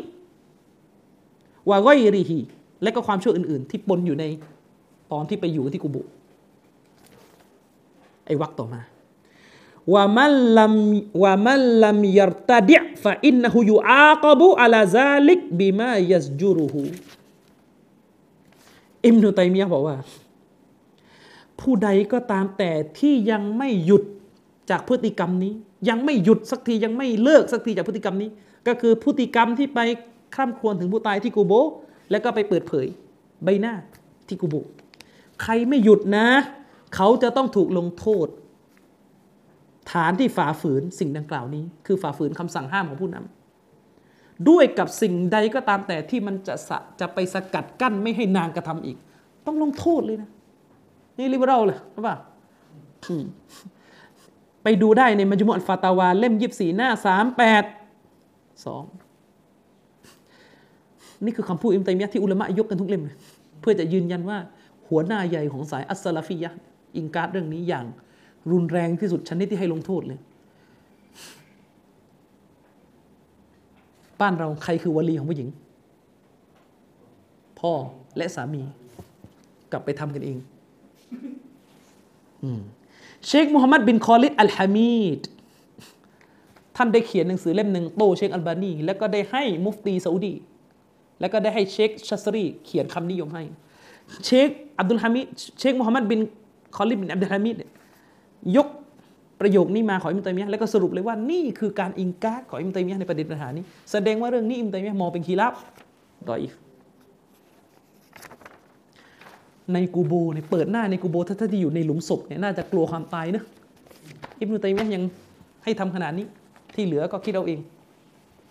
[1.69, 2.39] วาก้อยรีฮี
[2.83, 4.25] และก็ความชั่วอื่น ๆ ที่ปนอยู่ใน
[5.11, 5.97] ตอนที่ไปอยู่ที่กุโบ
[8.25, 8.81] ไอ้วักต่อมา
[9.93, 10.73] ว่ามันลัม
[11.23, 16.81] ว่ามันลัมยัรตาดิฟะอินนหูยูอาคบุอัลาซาลิกบิมายัสจูรุหู
[19.05, 19.97] อิมนุตัยมียะบอกว่า
[21.59, 24.03] ผู้ใดก็ตามแต่ที่ยังไม่หยุด
[24.69, 25.53] จากพฤติกรรมนี้
[25.89, 28.29] ยังไม่หยุดสักทียังไม่เลิกสักทีจากพฤติกรรมนี้
[28.67, 29.79] ก็คือพฤติกรรมที่ไป
[30.35, 31.53] คร่ำครวญถึงผู้ตายที่กูโบ
[32.11, 32.87] แล้วก็ไปเปิดเผย
[33.43, 33.73] ใบหน้า
[34.27, 34.55] ที่กูโบ
[35.41, 36.27] ใครไม่หยุดนะ
[36.95, 38.27] เขาจะต้องถูกลงโทษ
[39.91, 48.97] ฐานที่ฝ่าฝืนสิ่งดังกล่าวนี้ คือฝ่าฝืนคำสั่งห้ามของผู้นำด้วยกับสิ่งใดก็ตามแต่ที่มันจะสะจะไปสกัดกั้นไม่ให้นางกระทำอีก
[49.45, 50.29] ต้องลงโทษเลยนะ
[51.17, 52.17] นี่ลิเบอรัลเลยหรือเปล่า
[54.63, 57.63] ไปดูได้ในมัจมุอัลฟาตาวา เล่มยิบสี่หน้าสามแปด
[58.65, 58.83] สอง
[61.25, 63.17] นี่คือคำพูดอิมตัยมียะที่อุลามะยกกันทุกเล่มเลย
[63.61, 64.37] เพื่อจะยืนยันว่า
[64.87, 66.49] หัวหน้าใหญ่ของสายอัสซาลาฟียะ
[66.95, 67.85] อิงการดเรื่องนี้อย่าง
[68.51, 70.19] รุนแรงที่สุดชนิดที่ให้ลงโทษเลย
[74.21, 75.49] บ้านเราใครคือวลีของผู้หญิง
[77.59, 77.71] พ่อ
[78.17, 78.61] และสามี
[79.71, 80.37] กลับไปทำกันเอง
[83.27, 85.19] เชคมูฮัมหมัดบินคอลิดอัลฮามีด
[86.75, 90.33] ท่านได้เขียนหนังสือเล่มหนึ่งโต้เชคอัลบานี แล้วก็ได้ให้มุฟตีซาอุดี
[91.19, 93.43] แล้วก็ได้ให้เชคชัสรี เขียนคำนิยมให้
[94.25, 94.49] เชค
[94.79, 95.25] อับดุลฮามิด
[95.59, 96.19] เชคมูฮัมหมัดบิน
[96.75, 97.71] คอลิดบินอับดุลฮามิดเนี่ย
[98.57, 98.67] ยก
[99.41, 105.53] ประโยคนี้มาของอิมตัยมียะแล้วก็สรุปเลยว่านี่คือการอิงการของอิมตัยมียะในประเด็นปัญหานี้ แสดงว่าเรื่องนี้อิมตัยมียะมองเป็นخلاف
[106.27, 106.53] ضعيف
[109.73, 113.43] ในกูโบเนี่ยเปิดหน้าในกูโบถ้าที่อยู่ในหลุมศพเนี่ยน่าจะกลัวความตายนะ
[114.39, 115.03] อิบนุตัยมียะยัง
[115.63, 116.25] ให้ทำขนาดนี้
[116.75, 117.59] ที่เหลือก็คิดเอาเอง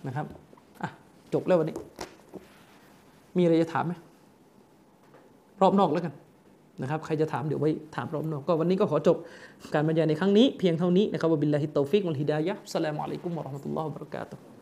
[0.06, 0.26] นะครับ
[0.82, 0.88] อะ
[1.34, 1.76] จบแล้ววันนี้
[3.36, 3.92] มีอะไรจะถามไหม
[5.62, 6.12] รอบนอกแล้วกัน
[6.82, 9.16] นะครับใครจะถามเดี๋ยวไว้ถามรอบนอกก็วันนี้ก็ขอจบ
[9.74, 14.53] การบรรยายในครั้งนี้เพียงเท่านี้นะครับبالله التوفيق والهداية السلام عليكم ورحمة الله وبركاته